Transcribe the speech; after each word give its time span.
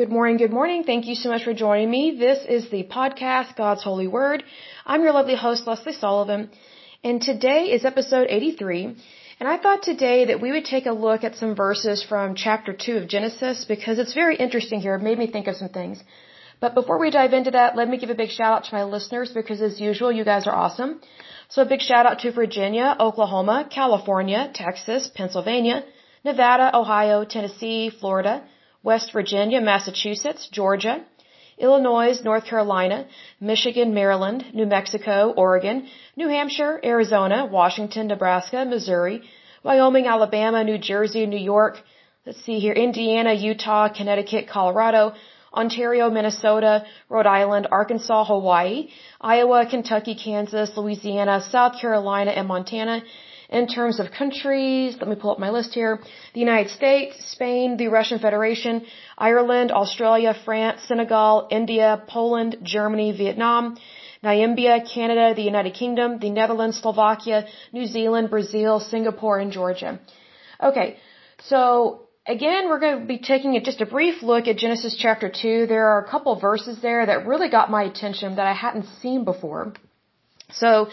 Good 0.00 0.16
morning, 0.18 0.38
good 0.38 0.56
morning. 0.58 0.82
Thank 0.84 1.04
you 1.08 1.14
so 1.14 1.28
much 1.28 1.42
for 1.44 1.52
joining 1.52 1.90
me. 1.90 2.04
This 2.18 2.38
is 2.56 2.70
the 2.70 2.84
podcast, 2.84 3.54
God's 3.54 3.82
Holy 3.82 4.06
Word. 4.06 4.42
I'm 4.86 5.02
your 5.02 5.12
lovely 5.12 5.36
host, 5.36 5.66
Lesley 5.66 5.92
Sullivan, 5.92 6.48
and 7.04 7.20
today 7.20 7.64
is 7.76 7.84
episode 7.84 8.28
83. 8.30 8.96
And 9.40 9.46
I 9.46 9.58
thought 9.58 9.82
today 9.82 10.24
that 10.28 10.40
we 10.40 10.52
would 10.52 10.64
take 10.64 10.86
a 10.86 10.94
look 11.06 11.22
at 11.22 11.36
some 11.36 11.54
verses 11.54 12.02
from 12.02 12.34
chapter 12.34 12.72
2 12.72 12.96
of 12.96 13.08
Genesis 13.08 13.66
because 13.66 13.98
it's 13.98 14.14
very 14.14 14.36
interesting 14.36 14.80
here. 14.80 14.94
It 14.94 15.02
made 15.02 15.18
me 15.18 15.26
think 15.26 15.48
of 15.48 15.56
some 15.56 15.68
things. 15.68 16.02
But 16.60 16.74
before 16.74 16.98
we 16.98 17.10
dive 17.10 17.34
into 17.34 17.50
that, 17.50 17.76
let 17.76 17.90
me 17.90 17.98
give 17.98 18.08
a 18.14 18.20
big 18.22 18.30
shout 18.30 18.54
out 18.54 18.64
to 18.68 18.74
my 18.74 18.84
listeners 18.84 19.32
because 19.40 19.60
as 19.60 19.78
usual, 19.88 20.10
you 20.10 20.24
guys 20.24 20.46
are 20.46 20.56
awesome. 20.64 21.02
So 21.50 21.60
a 21.60 21.72
big 21.74 21.82
shout 21.82 22.06
out 22.06 22.20
to 22.20 22.32
Virginia, 22.32 22.96
Oklahoma, 22.98 23.68
California, 23.68 24.50
Texas, 24.54 25.10
Pennsylvania, 25.14 25.84
Nevada, 26.24 26.74
Ohio, 26.74 27.26
Tennessee, 27.26 27.90
Florida, 28.00 28.42
West 28.82 29.12
Virginia, 29.12 29.60
Massachusetts, 29.60 30.48
Georgia, 30.50 31.04
Illinois, 31.58 32.18
North 32.24 32.46
Carolina, 32.46 33.06
Michigan, 33.40 33.92
Maryland, 33.92 34.44
New 34.54 34.66
Mexico, 34.66 35.32
Oregon, 35.36 35.86
New 36.16 36.28
Hampshire, 36.28 36.80
Arizona, 36.82 37.44
Washington, 37.44 38.06
Nebraska, 38.06 38.64
Missouri, 38.64 39.22
Wyoming, 39.62 40.06
Alabama, 40.06 40.64
New 40.64 40.78
Jersey, 40.78 41.26
New 41.26 41.44
York, 41.54 41.82
let's 42.24 42.42
see 42.44 42.58
here, 42.58 42.72
Indiana, 42.72 43.34
Utah, 43.34 43.88
Connecticut, 43.88 44.48
Colorado, 44.48 45.12
Ontario, 45.52 46.08
Minnesota, 46.08 46.86
Rhode 47.10 47.26
Island, 47.26 47.68
Arkansas, 47.70 48.24
Hawaii, 48.24 48.88
Iowa, 49.20 49.66
Kentucky, 49.66 50.14
Kansas, 50.14 50.70
Louisiana, 50.76 51.42
South 51.42 51.78
Carolina, 51.80 52.30
and 52.30 52.48
Montana, 52.48 53.02
in 53.50 53.66
terms 53.66 53.98
of 53.98 54.12
countries, 54.12 54.96
let 55.00 55.08
me 55.08 55.16
pull 55.16 55.32
up 55.32 55.40
my 55.40 55.50
list 55.50 55.74
here. 55.74 55.98
The 56.34 56.40
United 56.40 56.70
States, 56.70 57.16
Spain, 57.32 57.76
the 57.76 57.88
Russian 57.88 58.20
Federation, 58.20 58.86
Ireland, 59.18 59.72
Australia, 59.72 60.34
France, 60.44 60.82
Senegal, 60.86 61.48
India, 61.50 62.02
Poland, 62.06 62.58
Germany, 62.62 63.10
Vietnam, 63.10 63.76
Namibia, 64.22 64.76
Canada, 64.94 65.34
the 65.34 65.42
United 65.42 65.74
Kingdom, 65.74 66.18
the 66.20 66.30
Netherlands, 66.30 66.78
Slovakia, 66.78 67.46
New 67.72 67.86
Zealand, 67.86 68.30
Brazil, 68.30 68.78
Singapore, 68.78 69.38
and 69.40 69.50
Georgia. 69.50 69.98
Okay, 70.62 70.96
so 71.42 72.06
again, 72.26 72.68
we're 72.68 72.78
going 72.78 73.00
to 73.00 73.06
be 73.06 73.18
taking 73.18 73.60
just 73.64 73.80
a 73.80 73.86
brief 73.86 74.22
look 74.22 74.46
at 74.46 74.58
Genesis 74.58 74.94
chapter 74.96 75.28
2. 75.28 75.66
There 75.66 75.88
are 75.88 76.04
a 76.04 76.08
couple 76.08 76.38
verses 76.38 76.80
there 76.80 77.04
that 77.04 77.26
really 77.26 77.50
got 77.50 77.70
my 77.70 77.82
attention 77.82 78.36
that 78.36 78.46
I 78.46 78.52
hadn't 78.52 78.86
seen 79.00 79.24
before. 79.24 79.72
So, 80.52 80.88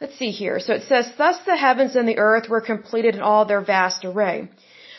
Let's 0.00 0.18
see 0.18 0.30
here. 0.30 0.58
So 0.60 0.74
it 0.74 0.82
says, 0.82 1.10
Thus 1.16 1.38
the 1.46 1.56
heavens 1.56 1.96
and 1.96 2.08
the 2.08 2.18
earth 2.18 2.48
were 2.48 2.60
completed 2.60 3.14
in 3.14 3.22
all 3.22 3.44
their 3.44 3.62
vast 3.62 4.04
array. 4.04 4.48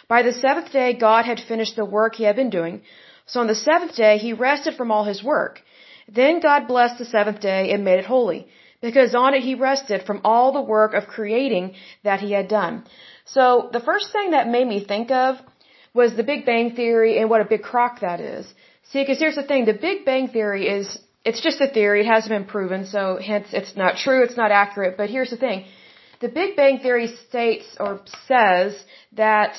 By 0.08 0.24
the 0.24 0.34
seventh 0.34 0.72
day, 0.72 0.94
God 0.94 1.26
had 1.26 1.40
finished 1.40 1.76
the 1.76 1.86
work 1.86 2.16
he 2.16 2.24
had 2.24 2.36
been 2.36 2.50
doing. 2.50 2.82
So 3.26 3.42
on 3.42 3.48
the 3.48 3.56
seventh 3.56 3.96
day, 3.96 4.18
he 4.18 4.34
rested 4.34 4.76
from 4.76 4.92
all 4.92 5.04
his 5.04 5.24
work. 5.24 5.62
Then 6.08 6.40
God 6.40 6.68
blessed 6.68 6.98
the 6.98 7.06
seventh 7.06 7.42
day 7.42 7.72
and 7.72 7.84
made 7.84 8.00
it 8.00 8.06
holy, 8.06 8.48
because 8.82 9.14
on 9.14 9.34
it 9.34 9.44
he 9.44 9.56
rested 9.56 10.04
from 10.04 10.22
all 10.24 10.52
the 10.52 10.62
work 10.62 10.94
of 10.94 11.08
creating 11.08 11.74
that 12.04 12.22
he 12.22 12.32
had 12.32 12.48
done. 12.48 12.86
So 13.26 13.70
the 13.74 13.82
first 13.82 14.14
thing 14.14 14.32
that 14.32 14.48
made 14.48 14.68
me 14.68 14.80
think 14.84 15.12
of 15.12 15.38
was 15.94 16.16
the 16.16 16.24
Big 16.24 16.46
Bang 16.46 16.76
Theory 16.76 17.20
and 17.20 17.30
what 17.30 17.42
a 17.42 17.46
big 17.54 17.62
crock 17.62 18.00
that 18.00 18.22
is. 18.22 18.46
See, 18.92 19.02
because 19.02 19.20
here's 19.20 19.36
the 19.36 19.44
thing, 19.44 19.66
the 19.66 19.74
Big 19.74 20.06
Bang 20.06 20.30
Theory 20.30 20.68
is 20.68 20.98
it's 21.28 21.42
just 21.48 21.60
a 21.68 21.70
theory. 21.78 22.00
It 22.04 22.10
hasn't 22.16 22.34
been 22.38 22.50
proven, 22.56 22.82
so 22.96 23.02
hence 23.32 23.48
it's 23.60 23.74
not 23.82 23.94
true, 24.04 24.20
it's 24.28 24.40
not 24.44 24.52
accurate. 24.64 24.94
But 25.00 25.10
here's 25.16 25.32
the 25.36 25.42
thing. 25.46 25.66
The 26.26 26.30
Big 26.40 26.56
Bang 26.60 26.76
Theory 26.86 27.08
states 27.28 27.68
or 27.80 27.92
says 28.30 28.70
that 29.24 29.52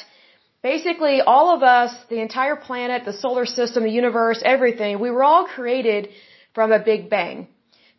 basically 0.71 1.17
all 1.33 1.49
of 1.57 1.63
us, 1.63 1.93
the 2.15 2.21
entire 2.29 2.57
planet, 2.69 3.05
the 3.05 3.19
solar 3.25 3.47
system, 3.59 3.83
the 3.85 3.97
universe, 4.03 4.41
everything, 4.55 4.93
we 5.07 5.11
were 5.17 5.25
all 5.31 5.45
created 5.57 6.09
from 6.55 6.73
a 6.73 6.81
Big 6.91 7.11
Bang. 7.11 7.37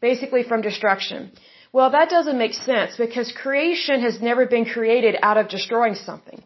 Basically 0.01 0.43
from 0.49 0.61
destruction. 0.69 1.31
Well, 1.77 1.89
that 1.91 2.09
doesn't 2.09 2.37
make 2.43 2.53
sense 2.53 2.91
because 3.05 3.31
creation 3.45 4.01
has 4.07 4.15
never 4.29 4.45
been 4.55 4.65
created 4.75 5.15
out 5.21 5.37
of 5.41 5.49
destroying 5.49 5.95
something. 5.95 6.41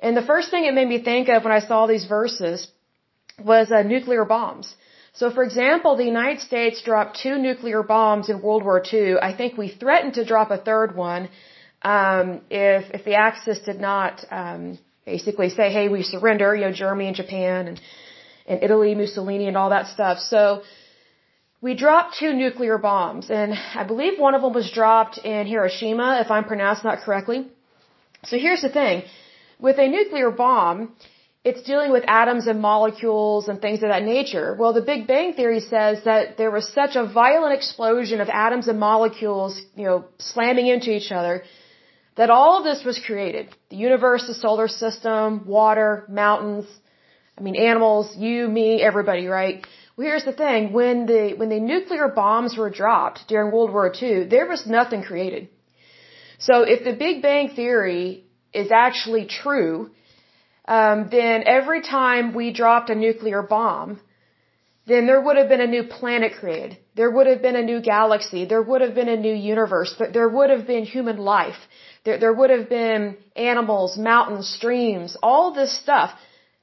And 0.00 0.16
the 0.16 0.26
first 0.32 0.50
thing 0.50 0.64
it 0.64 0.74
made 0.74 0.90
me 0.94 1.00
think 1.10 1.28
of 1.28 1.44
when 1.44 1.52
I 1.60 1.62
saw 1.70 1.86
these 1.86 2.06
verses 2.18 2.68
was 3.52 3.72
uh, 3.72 3.82
nuclear 3.94 4.24
bombs. 4.24 4.68
So, 5.12 5.30
for 5.30 5.42
example, 5.42 5.96
the 5.96 6.04
United 6.04 6.40
States 6.40 6.82
dropped 6.82 7.18
two 7.22 7.36
nuclear 7.38 7.82
bombs 7.82 8.28
in 8.28 8.40
World 8.40 8.64
War 8.64 8.82
II. 8.92 9.16
I 9.20 9.32
think 9.36 9.58
we 9.58 9.68
threatened 9.68 10.14
to 10.14 10.24
drop 10.24 10.50
a 10.50 10.58
third 10.58 10.94
one 10.94 11.28
um, 11.82 12.42
if 12.50 12.90
if 12.90 13.04
the 13.04 13.14
Axis 13.14 13.58
did 13.60 13.80
not 13.80 14.24
um, 14.30 14.78
basically 15.04 15.50
say, 15.50 15.70
"Hey, 15.70 15.88
we 15.88 16.02
surrender." 16.02 16.54
You 16.54 16.66
know, 16.66 16.72
Germany 16.72 17.08
and 17.08 17.16
Japan 17.16 17.68
and 17.68 17.80
and 18.46 18.62
Italy, 18.62 18.94
Mussolini, 18.94 19.48
and 19.48 19.56
all 19.56 19.70
that 19.70 19.88
stuff. 19.88 20.18
So. 20.18 20.62
We 21.62 21.74
dropped 21.74 22.16
two 22.18 22.32
nuclear 22.32 22.78
bombs, 22.78 23.28
and 23.28 23.52
I 23.74 23.84
believe 23.84 24.18
one 24.18 24.34
of 24.34 24.40
them 24.40 24.54
was 24.54 24.70
dropped 24.70 25.18
in 25.18 25.46
Hiroshima, 25.46 26.22
if 26.24 26.30
I'm 26.30 26.44
pronouncing 26.44 26.88
that 26.88 27.00
correctly. 27.02 27.48
So 28.24 28.38
here's 28.38 28.62
the 28.62 28.70
thing. 28.70 29.02
With 29.58 29.78
a 29.78 29.86
nuclear 29.86 30.30
bomb, 30.30 30.96
it's 31.42 31.62
dealing 31.62 31.90
with 31.90 32.04
atoms 32.06 32.46
and 32.46 32.60
molecules 32.60 33.48
and 33.48 33.60
things 33.60 33.82
of 33.82 33.88
that 33.88 34.02
nature. 34.02 34.54
Well, 34.58 34.74
the 34.74 34.82
Big 34.82 35.06
Bang 35.06 35.32
Theory 35.32 35.60
says 35.60 36.04
that 36.04 36.36
there 36.36 36.50
was 36.50 36.70
such 36.72 36.96
a 36.96 37.06
violent 37.06 37.54
explosion 37.54 38.20
of 38.20 38.28
atoms 38.28 38.68
and 38.68 38.78
molecules, 38.78 39.60
you 39.74 39.84
know, 39.84 40.04
slamming 40.18 40.66
into 40.66 40.90
each 40.90 41.10
other, 41.10 41.44
that 42.16 42.28
all 42.28 42.58
of 42.58 42.64
this 42.64 42.84
was 42.84 42.98
created. 42.98 43.48
The 43.70 43.76
universe, 43.76 44.26
the 44.26 44.34
solar 44.34 44.68
system, 44.68 45.46
water, 45.46 46.04
mountains, 46.08 46.66
I 47.38 47.42
mean 47.42 47.56
animals, 47.56 48.14
you, 48.18 48.46
me, 48.46 48.82
everybody, 48.82 49.26
right? 49.26 49.66
Well, 49.96 50.06
here's 50.06 50.26
the 50.26 50.32
thing. 50.32 50.74
When 50.74 51.06
the, 51.06 51.32
when 51.38 51.48
the 51.48 51.60
nuclear 51.60 52.08
bombs 52.08 52.54
were 52.58 52.68
dropped 52.68 53.28
during 53.28 53.50
World 53.50 53.72
War 53.72 53.90
II, 53.90 54.24
there 54.24 54.46
was 54.46 54.66
nothing 54.66 55.02
created. 55.02 55.48
So 56.38 56.62
if 56.62 56.84
the 56.84 56.92
Big 56.92 57.22
Bang 57.22 57.48
Theory 57.56 58.24
is 58.52 58.70
actually 58.70 59.24
true, 59.26 59.90
um, 60.76 61.08
then 61.10 61.42
every 61.46 61.82
time 61.82 62.32
we 62.32 62.52
dropped 62.52 62.90
a 62.90 62.94
nuclear 62.94 63.42
bomb, 63.42 64.00
then 64.86 65.06
there 65.08 65.20
would 65.20 65.36
have 65.36 65.48
been 65.48 65.60
a 65.60 65.72
new 65.76 65.82
planet 65.82 66.32
created. 66.38 66.78
There 66.94 67.10
would 67.10 67.26
have 67.26 67.42
been 67.42 67.56
a 67.56 67.68
new 67.70 67.80
galaxy. 67.80 68.44
There 68.44 68.62
would 68.62 68.80
have 68.80 68.94
been 68.94 69.08
a 69.08 69.16
new 69.16 69.34
universe. 69.34 69.90
There 70.18 70.28
would 70.36 70.50
have 70.50 70.66
been 70.68 70.84
human 70.84 71.18
life. 71.18 71.60
There, 72.04 72.18
there 72.18 72.32
would 72.32 72.50
have 72.50 72.68
been 72.68 73.16
animals, 73.34 73.98
mountains, 73.98 74.48
streams, 74.48 75.16
all 75.22 75.52
this 75.52 75.72
stuff. 75.82 76.10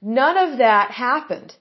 None 0.02 0.38
of 0.46 0.60
that 0.60 0.92
happened. 0.92 1.54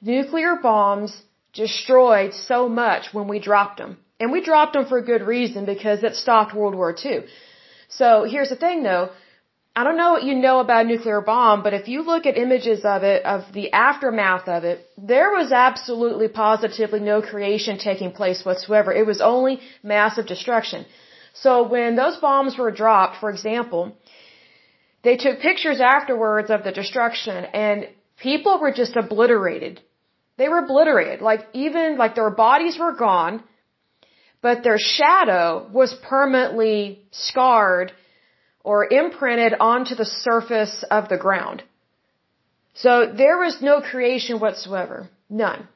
Nuclear 0.00 0.56
bombs 0.62 1.12
destroyed 1.52 2.32
so 2.32 2.68
much 2.68 3.12
when 3.12 3.28
we 3.28 3.38
dropped 3.40 3.76
them. 3.76 3.98
And 4.18 4.32
we 4.32 4.40
dropped 4.40 4.72
them 4.72 4.86
for 4.86 4.96
a 4.98 5.08
good 5.12 5.22
reason 5.22 5.66
because 5.66 6.02
it 6.02 6.14
stopped 6.14 6.54
World 6.54 6.74
War 6.74 6.94
II. 7.04 7.24
So 7.88 8.24
here's 8.24 8.48
the 8.48 8.56
thing 8.56 8.82
though, 8.82 9.10
I 9.76 9.82
don't 9.82 9.96
know 9.96 10.12
what 10.12 10.22
you 10.22 10.36
know 10.36 10.60
about 10.60 10.84
a 10.84 10.88
nuclear 10.88 11.20
bomb, 11.20 11.64
but 11.64 11.74
if 11.74 11.88
you 11.88 12.02
look 12.02 12.26
at 12.26 12.36
images 12.36 12.84
of 12.84 13.02
it, 13.02 13.24
of 13.24 13.52
the 13.52 13.72
aftermath 13.72 14.46
of 14.46 14.62
it, 14.62 14.88
there 14.96 15.30
was 15.32 15.50
absolutely 15.50 16.28
positively 16.28 17.00
no 17.00 17.20
creation 17.20 17.76
taking 17.78 18.12
place 18.12 18.44
whatsoever. 18.44 18.92
It 18.92 19.04
was 19.04 19.20
only 19.20 19.60
massive 19.82 20.26
destruction. 20.26 20.86
So 21.32 21.66
when 21.66 21.96
those 21.96 22.16
bombs 22.18 22.56
were 22.56 22.70
dropped, 22.70 23.16
for 23.16 23.30
example, 23.30 23.96
they 25.02 25.16
took 25.16 25.40
pictures 25.40 25.80
afterwards 25.80 26.50
of 26.50 26.62
the 26.62 26.70
destruction 26.70 27.44
and 27.44 27.88
people 28.16 28.60
were 28.60 28.72
just 28.72 28.94
obliterated. 28.94 29.80
They 30.38 30.48
were 30.48 30.58
obliterated. 30.58 31.20
Like 31.20 31.48
even, 31.52 31.98
like 31.98 32.14
their 32.14 32.30
bodies 32.30 32.78
were 32.78 32.92
gone, 32.92 33.42
but 34.40 34.62
their 34.62 34.78
shadow 34.78 35.68
was 35.72 35.92
permanently 35.94 37.02
scarred 37.10 37.90
or 38.64 38.88
imprinted 38.90 39.54
onto 39.60 39.94
the 39.94 40.10
surface 40.26 40.84
of 40.90 41.08
the 41.08 41.18
ground. 41.18 41.62
So 42.74 43.06
there 43.22 43.38
was 43.38 43.62
no 43.62 43.80
creation 43.80 44.40
whatsoever. 44.40 45.08
None. 45.30 45.68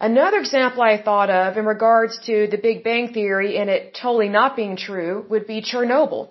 Another 0.00 0.38
example 0.38 0.82
I 0.82 1.00
thought 1.00 1.30
of 1.30 1.56
in 1.56 1.64
regards 1.64 2.18
to 2.26 2.48
the 2.48 2.58
Big 2.58 2.82
Bang 2.82 3.12
Theory 3.12 3.56
and 3.58 3.70
it 3.70 3.96
totally 4.02 4.28
not 4.28 4.56
being 4.56 4.76
true 4.76 5.24
would 5.28 5.46
be 5.46 5.62
Chernobyl. 5.62 6.30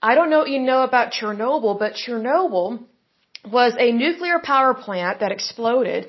I 0.00 0.14
don't 0.14 0.30
know 0.30 0.38
what 0.40 0.50
you 0.50 0.60
know 0.60 0.82
about 0.82 1.12
Chernobyl, 1.12 1.78
but 1.78 1.94
Chernobyl 1.94 2.84
was 3.50 3.74
a 3.78 3.92
nuclear 3.92 4.38
power 4.38 4.74
plant 4.74 5.20
that 5.20 5.32
exploded 5.32 6.08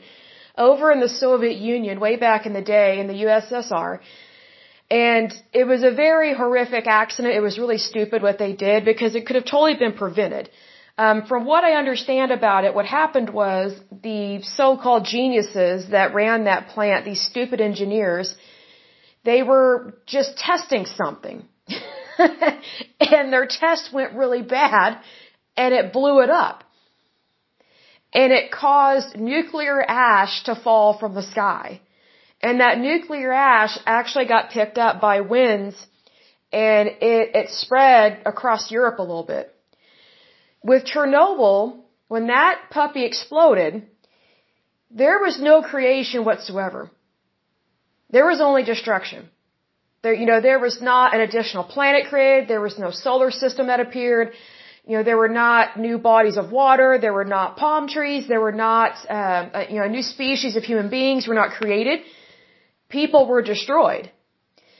over 0.57 0.91
in 0.91 0.99
the 0.99 1.09
Soviet 1.09 1.57
Union 1.57 1.99
way 1.99 2.15
back 2.17 2.45
in 2.45 2.53
the 2.53 2.61
day 2.61 2.99
in 2.99 3.07
the 3.07 3.23
USSR. 3.25 3.99
And 4.91 5.33
it 5.53 5.65
was 5.65 5.83
a 5.83 5.91
very 5.91 6.33
horrific 6.33 6.85
accident. 6.85 7.33
It 7.33 7.39
was 7.39 7.57
really 7.57 7.77
stupid 7.77 8.21
what 8.21 8.37
they 8.37 8.53
did 8.53 8.83
because 8.85 9.15
it 9.15 9.25
could 9.25 9.37
have 9.37 9.45
totally 9.45 9.75
been 9.75 9.93
prevented. 9.93 10.49
Um, 10.97 11.25
from 11.25 11.45
what 11.45 11.63
I 11.63 11.73
understand 11.75 12.31
about 12.31 12.65
it, 12.65 12.75
what 12.75 12.85
happened 12.85 13.29
was 13.29 13.73
the 14.03 14.41
so-called 14.43 15.05
geniuses 15.05 15.89
that 15.91 16.13
ran 16.13 16.43
that 16.43 16.67
plant, 16.69 17.05
these 17.05 17.21
stupid 17.21 17.61
engineers, 17.61 18.35
they 19.23 19.43
were 19.43 19.93
just 20.05 20.37
testing 20.37 20.85
something. 20.85 21.47
and 22.99 23.33
their 23.33 23.47
test 23.47 23.93
went 23.93 24.13
really 24.13 24.41
bad 24.41 24.99
and 25.55 25.73
it 25.73 25.93
blew 25.93 26.19
it 26.21 26.29
up. 26.29 26.65
and 28.13 28.33
it 28.33 28.51
caused 28.51 29.17
nuclear 29.17 29.81
ash 29.81 30.43
to 30.43 30.55
fall 30.55 30.97
from 30.97 31.15
the 31.15 31.23
sky. 31.23 31.79
And 32.43 32.59
that 32.59 32.79
nuclear 32.79 33.31
ash 33.31 33.77
actually 33.85 34.25
got 34.25 34.49
picked 34.49 34.77
up 34.77 34.99
by 34.99 35.21
winds 35.21 35.75
and 36.51 36.89
it, 36.89 37.35
it 37.35 37.49
spread 37.49 38.21
across 38.25 38.71
Europe 38.71 38.99
a 38.99 39.03
little 39.03 39.23
bit. 39.23 39.53
With 40.63 40.85
Chernobyl, 40.85 41.79
when 42.07 42.27
that 42.27 42.59
puppy 42.69 43.05
exploded, 43.05 43.87
there 44.89 45.19
was 45.19 45.39
no 45.39 45.61
creation 45.61 46.25
whatsoever. 46.25 46.89
There 48.09 48.25
was 48.25 48.41
only 48.41 48.63
destruction. 48.63 49.29
There, 50.03 50.13
you 50.13 50.25
know, 50.25 50.41
there 50.41 50.59
was 50.59 50.81
not 50.81 51.13
an 51.15 51.21
additional 51.21 51.63
planet 51.63 52.07
created. 52.09 52.49
There 52.49 52.59
was 52.59 52.77
no 52.77 52.91
solar 52.91 53.31
system 53.31 53.67
that 53.67 53.79
appeared. 53.79 54.33
You 54.85 54.97
know, 54.97 55.03
there 55.03 55.17
were 55.17 55.29
not 55.29 55.79
new 55.79 55.97
bodies 55.99 56.37
of 56.37 56.51
water. 56.51 56.97
There 56.99 57.13
were 57.13 57.31
not 57.37 57.55
palm 57.55 57.87
trees. 57.87 58.27
There 58.27 58.41
were 58.41 58.51
not, 58.51 58.93
uh, 59.09 59.65
you 59.69 59.79
know, 59.79 59.87
new 59.87 60.01
species 60.01 60.55
of 60.55 60.63
human 60.63 60.89
beings 60.89 61.27
were 61.27 61.35
not 61.35 61.51
created. 61.51 62.01
People 62.99 63.25
were 63.27 63.41
destroyed. 63.41 64.11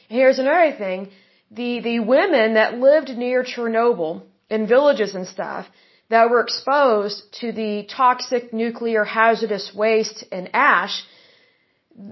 Here's 0.10 0.40
another 0.40 0.74
thing. 0.84 1.10
The, 1.50 1.80
the 1.90 2.00
women 2.00 2.54
that 2.56 2.78
lived 2.78 3.10
near 3.10 3.44
Chernobyl 3.44 4.24
in 4.50 4.68
villages 4.68 5.16
and 5.16 5.28
stuff 5.28 5.66
that 6.10 6.30
were 6.30 6.42
exposed 6.42 7.18
to 7.40 7.52
the 7.54 7.88
toxic 7.96 8.54
nuclear 8.54 9.04
hazardous 9.06 9.74
waste 9.74 10.26
and 10.32 10.50
ash, 10.54 11.04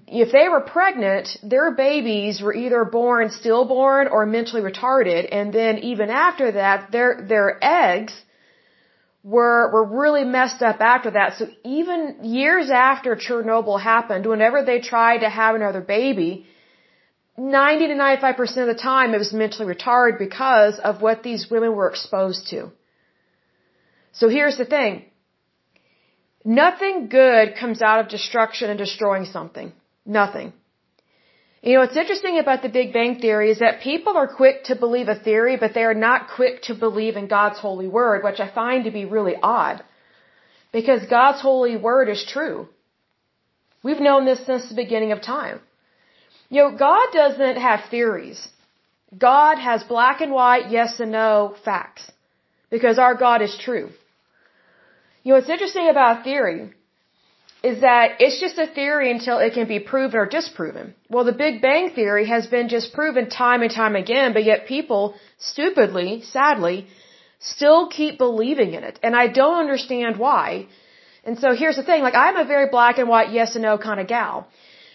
if 0.07 0.31
they 0.31 0.47
were 0.49 0.61
pregnant, 0.61 1.27
their 1.43 1.71
babies 1.71 2.41
were 2.41 2.53
either 2.53 2.83
born 2.85 3.29
stillborn 3.29 4.07
or 4.07 4.25
mentally 4.25 4.61
retarded, 4.61 5.27
and 5.31 5.53
then 5.53 5.79
even 5.79 6.09
after 6.09 6.51
that, 6.53 6.91
their 6.91 7.25
their 7.27 7.57
eggs 7.61 8.13
were 9.23 9.69
were 9.71 9.83
really 9.83 10.23
messed 10.23 10.61
up 10.61 10.79
after 10.79 11.11
that. 11.11 11.37
So 11.37 11.47
even 11.63 12.23
years 12.23 12.69
after 12.69 13.15
Chernobyl 13.15 13.79
happened, 13.81 14.25
whenever 14.25 14.63
they 14.63 14.79
tried 14.79 15.19
to 15.19 15.29
have 15.29 15.55
another 15.55 15.81
baby, 15.81 16.45
90 17.37 17.87
to 17.87 17.93
95% 17.93 18.57
of 18.57 18.67
the 18.67 18.81
time 18.81 19.13
it 19.13 19.17
was 19.17 19.33
mentally 19.33 19.73
retarded 19.73 20.19
because 20.19 20.79
of 20.79 21.01
what 21.01 21.23
these 21.23 21.49
women 21.49 21.75
were 21.75 21.89
exposed 21.89 22.47
to. 22.49 22.71
So 24.13 24.29
here's 24.29 24.57
the 24.57 24.65
thing. 24.65 25.05
Nothing 26.43 27.09
good 27.09 27.55
comes 27.55 27.81
out 27.81 27.99
of 27.99 28.09
destruction 28.09 28.69
and 28.69 28.77
destroying 28.77 29.25
something. 29.25 29.73
Nothing. 30.05 30.53
You 31.61 31.73
know, 31.73 31.79
what's 31.81 31.97
interesting 31.97 32.39
about 32.39 32.61
the 32.61 32.69
Big 32.69 32.93
Bang 32.93 33.19
Theory 33.19 33.51
is 33.51 33.59
that 33.59 33.81
people 33.81 34.15
are 34.15 34.27
quick 34.27 34.63
to 34.65 34.75
believe 34.75 35.09
a 35.09 35.19
theory, 35.19 35.57
but 35.57 35.73
they 35.73 35.83
are 35.83 35.93
not 35.93 36.29
quick 36.35 36.61
to 36.63 36.73
believe 36.73 37.17
in 37.17 37.27
God's 37.27 37.59
holy 37.59 37.87
word, 37.87 38.23
which 38.23 38.39
I 38.39 38.49
find 38.49 38.85
to 38.85 38.91
be 38.91 39.03
really 39.03 39.35
odd. 39.41 39.83
Because 40.71 41.05
God's 41.09 41.41
holy 41.41 41.75
word 41.75 42.07
is 42.07 42.25
true. 42.25 42.69
We've 43.83 43.99
known 43.99 44.25
this 44.25 44.45
since 44.45 44.69
the 44.69 44.75
beginning 44.75 45.11
of 45.11 45.21
time. 45.21 45.59
You 46.49 46.63
know, 46.63 46.77
God 46.77 47.07
doesn't 47.11 47.57
have 47.57 47.89
theories. 47.91 48.47
God 49.17 49.57
has 49.57 49.83
black 49.83 50.21
and 50.21 50.31
white, 50.31 50.69
yes 50.69 50.99
and 50.99 51.11
no 51.11 51.55
facts. 51.65 52.09
Because 52.69 52.99
our 52.99 53.15
God 53.15 53.41
is 53.41 53.57
true. 53.57 53.89
You 55.23 55.33
know, 55.33 55.35
what's 55.35 55.49
interesting 55.49 55.89
about 55.89 56.23
theory 56.23 56.73
is 57.61 57.81
that 57.81 58.21
it's 58.21 58.39
just 58.39 58.57
a 58.57 58.67
theory 58.67 59.11
until 59.11 59.39
it 59.39 59.53
can 59.53 59.67
be 59.67 59.79
proven 59.79 60.19
or 60.19 60.25
disproven. 60.25 60.95
Well, 61.09 61.25
the 61.25 61.33
Big 61.33 61.61
Bang 61.61 61.89
Theory 61.89 62.25
has 62.27 62.47
been 62.47 62.67
disproven 62.67 63.29
time 63.29 63.61
and 63.61 63.71
time 63.71 63.95
again, 63.95 64.31
but 64.33 64.45
yet 64.45 64.65
people 64.65 65.15
stupidly, 65.37 66.21
sadly, 66.21 66.87
still 67.39 67.87
keep 67.87 68.17
believing 68.17 68.73
in 68.75 68.83
it. 68.83 68.99
And 69.03 69.15
I 69.15 69.27
don't 69.27 69.59
understand 69.59 70.17
why. 70.17 70.67
And 71.25 71.37
so 71.37 71.53
here's 71.53 71.75
the 71.75 71.83
thing, 71.83 72.01
like 72.01 72.15
I'm 72.15 72.37
a 72.37 72.45
very 72.45 72.69
black 72.69 72.97
and 72.97 73.09
white 73.09 73.31
yes 73.31 73.55
and 73.55 73.63
no 73.63 73.77
kind 73.77 73.99
of 73.99 74.07
gal. 74.07 74.47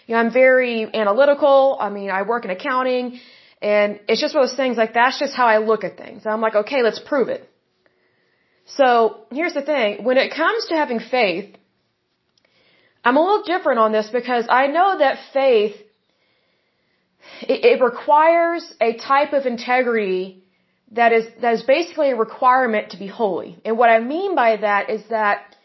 You 0.07 0.15
know, 0.15 0.21
I'm 0.21 0.33
very 0.33 0.89
analytical. 0.95 1.77
I 1.79 1.91
mean, 1.91 2.11
I 2.11 2.23
work 2.23 2.45
in 2.45 2.51
accounting 2.51 3.21
and 3.61 4.01
it's 4.09 4.21
just 4.21 4.35
one 4.35 4.45
of 4.45 4.51
those 4.51 4.57
things 4.57 4.77
like 4.77 4.95
that's 4.95 5.19
just 5.19 5.35
how 5.35 5.47
I 5.47 5.59
look 5.59 5.85
at 5.85 5.97
things. 5.97 6.27
I'm 6.27 6.41
like, 6.41 6.55
okay, 6.55 6.83
let's 6.83 6.99
prove 6.99 7.29
it. 7.29 7.49
So 8.67 9.21
here's 9.31 9.55
the 9.55 9.63
thing. 9.63 10.05
When 10.05 10.17
it 10.17 10.35
comes 10.35 10.67
to 10.67 10.75
having 10.75 11.01
faith, 11.01 11.57
I'm 13.05 13.17
a 13.17 13.21
little 13.21 13.43
different 13.43 13.79
on 13.79 13.93
this 13.93 14.09
because 14.11 14.47
I 14.49 14.67
know 14.69 14.99
that 14.99 15.19
faith, 15.33 15.77
it, 17.43 17.65
it 17.65 17.83
requires 17.83 18.65
a 18.81 18.97
type 18.97 19.33
of 19.33 19.45
integrity 19.45 20.43
that 20.93 21.13
is, 21.13 21.27
that 21.43 21.55
is 21.55 21.63
basically 21.65 22.11
a 22.11 22.17
requirement 22.17 22.91
to 22.91 22.97
be 22.97 23.07
holy. 23.07 23.59
And 23.65 23.77
what 23.77 23.91
I 23.91 24.01
mean 24.01 24.35
by 24.35 24.57
that 24.57 24.91
is 24.91 25.03
that 25.11 25.57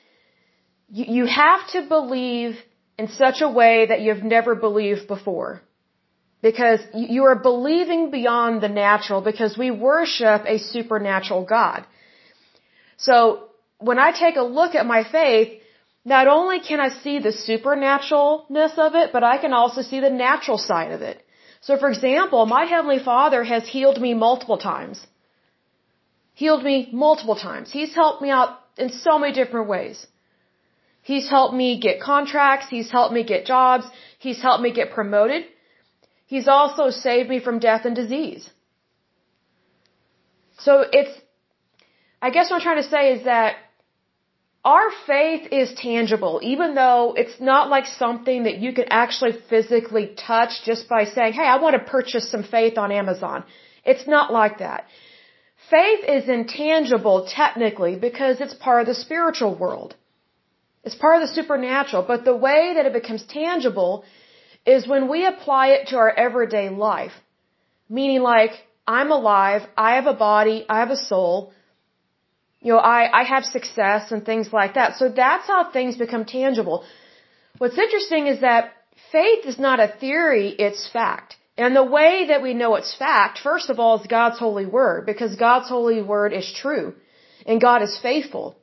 you, 0.89 1.05
you 1.17 1.25
have 1.25 1.67
to 1.71 1.87
believe 1.87 2.57
in 2.97 3.07
such 3.07 3.41
a 3.41 3.49
way 3.49 3.85
that 3.87 4.01
you've 4.01 4.23
never 4.23 4.55
believed 4.55 5.07
before. 5.07 5.61
Because 6.41 6.79
you 6.93 7.25
are 7.25 7.35
believing 7.35 8.11
beyond 8.11 8.61
the 8.61 8.69
natural 8.69 9.21
because 9.21 9.57
we 9.57 9.71
worship 9.71 10.43
a 10.45 10.57
supernatural 10.57 11.43
God. 11.45 11.85
So 12.95 13.49
when 13.77 13.99
I 13.99 14.11
take 14.11 14.37
a 14.37 14.41
look 14.41 14.73
at 14.73 14.85
my 14.85 15.03
faith, 15.03 15.61
not 16.05 16.27
only 16.27 16.59
can 16.59 16.79
I 16.79 16.89
see 16.89 17.19
the 17.19 17.35
supernaturalness 17.47 18.77
of 18.77 18.95
it, 18.95 19.11
but 19.11 19.23
I 19.23 19.37
can 19.37 19.53
also 19.53 19.81
see 19.81 19.99
the 19.99 20.09
natural 20.09 20.57
side 20.57 20.91
of 20.91 21.01
it. 21.01 21.25
So 21.61 21.77
for 21.77 21.89
example, 21.89 22.45
my 22.45 22.65
Heavenly 22.65 22.99
Father 22.99 23.43
has 23.43 23.67
healed 23.67 23.99
me 23.99 24.13
multiple 24.13 24.57
times. 24.57 25.05
Healed 26.33 26.63
me 26.63 26.89
multiple 26.93 27.35
times. 27.35 27.71
He's 27.71 27.93
helped 27.93 28.21
me 28.21 28.29
out 28.29 28.59
in 28.77 28.89
so 28.89 29.19
many 29.19 29.33
different 29.33 29.67
ways. 29.67 30.07
He's 31.01 31.29
helped 31.29 31.53
me 31.53 31.79
get 31.79 32.01
contracts. 32.01 32.67
He's 32.69 32.89
helped 32.89 33.13
me 33.13 33.23
get 33.23 33.45
jobs. 33.45 33.85
He's 34.19 34.41
helped 34.41 34.63
me 34.63 34.71
get 34.71 34.91
promoted. 34.91 35.43
He's 36.27 36.47
also 36.47 36.91
saved 36.91 37.29
me 37.29 37.39
from 37.39 37.59
death 37.59 37.83
and 37.85 37.95
disease. 37.95 38.49
So 40.59 40.83
it's, 40.91 41.13
I 42.21 42.29
guess 42.29 42.49
what 42.49 42.57
I'm 42.57 42.61
trying 42.61 42.83
to 42.83 42.89
say 42.89 43.13
is 43.13 43.23
that 43.25 43.55
our 44.65 44.89
faith 45.07 45.47
is 45.51 45.73
tangible, 45.75 46.39
even 46.43 46.75
though 46.75 47.13
it's 47.15 47.39
not 47.39 47.69
like 47.69 47.85
something 47.85 48.43
that 48.43 48.57
you 48.57 48.73
can 48.73 48.85
actually 48.89 49.31
physically 49.49 50.13
touch 50.17 50.63
just 50.65 50.89
by 50.89 51.05
saying, 51.05 51.33
hey, 51.33 51.47
I 51.47 51.57
want 51.57 51.75
to 51.75 51.91
purchase 51.91 52.29
some 52.29 52.43
faith 52.43 52.77
on 52.77 52.91
Amazon. 52.91 53.45
It's 53.85 54.05
not 54.07 54.33
like 54.33 54.59
that. 54.59 54.85
Faith 55.69 56.03
is 56.07 56.27
intangible 56.27 57.27
technically 57.27 57.95
because 57.95 58.41
it's 58.41 58.53
part 58.53 58.81
of 58.81 58.87
the 58.87 58.95
spiritual 58.95 59.55
world. 59.55 59.95
It's 60.83 60.95
part 60.95 61.21
of 61.21 61.27
the 61.27 61.33
supernatural, 61.33 62.03
but 62.03 62.25
the 62.25 62.35
way 62.35 62.73
that 62.75 62.85
it 62.85 62.93
becomes 62.93 63.23
tangible 63.25 64.03
is 64.65 64.87
when 64.87 65.07
we 65.07 65.25
apply 65.25 65.67
it 65.67 65.87
to 65.89 65.97
our 65.97 66.11
everyday 66.11 66.69
life. 66.69 67.13
Meaning 67.87 68.21
like, 68.21 68.51
I'm 68.87 69.11
alive, 69.11 69.61
I 69.77 69.95
have 69.95 70.07
a 70.07 70.13
body, 70.13 70.65
I 70.67 70.79
have 70.79 70.89
a 70.89 70.97
soul, 70.97 71.53
you 72.61 72.73
know, 72.73 72.79
I, 72.79 73.21
I 73.21 73.23
have 73.23 73.45
success 73.45 74.11
and 74.11 74.25
things 74.25 74.51
like 74.51 74.73
that. 74.75 74.97
So 74.97 75.09
that's 75.09 75.47
how 75.47 75.71
things 75.71 75.97
become 75.97 76.25
tangible. 76.25 76.83
What's 77.57 77.77
interesting 77.77 78.27
is 78.27 78.41
that 78.41 78.73
faith 79.11 79.45
is 79.45 79.57
not 79.57 79.79
a 79.79 79.87
theory, 79.87 80.49
it's 80.49 80.89
fact. 80.91 81.37
And 81.57 81.75
the 81.75 81.83
way 81.83 82.27
that 82.27 82.41
we 82.41 82.53
know 82.53 82.75
it's 82.75 82.93
fact, 82.95 83.39
first 83.39 83.69
of 83.69 83.79
all, 83.79 83.99
is 83.99 84.07
God's 84.07 84.39
holy 84.39 84.65
word, 84.65 85.05
because 85.05 85.35
God's 85.35 85.67
holy 85.67 86.01
word 86.01 86.31
is 86.33 86.47
true, 86.61 86.93
and 87.45 87.59
God 87.59 87.81
is 87.81 87.99
faithful. 88.01 88.55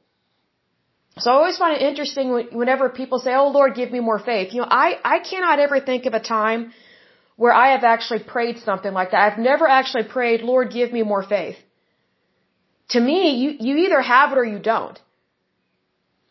So 1.19 1.31
I 1.31 1.35
always 1.35 1.59
find 1.59 1.77
it 1.77 1.83
interesting 1.83 2.31
whenever 2.61 2.89
people 2.89 3.19
say, 3.19 3.35
"Oh 3.35 3.49
Lord, 3.49 3.75
give 3.75 3.91
me 3.91 4.01
more 4.01 4.19
faith." 4.19 4.53
You 4.55 4.61
know, 4.63 4.69
I 4.71 4.99
I 5.17 5.19
cannot 5.31 5.59
ever 5.59 5.79
think 5.81 6.07
of 6.07 6.15
a 6.15 6.21
time 6.21 6.73
where 7.37 7.53
I 7.53 7.69
have 7.75 7.85
actually 7.85 8.23
prayed 8.35 8.59
something 8.59 8.93
like 8.93 9.11
that. 9.11 9.21
I've 9.27 9.39
never 9.39 9.67
actually 9.67 10.05
prayed, 10.17 10.43
"Lord, 10.43 10.73
give 10.79 10.93
me 10.93 11.03
more 11.03 11.23
faith." 11.23 11.59
To 12.91 13.01
me, 13.01 13.37
you, 13.43 13.57
you 13.59 13.77
either 13.85 14.01
have 14.01 14.33
it 14.33 14.39
or 14.39 14.45
you 14.45 14.59
don't. 14.59 14.99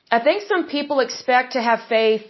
I 0.09 0.19
think 0.19 0.43
some 0.43 0.67
people 0.67 0.99
expect 0.99 1.53
to 1.53 1.61
have 1.61 1.79
faith 1.89 2.23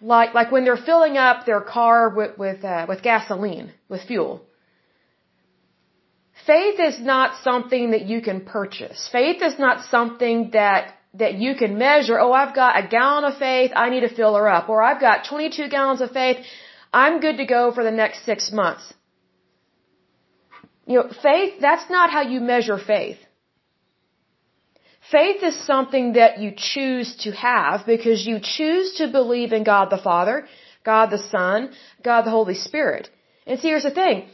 like, 0.00 0.34
like 0.34 0.52
when 0.52 0.64
they're 0.64 0.84
filling 0.90 1.16
up 1.16 1.46
their 1.46 1.60
car 1.60 2.10
with, 2.10 2.36
with, 2.36 2.64
uh, 2.64 2.84
with 2.88 3.02
gasoline, 3.02 3.72
with 3.88 4.02
fuel. 4.02 4.42
Faith 6.46 6.78
is 6.78 7.00
not 7.00 7.42
something 7.42 7.92
that 7.92 8.04
you 8.06 8.20
can 8.20 8.40
purchase. 8.42 9.08
Faith 9.10 9.40
is 9.40 9.58
not 9.58 9.84
something 9.86 10.50
that, 10.52 10.94
that 11.14 11.34
you 11.34 11.54
can 11.54 11.78
measure. 11.78 12.20
Oh, 12.20 12.32
I've 12.32 12.54
got 12.54 12.78
a 12.78 12.86
gallon 12.86 13.24
of 13.24 13.38
faith. 13.38 13.70
I 13.74 13.88
need 13.88 14.00
to 14.00 14.14
fill 14.14 14.34
her 14.34 14.48
up. 14.48 14.68
Or 14.68 14.82
I've 14.82 15.00
got 15.00 15.26
22 15.30 15.68
gallons 15.68 16.02
of 16.02 16.10
faith. 16.10 16.44
I'm 16.92 17.20
good 17.20 17.38
to 17.38 17.46
go 17.46 17.72
for 17.72 17.82
the 17.82 17.90
next 17.90 18.26
six 18.26 18.52
months. 18.52 18.92
You 20.86 20.96
know, 20.98 21.08
faith, 21.22 21.54
that's 21.60 21.88
not 21.90 22.10
how 22.10 22.22
you 22.22 22.40
measure 22.40 22.78
faith. 22.78 23.18
Faith 25.10 25.42
is 25.42 25.56
something 25.66 26.14
that 26.14 26.38
you 26.38 26.52
choose 26.56 27.16
to 27.24 27.30
have 27.32 27.86
because 27.86 28.26
you 28.26 28.38
choose 28.42 28.94
to 28.94 29.08
believe 29.08 29.52
in 29.52 29.64
God 29.64 29.90
the 29.90 29.98
Father, 29.98 30.46
God 30.84 31.06
the 31.10 31.18
Son, 31.18 31.70
God 32.02 32.22
the 32.22 32.30
Holy 32.30 32.54
Spirit. 32.54 33.10
And 33.46 33.60
see, 33.60 33.68
here's 33.68 33.82
the 33.82 33.90
thing. 33.90 34.28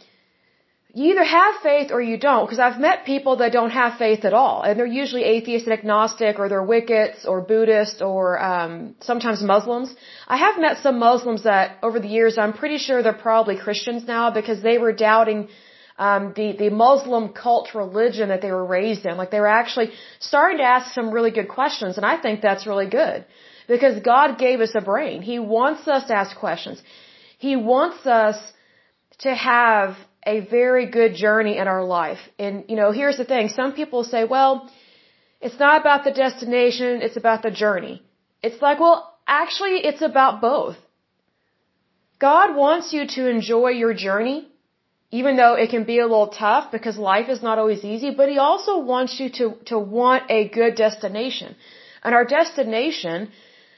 you 0.94 1.12
either 1.12 1.24
have 1.24 1.54
faith 1.62 1.90
or 1.92 2.00
you 2.00 2.16
don't, 2.18 2.44
because 2.46 2.58
I've 2.58 2.80
met 2.80 3.04
people 3.04 3.36
that 3.36 3.52
don't 3.52 3.70
have 3.70 3.96
faith 3.98 4.24
at 4.24 4.32
all, 4.32 4.62
and 4.62 4.78
they're 4.78 4.86
usually 5.02 5.22
atheist 5.22 5.66
and 5.66 5.72
agnostic, 5.72 6.38
or 6.38 6.48
they're 6.48 6.70
Wiccans, 6.74 7.26
or 7.26 7.40
Buddhist, 7.40 8.02
or 8.02 8.42
um, 8.42 8.96
sometimes 9.00 9.42
Muslims. 9.42 9.94
I 10.26 10.36
have 10.36 10.58
met 10.58 10.78
some 10.78 10.98
Muslims 10.98 11.44
that, 11.44 11.78
over 11.82 12.00
the 12.00 12.08
years, 12.08 12.38
I'm 12.38 12.52
pretty 12.52 12.78
sure 12.78 13.02
they're 13.02 13.12
probably 13.12 13.56
Christians 13.56 14.04
now 14.06 14.30
because 14.30 14.62
they 14.62 14.78
were 14.78 14.92
doubting 14.92 15.48
um, 16.06 16.32
the 16.38 16.48
the 16.62 16.70
Muslim 16.70 17.24
cult 17.42 17.68
religion 17.74 18.26
that 18.32 18.40
they 18.44 18.52
were 18.58 18.68
raised 18.78 19.04
in. 19.10 19.16
Like 19.20 19.30
they 19.30 19.42
were 19.46 19.54
actually 19.62 19.88
starting 20.30 20.58
to 20.58 20.68
ask 20.76 20.94
some 20.98 21.10
really 21.16 21.32
good 21.38 21.50
questions, 21.58 21.98
and 21.98 22.06
I 22.12 22.16
think 22.24 22.40
that's 22.40 22.66
really 22.72 22.90
good 23.00 23.18
because 23.72 24.00
God 24.14 24.38
gave 24.46 24.60
us 24.66 24.72
a 24.74 24.84
brain. 24.92 25.22
He 25.32 25.38
wants 25.38 25.86
us 25.96 26.06
to 26.08 26.14
ask 26.22 26.36
questions. 26.46 26.78
He 27.46 27.54
wants 27.56 28.06
us 28.06 28.38
to 29.26 29.34
have 29.34 29.96
a 30.34 30.40
very 30.40 30.86
good 30.98 31.14
journey 31.14 31.56
in 31.56 31.66
our 31.68 31.84
life. 31.84 32.18
And, 32.38 32.64
you 32.68 32.76
know, 32.76 32.90
here's 32.92 33.16
the 33.16 33.24
thing. 33.24 33.48
Some 33.48 33.72
people 33.72 34.04
say, 34.04 34.24
well, 34.24 34.70
it's 35.40 35.58
not 35.58 35.80
about 35.80 36.04
the 36.04 36.10
destination, 36.10 37.00
it's 37.02 37.16
about 37.16 37.42
the 37.42 37.50
journey. 37.50 38.02
It's 38.42 38.60
like, 38.60 38.80
well, 38.80 39.18
actually, 39.26 39.76
it's 39.90 40.02
about 40.02 40.40
both. 40.40 40.76
God 42.18 42.54
wants 42.54 42.92
you 42.92 43.06
to 43.16 43.28
enjoy 43.28 43.70
your 43.70 43.94
journey, 43.94 44.49
even 45.10 45.36
though 45.36 45.54
it 45.54 45.70
can 45.70 45.84
be 45.84 45.98
a 45.98 46.06
little 46.06 46.28
tough 46.28 46.70
because 46.70 46.96
life 46.96 47.28
is 47.28 47.42
not 47.42 47.58
always 47.58 47.84
easy, 47.84 48.10
but 48.10 48.28
He 48.28 48.38
also 48.38 48.78
wants 48.78 49.18
you 49.18 49.30
to, 49.38 49.54
to 49.66 49.78
want 49.78 50.30
a 50.30 50.48
good 50.48 50.74
destination. 50.76 51.56
And 52.02 52.14
our 52.14 52.24
destination 52.24 53.30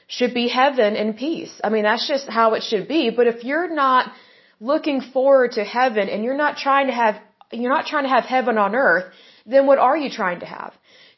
should 0.07 0.33
be 0.33 0.47
heaven 0.47 0.95
and 0.95 1.17
peace. 1.17 1.53
I 1.63 1.69
mean, 1.69 1.83
that's 1.83 2.07
just 2.07 2.27
how 2.29 2.53
it 2.53 2.63
should 2.63 2.87
be. 2.87 3.09
But 3.09 3.27
if 3.27 3.43
you're 3.43 3.73
not 3.73 4.11
looking 4.59 5.01
forward 5.01 5.53
to 5.53 5.63
heaven 5.63 6.07
and 6.07 6.23
you're 6.23 6.37
not 6.45 6.57
trying 6.57 6.87
to 6.87 6.93
have, 6.93 7.15
you're 7.51 7.75
not 7.77 7.87
trying 7.87 8.03
to 8.03 8.09
have 8.09 8.25
heaven 8.25 8.57
on 8.57 8.75
earth, 8.75 9.05
then 9.45 9.65
what 9.65 9.79
are 9.79 9.97
you 9.97 10.09
trying 10.09 10.39
to 10.41 10.45
have? 10.45 10.73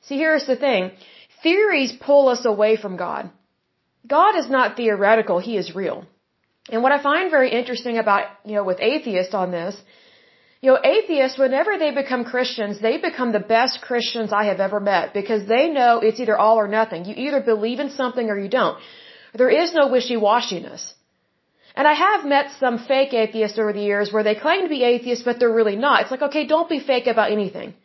See, 0.08 0.18
here's 0.18 0.46
the 0.46 0.56
thing. 0.56 0.92
Theories 1.44 1.92
pull 1.92 2.30
us 2.30 2.46
away 2.46 2.78
from 2.78 2.96
God. 2.96 3.30
God 4.08 4.36
is 4.36 4.50
not 4.50 4.78
theoretical, 4.78 5.40
He 5.40 5.58
is 5.58 5.76
real. 5.76 6.06
And 6.70 6.82
what 6.82 6.92
I 6.92 7.02
find 7.02 7.30
very 7.30 7.52
interesting 7.52 7.98
about, 7.98 8.28
you 8.46 8.54
know, 8.54 8.64
with 8.64 8.80
atheists 8.80 9.34
on 9.34 9.52
this, 9.52 9.76
you 10.66 10.72
know, 10.72 10.80
atheists, 10.98 11.38
whenever 11.38 11.78
they 11.82 11.92
become 12.02 12.22
Christians, 12.34 12.80
they 12.86 12.98
become 12.98 13.32
the 13.32 13.46
best 13.56 13.82
Christians 13.88 14.30
I 14.42 14.46
have 14.46 14.60
ever 14.68 14.80
met 14.80 15.14
because 15.20 15.42
they 15.48 15.66
know 15.78 15.92
it's 16.08 16.20
either 16.24 16.38
all 16.44 16.58
or 16.64 16.68
nothing. 16.68 17.06
You 17.10 17.14
either 17.26 17.42
believe 17.54 17.80
in 17.84 17.92
something 17.92 18.32
or 18.32 18.38
you 18.44 18.50
don't. 18.50 18.80
There 19.42 19.54
is 19.64 19.76
no 19.80 19.84
wishy-washiness. 19.96 20.84
And 21.76 21.86
I 21.94 21.94
have 22.06 22.26
met 22.34 22.48
some 22.64 22.80
fake 22.80 23.14
atheists 23.14 23.60
over 23.60 23.74
the 23.74 23.86
years 23.92 24.12
where 24.12 24.26
they 24.28 24.34
claim 24.46 24.64
to 24.64 24.74
be 24.78 24.82
atheists, 24.94 25.24
but 25.28 25.38
they're 25.40 25.58
really 25.62 25.76
not. 25.76 26.02
It's 26.02 26.14
like, 26.16 26.26
okay, 26.30 26.48
don't 26.48 26.70
be 26.76 26.80
fake 26.80 27.08
about 27.16 27.32
anything. 27.40 27.76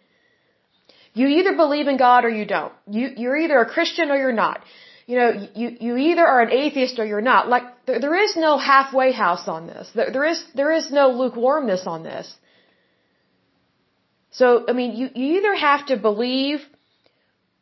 You 1.12 1.26
either 1.38 1.54
believe 1.64 1.86
in 1.94 1.98
God 1.98 2.24
or 2.24 2.32
you 2.40 2.46
don't. 2.56 2.72
You, 2.98 3.06
you're 3.22 3.38
either 3.44 3.58
a 3.60 3.70
Christian 3.76 4.10
or 4.10 4.16
you're 4.24 4.40
not. 4.46 4.60
You 5.06 5.16
know, 5.18 5.30
you, 5.54 5.68
you 5.86 5.96
either 6.08 6.26
are 6.34 6.40
an 6.48 6.52
atheist 6.64 6.98
or 6.98 7.04
you're 7.04 7.28
not. 7.32 7.48
Like, 7.54 7.64
there, 7.86 8.00
there 8.00 8.18
is 8.26 8.36
no 8.36 8.52
halfway 8.56 9.10
house 9.12 9.48
on 9.48 9.66
this. 9.66 9.90
There, 9.94 10.10
there 10.16 10.28
is, 10.34 10.42
there 10.54 10.72
is 10.72 10.90
no 10.90 11.08
lukewarmness 11.22 11.84
on 11.86 12.04
this. 12.04 12.36
So, 14.30 14.64
I 14.68 14.72
mean, 14.72 14.92
you, 14.96 15.08
you 15.14 15.38
either 15.38 15.54
have 15.54 15.86
to 15.86 15.96
believe 15.96 16.60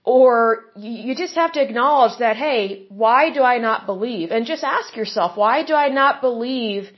or 0.05 0.65
you 0.77 1.15
just 1.15 1.35
have 1.35 1.53
to 1.53 1.63
acknowledge 1.63 2.19
that, 2.19 2.37
hey, 2.37 2.87
why 2.89 3.31
do 3.31 3.43
I 3.43 3.59
not 3.59 3.87
believe? 3.87 4.31
And 4.31 4.47
just 4.47 4.65
ask 4.65 4.97
yourself, 4.97 5.37
why 5.37 5.65
do 5.65 5.75
I 5.75 5.89
not 5.89 6.21
believe 6.21 6.89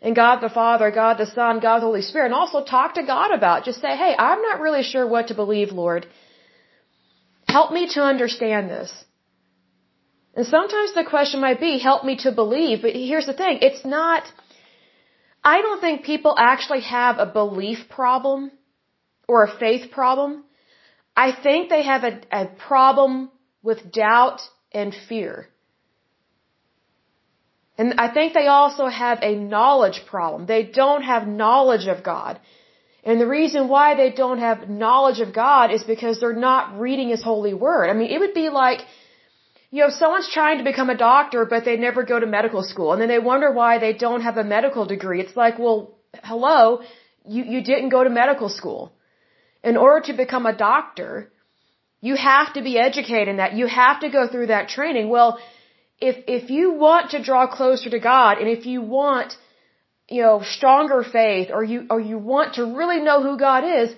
in 0.00 0.14
God 0.14 0.40
the 0.40 0.48
Father, 0.48 0.90
God 0.90 1.18
the 1.18 1.26
Son, 1.26 1.60
God 1.60 1.78
the 1.80 1.86
Holy 1.86 2.02
Spirit? 2.02 2.26
And 2.26 2.34
also 2.34 2.64
talk 2.64 2.94
to 2.94 3.02
God 3.02 3.32
about 3.32 3.62
it. 3.62 3.64
Just 3.64 3.80
say, 3.80 3.96
hey, 3.96 4.14
I'm 4.16 4.42
not 4.42 4.60
really 4.60 4.84
sure 4.84 5.06
what 5.06 5.28
to 5.28 5.34
believe, 5.34 5.72
Lord. 5.72 6.06
Help 7.48 7.72
me 7.72 7.88
to 7.94 8.00
understand 8.02 8.70
this. 8.70 8.92
And 10.36 10.46
sometimes 10.46 10.94
the 10.94 11.04
question 11.04 11.40
might 11.40 11.60
be, 11.60 11.78
help 11.78 12.04
me 12.04 12.16
to 12.18 12.30
believe. 12.30 12.82
But 12.82 12.92
here's 12.92 13.26
the 13.26 13.32
thing, 13.32 13.58
it's 13.62 13.84
not, 13.84 14.22
I 15.42 15.60
don't 15.60 15.80
think 15.80 16.04
people 16.04 16.34
actually 16.38 16.82
have 16.82 17.18
a 17.18 17.26
belief 17.26 17.88
problem 17.88 18.52
or 19.30 19.44
a 19.44 19.56
faith 19.64 19.84
problem. 19.98 20.30
I 21.26 21.28
think 21.44 21.68
they 21.68 21.84
have 21.92 22.04
a, 22.10 22.14
a 22.42 22.44
problem 22.68 23.12
with 23.68 23.78
doubt 24.04 24.40
and 24.80 24.90
fear. 25.08 25.34
And 27.80 27.88
I 28.04 28.08
think 28.16 28.28
they 28.34 28.48
also 28.60 28.86
have 29.04 29.18
a 29.30 29.34
knowledge 29.56 30.00
problem. 30.14 30.40
They 30.54 30.64
don't 30.80 31.04
have 31.12 31.28
knowledge 31.42 31.86
of 31.94 31.98
God. 32.14 32.40
And 33.08 33.20
the 33.24 33.30
reason 33.38 33.68
why 33.74 33.86
they 34.00 34.10
don't 34.22 34.42
have 34.48 34.68
knowledge 34.68 35.20
of 35.26 35.30
God 35.44 35.66
is 35.76 35.84
because 35.94 36.16
they're 36.20 36.44
not 36.50 36.78
reading 36.86 37.08
His 37.14 37.22
holy 37.30 37.54
word. 37.66 37.86
I 37.92 37.94
mean, 37.98 38.10
it 38.14 38.20
would 38.22 38.36
be 38.42 38.48
like, 38.62 38.80
you 39.70 39.80
know, 39.82 39.90
someone's 40.02 40.30
trying 40.38 40.58
to 40.58 40.64
become 40.70 40.90
a 40.90 40.98
doctor, 41.10 41.46
but 41.52 41.64
they 41.64 41.76
never 41.88 42.02
go 42.12 42.18
to 42.24 42.26
medical 42.38 42.64
school, 42.72 42.92
and 42.92 43.00
then 43.00 43.08
they 43.14 43.24
wonder 43.32 43.50
why 43.60 43.72
they 43.78 43.94
don't 44.04 44.22
have 44.28 44.36
a 44.36 44.46
medical 44.56 44.84
degree. 44.94 45.20
It's 45.24 45.36
like, 45.44 45.58
well, 45.64 45.78
hello, 46.30 46.60
you, 47.34 47.42
you 47.52 47.60
didn't 47.70 47.90
go 47.96 48.02
to 48.04 48.10
medical 48.22 48.50
school 48.60 48.92
in 49.62 49.76
order 49.76 50.06
to 50.06 50.12
become 50.14 50.46
a 50.46 50.56
doctor, 50.56 51.30
you 52.00 52.16
have 52.16 52.54
to 52.54 52.62
be 52.62 52.78
educated 52.78 53.28
in 53.28 53.36
that. 53.36 53.52
You 53.54 53.66
have 53.66 54.00
to 54.00 54.08
go 54.08 54.26
through 54.26 54.48
that 54.48 54.68
training. 54.68 55.08
Well, 55.08 55.38
if, 56.00 56.16
if 56.26 56.50
you 56.50 56.72
want 56.72 57.10
to 57.10 57.22
draw 57.22 57.46
closer 57.46 57.90
to 57.90 57.98
God 57.98 58.38
and 58.38 58.48
if 58.48 58.64
you 58.64 58.80
want, 58.80 59.36
you 60.08 60.22
know, 60.22 60.42
stronger 60.42 61.02
faith 61.02 61.48
or 61.52 61.62
you, 61.62 61.86
or 61.90 62.00
you 62.00 62.18
want 62.18 62.54
to 62.54 62.64
really 62.64 63.00
know 63.00 63.22
who 63.22 63.36
God 63.36 63.64
is, 63.64 63.94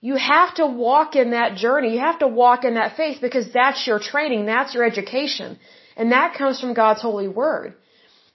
you 0.00 0.16
have 0.16 0.54
to 0.54 0.66
walk 0.66 1.16
in 1.16 1.30
that 1.30 1.56
journey. 1.56 1.94
You 1.94 2.00
have 2.00 2.20
to 2.20 2.28
walk 2.28 2.64
in 2.64 2.74
that 2.74 2.96
faith 2.96 3.18
because 3.20 3.52
that's 3.52 3.86
your 3.86 3.98
training. 3.98 4.46
That's 4.46 4.72
your 4.74 4.84
education. 4.84 5.58
And 5.96 6.12
that 6.12 6.34
comes 6.34 6.60
from 6.60 6.74
God's 6.74 7.02
holy 7.02 7.28
word. 7.28 7.74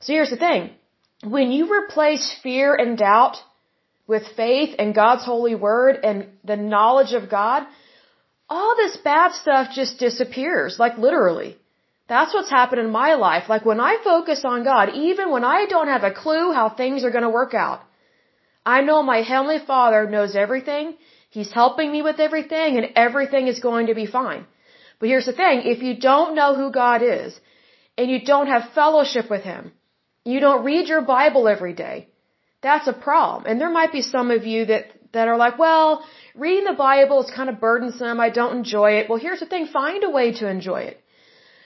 So 0.02 0.12
here's 0.14 0.32
the 0.32 0.38
thing. 0.38 0.72
When 1.24 1.52
you 1.52 1.72
replace 1.72 2.36
fear 2.44 2.76
and 2.76 2.98
doubt 2.98 3.38
with 4.08 4.24
faith 4.36 4.76
and 4.78 4.96
God's 4.96 5.24
holy 5.24 5.56
word 5.56 5.98
and 6.04 6.28
the 6.44 6.58
knowledge 6.58 7.14
of 7.14 7.30
God, 7.30 7.66
all 8.50 8.76
this 8.76 8.98
bad 8.98 9.34
stuff 9.34 9.68
just 9.74 10.00
disappears, 10.00 10.78
like 10.80 10.98
literally. 10.98 11.58
That's 12.08 12.34
what's 12.34 12.50
happened 12.50 12.82
in 12.82 12.92
my 12.92 13.14
life. 13.14 13.48
Like 13.48 13.66
when 13.66 13.80
I 13.80 13.98
focus 14.04 14.42
on 14.44 14.66
God, 14.66 14.90
even 14.94 15.32
when 15.32 15.46
I 15.46 15.66
don't 15.66 15.88
have 15.88 16.04
a 16.04 16.12
clue 16.12 16.52
how 16.52 16.68
things 16.70 17.06
are 17.06 17.12
going 17.12 17.24
to 17.24 17.38
work 17.42 17.54
out, 17.54 17.82
I 18.66 18.82
know 18.82 19.02
my 19.02 19.22
Heavenly 19.22 19.60
Father 19.60 20.10
knows 20.10 20.36
everything. 20.36 20.96
He's 21.30 21.52
helping 21.52 21.92
me 21.92 22.02
with 22.02 22.20
everything 22.20 22.78
and 22.78 22.90
everything 22.96 23.48
is 23.48 23.60
going 23.60 23.88
to 23.88 23.96
be 23.96 24.06
fine. 24.06 24.46
But 25.00 25.10
here's 25.10 25.26
the 25.26 25.40
thing, 25.44 25.62
if 25.64 25.82
you 25.82 25.94
don't 26.00 26.36
know 26.36 26.54
who 26.56 26.72
God 26.72 27.02
is 27.02 27.40
and 27.98 28.12
you 28.12 28.20
don't 28.24 28.48
have 28.48 28.76
fellowship 28.76 29.30
with 29.30 29.44
Him, 29.44 29.72
you 30.26 30.40
don't 30.40 30.64
read 30.64 30.88
your 30.88 31.02
Bible 31.02 31.48
every 31.48 31.74
day, 31.74 32.08
that's 32.62 32.88
a 32.88 32.94
problem. 32.94 33.46
And 33.48 33.60
there 33.60 33.70
might 33.70 33.92
be 33.92 34.02
some 34.02 34.32
of 34.32 34.46
you 34.46 34.66
that, 34.66 34.86
that 35.14 35.28
are 35.28 35.38
like, 35.38 35.58
well, 35.58 36.06
reading 36.36 36.66
the 36.66 36.74
Bible 36.74 37.24
is 37.24 37.32
kind 37.32 37.50
of 37.50 37.60
burdensome. 37.60 38.20
I 38.20 38.30
don't 38.30 38.56
enjoy 38.58 38.92
it. 39.00 39.10
Well, 39.10 39.20
here's 39.20 39.40
the 39.40 39.46
thing. 39.46 39.68
Find 39.68 40.04
a 40.04 40.10
way 40.10 40.34
to 40.34 40.48
enjoy 40.48 40.82
it. 40.92 41.02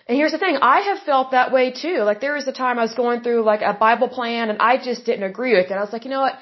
And 0.07 0.15
here's 0.17 0.31
the 0.31 0.37
thing. 0.37 0.57
I 0.61 0.81
have 0.81 0.99
felt 0.99 1.31
that 1.31 1.51
way 1.51 1.71
too. 1.71 1.97
Like 2.09 2.21
there 2.21 2.33
was 2.33 2.47
a 2.47 2.51
time 2.51 2.77
I 2.77 2.83
was 2.83 2.93
going 2.93 3.21
through 3.21 3.43
like 3.43 3.61
a 3.61 3.73
Bible 3.73 4.07
plan 4.07 4.49
and 4.51 4.59
I 4.59 4.77
just 4.77 5.03
didn't 5.05 5.23
agree 5.23 5.55
with 5.55 5.71
it. 5.71 5.73
I 5.73 5.81
was 5.81 5.91
like, 5.91 6.05
you 6.05 6.11
know 6.11 6.21
what? 6.21 6.35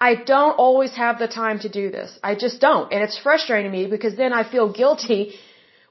I 0.00 0.14
don't 0.14 0.56
always 0.66 0.92
have 0.94 1.18
the 1.18 1.26
time 1.26 1.58
to 1.60 1.68
do 1.68 1.90
this. 1.90 2.18
I 2.22 2.34
just 2.34 2.60
don't. 2.60 2.92
And 2.92 3.02
it's 3.02 3.18
frustrating 3.18 3.72
me 3.72 3.86
because 3.86 4.14
then 4.16 4.32
I 4.32 4.48
feel 4.48 4.72
guilty 4.72 5.34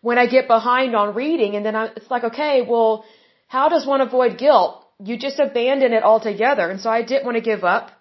when 0.02 0.18
I 0.18 0.28
get 0.28 0.48
behind 0.48 0.96
on 0.96 1.16
reading 1.16 1.56
and 1.56 1.66
then 1.66 1.76
I, 1.76 1.86
it's 1.88 2.10
like, 2.10 2.24
okay, 2.24 2.62
well, 2.62 3.04
how 3.48 3.68
does 3.68 3.86
one 3.86 4.02
avoid 4.02 4.38
guilt? 4.38 4.86
You 5.04 5.18
just 5.18 5.40
abandon 5.40 5.94
it 5.94 6.04
altogether. 6.04 6.70
And 6.70 6.80
so 6.80 6.90
I 6.90 7.02
didn't 7.02 7.26
want 7.26 7.36
to 7.36 7.42
give 7.42 7.64
up. 7.64 7.92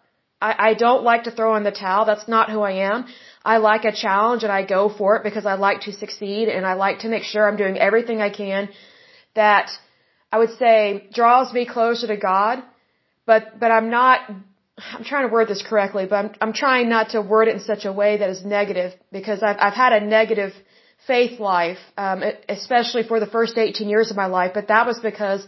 I, 0.40 0.70
I 0.70 0.74
don't 0.74 1.02
like 1.02 1.24
to 1.24 1.30
throw 1.30 1.56
in 1.56 1.64
the 1.64 1.70
towel. 1.70 2.04
That's 2.04 2.28
not 2.28 2.50
who 2.50 2.60
I 2.60 2.72
am. 2.92 3.06
I 3.44 3.58
like 3.58 3.84
a 3.84 3.92
challenge 3.92 4.42
and 4.42 4.52
I 4.52 4.64
go 4.64 4.88
for 4.88 5.16
it 5.16 5.22
because 5.22 5.46
I 5.46 5.54
like 5.54 5.82
to 5.82 5.92
succeed 5.92 6.48
and 6.48 6.66
I 6.66 6.74
like 6.74 7.00
to 7.00 7.08
make 7.08 7.22
sure 7.22 7.48
I'm 7.48 7.56
doing 7.56 7.78
everything 7.78 8.20
I 8.20 8.30
can 8.30 8.68
that 9.34 9.70
I 10.32 10.38
would 10.38 10.56
say 10.58 11.08
draws 11.12 11.52
me 11.52 11.64
closer 11.66 12.06
to 12.08 12.16
God. 12.16 12.62
But, 13.24 13.58
but 13.58 13.70
I'm 13.70 13.90
not, 13.90 14.20
I'm 14.92 15.04
trying 15.04 15.26
to 15.26 15.32
word 15.32 15.48
this 15.48 15.62
correctly, 15.62 16.06
but 16.08 16.16
I'm, 16.16 16.30
I'm 16.40 16.52
trying 16.52 16.88
not 16.88 17.10
to 17.10 17.22
word 17.22 17.48
it 17.48 17.54
in 17.54 17.60
such 17.60 17.84
a 17.84 17.92
way 17.92 18.18
that 18.18 18.30
is 18.30 18.44
negative 18.44 18.92
because 19.10 19.42
I've, 19.42 19.56
I've 19.58 19.74
had 19.74 19.92
a 19.92 20.00
negative 20.04 20.52
faith 21.06 21.40
life, 21.40 21.78
um, 21.96 22.22
especially 22.48 23.04
for 23.04 23.20
the 23.20 23.26
first 23.26 23.56
18 23.56 23.88
years 23.88 24.10
of 24.10 24.16
my 24.16 24.26
life, 24.26 24.52
but 24.54 24.68
that 24.68 24.86
was 24.86 24.98
because 24.98 25.46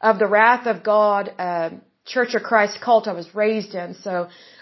of 0.00 0.18
the 0.18 0.26
wrath 0.26 0.66
of 0.66 0.82
God, 0.82 1.32
um, 1.38 1.82
Church 2.14 2.32
of 2.38 2.42
Christ 2.50 2.74
cult 2.86 3.04
I 3.12 3.14
was 3.20 3.28
raised 3.42 3.72
in. 3.82 3.88
So 4.06 4.12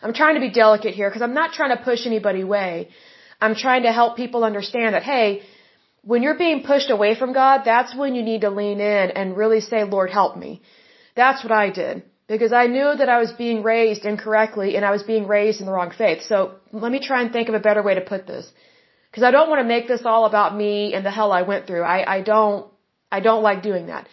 I'm 0.03 0.15
trying 0.21 0.37
to 0.39 0.45
be 0.49 0.53
delicate 0.65 0.95
here 1.01 1.09
because 1.11 1.25
I'm 1.27 1.37
not 1.43 1.51
trying 1.59 1.73
to 1.77 1.83
push 1.91 2.03
anybody 2.13 2.43
away. 2.49 2.73
I'm 3.45 3.55
trying 3.65 3.85
to 3.89 3.93
help 4.01 4.11
people 4.23 4.41
understand 4.51 4.91
that, 4.95 5.05
hey, 5.13 5.29
when 6.11 6.23
you're 6.25 6.41
being 6.47 6.61
pushed 6.73 6.91
away 6.97 7.13
from 7.21 7.31
God, 7.43 7.57
that's 7.73 7.93
when 8.01 8.15
you 8.17 8.23
need 8.31 8.43
to 8.47 8.51
lean 8.61 8.79
in 8.81 9.07
and 9.19 9.37
really 9.43 9.63
say, 9.71 9.81
Lord, 9.97 10.11
help 10.21 10.33
me. 10.45 10.53
That's 11.23 11.43
what 11.45 11.55
I 11.65 11.67
did. 11.83 11.97
because 12.29 12.53
I 12.53 12.67
knew 12.67 12.89
that 13.01 13.09
I 13.09 13.19
was 13.19 13.33
being 13.33 13.63
raised 13.63 14.05
incorrectly 14.05 14.77
and 14.77 14.85
I 14.85 14.91
was 14.91 15.03
being 15.03 15.27
raised 15.27 15.61
in 15.61 15.67
the 15.67 15.73
wrong 15.73 15.91
faith. 15.91 16.23
So 16.23 16.57
let 16.73 16.93
me 16.93 17.01
try 17.01 17.23
and 17.23 17.33
think 17.33 17.49
of 17.49 17.55
a 17.55 17.65
better 17.69 17.83
way 17.83 17.95
to 17.95 18.03
put 18.03 18.27
this. 18.27 18.47
Because 19.11 19.23
I 19.23 19.31
don't 19.31 19.49
want 19.49 19.61
to 19.61 19.69
make 19.75 19.89
this 19.89 20.03
all 20.05 20.27
about 20.27 20.55
me 20.55 20.93
and 20.95 21.05
the 21.05 21.11
hell 21.11 21.33
I 21.33 21.43
went 21.43 21.67
through. 21.67 21.83
I, 21.83 22.17
I 22.17 22.21
don't, 22.21 22.71
I 23.11 23.21
don't 23.21 23.43
like 23.43 23.63
doing 23.63 23.87
that. 23.87 24.07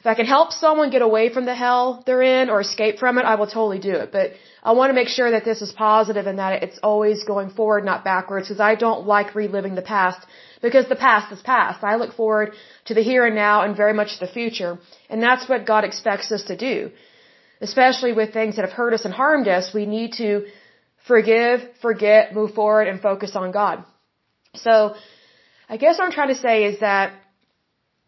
If 0.00 0.06
I 0.06 0.14
can 0.14 0.24
help 0.24 0.52
someone 0.52 0.88
get 0.90 1.02
away 1.02 1.28
from 1.32 1.44
the 1.44 1.54
hell 1.54 2.02
they're 2.06 2.22
in 2.22 2.48
or 2.48 2.60
escape 2.62 2.98
from 2.98 3.18
it, 3.18 3.26
I 3.26 3.34
will 3.34 3.46
totally 3.46 3.78
do 3.78 3.94
it. 4.02 4.10
But 4.10 4.32
I 4.62 4.72
want 4.72 4.88
to 4.90 4.94
make 4.94 5.08
sure 5.08 5.30
that 5.32 5.44
this 5.44 5.60
is 5.60 5.72
positive 5.72 6.26
and 6.26 6.38
that 6.38 6.62
it's 6.62 6.78
always 6.82 7.24
going 7.24 7.50
forward, 7.50 7.84
not 7.84 8.02
backwards, 8.02 8.48
because 8.48 8.60
I 8.60 8.76
don't 8.76 9.06
like 9.06 9.34
reliving 9.34 9.74
the 9.74 9.82
past 9.82 10.26
because 10.62 10.88
the 10.88 10.96
past 10.96 11.32
is 11.32 11.42
past. 11.42 11.84
I 11.84 11.96
look 11.96 12.14
forward 12.14 12.52
to 12.86 12.94
the 12.94 13.02
here 13.02 13.26
and 13.26 13.34
now 13.34 13.62
and 13.62 13.76
very 13.76 13.92
much 13.92 14.18
the 14.20 14.26
future. 14.26 14.78
And 15.10 15.22
that's 15.22 15.48
what 15.48 15.66
God 15.66 15.84
expects 15.84 16.32
us 16.32 16.44
to 16.44 16.56
do. 16.56 16.90
Especially 17.60 18.12
with 18.12 18.32
things 18.32 18.56
that 18.56 18.64
have 18.64 18.72
hurt 18.72 18.94
us 18.94 19.04
and 19.04 19.12
harmed 19.12 19.48
us, 19.48 19.74
we 19.74 19.84
need 19.84 20.14
to 20.14 20.46
forgive, 21.06 21.60
forget, 21.82 22.34
move 22.34 22.54
forward, 22.54 22.88
and 22.88 23.02
focus 23.02 23.36
on 23.36 23.52
God. 23.52 23.84
So, 24.54 24.94
I 25.68 25.76
guess 25.76 25.98
what 25.98 26.06
I'm 26.06 26.12
trying 26.12 26.34
to 26.34 26.40
say 26.48 26.64
is 26.64 26.80
that 26.80 27.12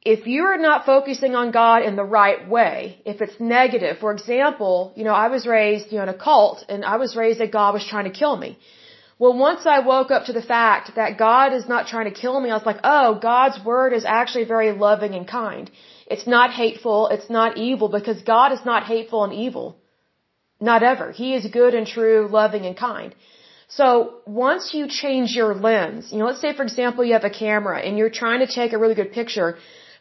if 0.05 0.27
you're 0.27 0.59
not 0.59 0.85
focusing 0.85 1.37
on 1.37 1.53
God 1.53 1.83
in 1.83 1.95
the 1.95 2.05
right 2.05 2.49
way, 2.49 3.01
if 3.05 3.21
it's 3.21 3.39
negative, 3.39 3.99
for 3.99 4.13
example, 4.13 4.93
you 4.97 5.05
know, 5.05 5.15
I 5.15 5.29
was 5.29 5.47
raised, 5.47 5.93
you 5.93 5.99
know, 5.99 6.03
in 6.05 6.09
a 6.09 6.19
cult 6.29 6.65
and 6.69 6.85
I 6.85 6.97
was 6.97 7.15
raised 7.15 7.39
that 7.41 7.53
God 7.53 7.73
was 7.75 7.87
trying 7.87 8.05
to 8.11 8.19
kill 8.23 8.37
me. 8.37 8.59
Well, 9.21 9.35
once 9.39 9.65
I 9.65 9.79
woke 9.79 10.11
up 10.11 10.25
to 10.25 10.33
the 10.33 10.43
fact 10.43 10.97
that 10.97 11.19
God 11.19 11.53
is 11.53 11.69
not 11.69 11.87
trying 11.87 12.13
to 12.13 12.21
kill 12.21 12.41
me, 12.41 12.51
I 12.51 12.57
was 12.57 12.67
like, 12.67 12.81
oh, 12.83 13.21
God's 13.23 13.65
word 13.65 13.93
is 13.93 14.05
actually 14.05 14.45
very 14.45 14.73
loving 14.73 15.15
and 15.15 15.29
kind. 15.29 15.71
It's 16.09 16.27
not 16.27 16.51
hateful, 16.51 17.07
it's 17.07 17.31
not 17.31 17.57
evil 17.57 17.89
because 17.89 18.23
God 18.23 18.51
is 18.51 18.65
not 18.65 18.83
hateful 18.85 19.23
and 19.23 19.33
evil. 19.33 19.77
Not 20.61 20.83
ever. 20.83 21.13
He 21.13 21.35
is 21.35 21.47
good 21.47 21.75
and 21.75 21.87
true, 21.87 22.29
loving 22.29 22.67
and 22.67 22.77
kind. 22.77 23.15
So 23.69 24.17
once 24.27 24.75
you 24.75 24.89
change 24.89 25.37
your 25.37 25.55
lens, 25.55 26.11
you 26.13 26.19
know, 26.19 26.27
let's 26.27 26.41
say 26.41 26.53
for 26.55 26.65
example 26.65 27.05
you 27.05 27.13
have 27.13 27.25
a 27.25 27.31
camera 27.31 27.79
and 27.81 27.97
you're 27.97 28.17
trying 28.23 28.41
to 28.45 28.53
take 28.53 28.73
a 28.73 28.79
really 28.79 28.97
good 28.97 29.13
picture, 29.13 29.57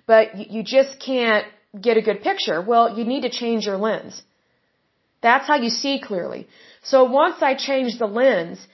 but 0.05 0.51
you 0.51 0.63
just 0.63 0.99
can't 0.99 1.45
get 1.79 1.97
a 1.97 2.01
good 2.01 2.21
picture. 2.21 2.61
Well, 2.61 2.97
you 2.97 3.05
need 3.05 3.21
to 3.21 3.29
change 3.29 3.65
your 3.65 3.77
lens. 3.77 4.21
That's 5.21 5.47
how 5.47 5.55
you 5.55 5.69
see 5.69 6.01
clearly. 6.01 6.47
So 6.83 7.03
once 7.05 7.41
I 7.41 7.55
changed 7.55 7.99
the 7.99 8.07
lens 8.07 8.65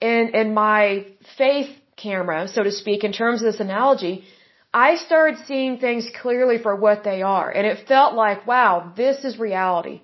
in, 0.00 0.30
in 0.34 0.54
my 0.54 1.06
faith 1.36 1.70
camera, 1.96 2.48
so 2.48 2.62
to 2.62 2.72
speak, 2.72 3.04
in 3.04 3.12
terms 3.12 3.42
of 3.42 3.52
this 3.52 3.60
analogy, 3.60 4.24
I 4.72 4.96
started 4.96 5.44
seeing 5.46 5.78
things 5.78 6.08
clearly 6.22 6.58
for 6.58 6.74
what 6.74 7.04
they 7.04 7.22
are. 7.22 7.50
And 7.50 7.66
it 7.66 7.86
felt 7.86 8.14
like, 8.14 8.46
wow, 8.46 8.92
this 8.96 9.24
is 9.24 9.38
reality. 9.38 10.00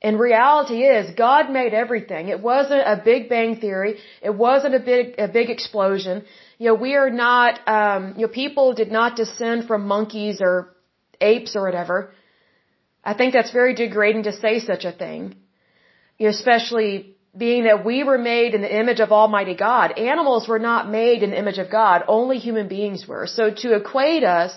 And 0.00 0.18
reality 0.18 0.84
is, 0.84 1.14
God 1.16 1.50
made 1.50 1.74
everything. 1.74 2.28
It 2.28 2.40
wasn't 2.40 2.82
a 2.86 3.00
big 3.04 3.28
bang 3.28 3.56
theory. 3.56 3.98
It 4.22 4.34
wasn't 4.34 4.74
a 4.76 4.80
big, 4.80 5.16
a 5.18 5.26
big 5.26 5.50
explosion 5.50 6.24
you 6.58 6.66
know, 6.66 6.74
we 6.74 6.94
are 6.96 7.10
not, 7.10 7.60
um, 7.68 8.14
you 8.16 8.22
know, 8.26 8.32
people 8.32 8.74
did 8.74 8.90
not 8.90 9.16
descend 9.16 9.68
from 9.68 9.86
monkeys 9.86 10.40
or 10.40 10.74
apes 11.20 11.54
or 11.54 11.62
whatever. 11.62 12.12
I 13.04 13.14
think 13.14 13.32
that's 13.32 13.52
very 13.52 13.74
degrading 13.74 14.24
to 14.24 14.32
say 14.32 14.58
such 14.58 14.84
a 14.84 14.92
thing. 14.92 15.36
You 16.18 16.26
know, 16.26 16.30
especially 16.30 17.14
being 17.36 17.64
that 17.64 17.84
we 17.84 18.02
were 18.02 18.18
made 18.18 18.54
in 18.54 18.62
the 18.62 18.76
image 18.80 18.98
of 18.98 19.12
Almighty 19.12 19.54
God. 19.54 19.96
Animals 19.96 20.48
were 20.48 20.58
not 20.58 20.90
made 20.90 21.22
in 21.22 21.30
the 21.30 21.38
image 21.38 21.58
of 21.58 21.70
God. 21.70 22.02
Only 22.08 22.38
human 22.38 22.66
beings 22.66 23.06
were. 23.06 23.28
So 23.28 23.50
to 23.62 23.76
equate 23.76 24.24
us 24.24 24.52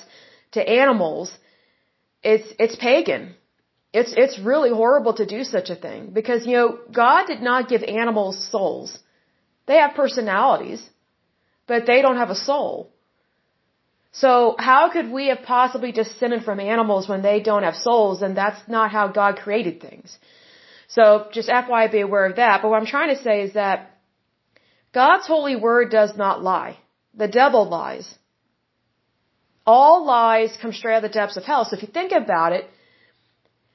to 0.53 0.67
animals, 0.67 1.31
it's, 2.23 2.51
it's 2.57 2.75
pagan. 2.75 3.35
It's, 3.93 4.13
it's 4.15 4.39
really 4.39 4.69
horrible 4.69 5.13
to 5.15 5.25
do 5.25 5.43
such 5.43 5.69
a 5.69 5.75
thing 5.75 6.11
because, 6.11 6.45
you 6.45 6.53
know, 6.53 6.79
God 6.93 7.27
did 7.27 7.41
not 7.41 7.67
give 7.67 7.83
animals 7.83 8.49
souls. 8.49 8.97
They 9.67 9.77
have 9.77 9.95
personalities 9.95 10.81
but 11.71 11.85
they 11.85 12.01
don't 12.05 12.21
have 12.23 12.29
a 12.37 12.41
soul. 12.49 12.73
So 14.23 14.31
how 14.69 14.81
could 14.93 15.09
we 15.17 15.23
have 15.31 15.43
possibly 15.43 15.91
descended 15.93 16.43
from 16.47 16.59
animals 16.59 17.07
when 17.11 17.21
they 17.27 17.37
don't 17.49 17.63
have 17.67 17.77
souls 17.87 18.21
and 18.21 18.35
that's 18.35 18.61
not 18.67 18.91
how 18.91 19.05
God 19.07 19.37
created 19.43 19.75
things? 19.79 20.17
So 20.95 21.03
just 21.31 21.47
FYI 21.47 21.89
be 21.91 22.01
aware 22.01 22.25
of 22.25 22.35
that. 22.35 22.55
But 22.61 22.69
what 22.69 22.79
I'm 22.81 22.91
trying 22.95 23.15
to 23.15 23.21
say 23.27 23.35
is 23.43 23.53
that 23.53 23.77
God's 24.93 25.27
holy 25.33 25.55
word 25.55 25.91
does 25.99 26.13
not 26.23 26.43
lie. 26.43 26.73
The 27.23 27.29
devil 27.29 27.63
lies. 27.69 28.07
All 29.65 30.05
lies 30.05 30.51
come 30.61 30.73
straight 30.73 30.95
out 30.95 31.03
of 31.05 31.09
the 31.09 31.17
depths 31.19 31.37
of 31.37 31.45
hell. 31.45 31.63
So 31.63 31.77
if 31.77 31.83
you 31.83 31.91
think 31.99 32.11
about 32.11 32.51
it, 32.57 32.65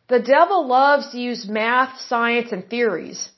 the 0.09 0.21
devil 0.21 0.67
loves 0.67 1.11
to 1.13 1.19
use 1.19 1.49
math, 1.49 2.01
science, 2.01 2.53
and 2.53 2.69
theories 2.69 3.31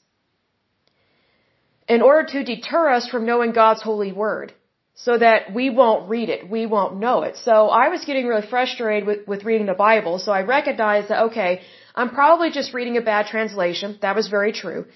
in 1.88 2.02
order 2.02 2.24
to 2.35 2.44
deter 2.44 2.90
us 2.90 3.09
from 3.09 3.24
knowing 3.24 3.52
God's 3.52 3.83
holy 3.83 4.12
word 4.12 4.52
so 4.94 5.16
that 5.16 5.54
we 5.54 5.70
won't 5.70 6.09
read 6.11 6.28
it, 6.28 6.50
we 6.50 6.66
won't 6.66 6.96
know 6.98 7.22
it. 7.22 7.37
So 7.37 7.68
I 7.68 7.88
was 7.88 8.04
getting 8.04 8.26
really 8.26 8.46
frustrated 8.46 9.07
with, 9.07 9.28
with 9.28 9.44
reading 9.44 9.66
the 9.66 9.81
Bible, 9.88 10.18
so 10.18 10.33
I 10.33 10.42
recognized 10.42 11.09
that, 11.09 11.20
okay, 11.28 11.61
I'm 11.94 12.11
probably 12.11 12.50
just 12.50 12.74
reading 12.74 12.96
a 12.96 13.00
bad 13.00 13.26
translation. 13.26 13.98
That 14.02 14.16
was 14.16 14.28
very 14.28 14.52
true. 14.52 14.87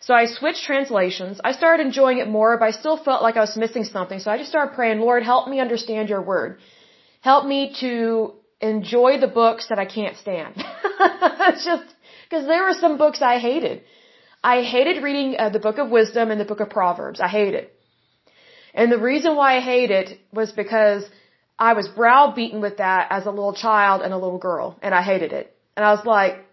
So 0.00 0.14
I 0.14 0.26
switched 0.26 0.64
translations. 0.64 1.40
I 1.42 1.52
started 1.52 1.84
enjoying 1.84 2.18
it 2.18 2.28
more, 2.28 2.56
but 2.58 2.66
I 2.66 2.70
still 2.70 2.96
felt 2.96 3.22
like 3.22 3.36
I 3.36 3.40
was 3.40 3.56
missing 3.56 3.84
something. 3.84 4.20
So 4.20 4.30
I 4.30 4.36
just 4.38 4.50
started 4.50 4.74
praying, 4.74 5.00
Lord, 5.00 5.22
help 5.24 5.48
me 5.48 5.60
understand 5.60 6.08
your 6.08 6.22
word. 6.22 6.58
Help 7.20 7.46
me 7.46 7.74
to 7.80 8.34
enjoy 8.60 9.18
the 9.18 9.28
books 9.28 9.68
that 9.68 9.78
I 9.78 9.86
can't 9.86 10.16
stand. 10.16 10.54
just, 11.64 11.94
because 12.24 12.46
there 12.46 12.64
were 12.64 12.74
some 12.74 12.98
books 12.98 13.22
I 13.22 13.38
hated. 13.38 13.82
I 14.42 14.62
hated 14.62 15.02
reading 15.02 15.36
uh, 15.38 15.48
the 15.50 15.58
book 15.58 15.78
of 15.78 15.90
wisdom 15.90 16.30
and 16.30 16.40
the 16.40 16.44
book 16.44 16.60
of 16.60 16.70
Proverbs. 16.70 17.20
I 17.20 17.28
hated 17.28 17.54
it. 17.54 17.72
And 18.74 18.92
the 18.92 18.98
reason 18.98 19.34
why 19.36 19.56
I 19.56 19.60
hated 19.60 20.10
it 20.10 20.20
was 20.32 20.52
because 20.52 21.04
I 21.58 21.72
was 21.72 21.88
browbeaten 21.88 22.60
with 22.60 22.76
that 22.76 23.08
as 23.10 23.26
a 23.26 23.30
little 23.30 23.54
child 23.54 24.02
and 24.02 24.12
a 24.12 24.18
little 24.18 24.38
girl, 24.38 24.78
and 24.82 24.94
I 24.94 25.02
hated 25.02 25.32
it. 25.32 25.56
And 25.76 25.84
I 25.84 25.92
was 25.92 26.04
like, 26.04 26.46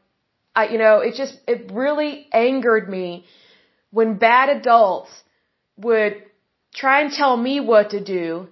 I, 0.56 0.68
you 0.70 0.78
know, 0.78 1.00
it 1.00 1.16
just, 1.16 1.38
it 1.48 1.72
really 1.72 2.28
angered 2.32 2.90
me 2.90 3.26
when 3.92 4.18
bad 4.18 4.50
adults 4.50 5.12
would 5.78 6.24
try 6.74 7.02
and 7.02 7.12
tell 7.12 7.36
me 7.38 7.60
what 7.60 7.92
to 7.92 8.04
do 8.04 8.48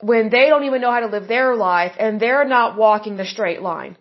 when 0.00 0.28
they 0.30 0.46
don't 0.48 0.64
even 0.64 0.80
know 0.80 0.90
how 0.90 1.00
to 1.00 1.06
live 1.06 1.28
their 1.28 1.54
life 1.54 1.92
and 1.98 2.20
they're 2.20 2.44
not 2.44 2.76
walking 2.76 3.16
the 3.16 3.24
straight 3.24 3.62
line. 3.62 3.96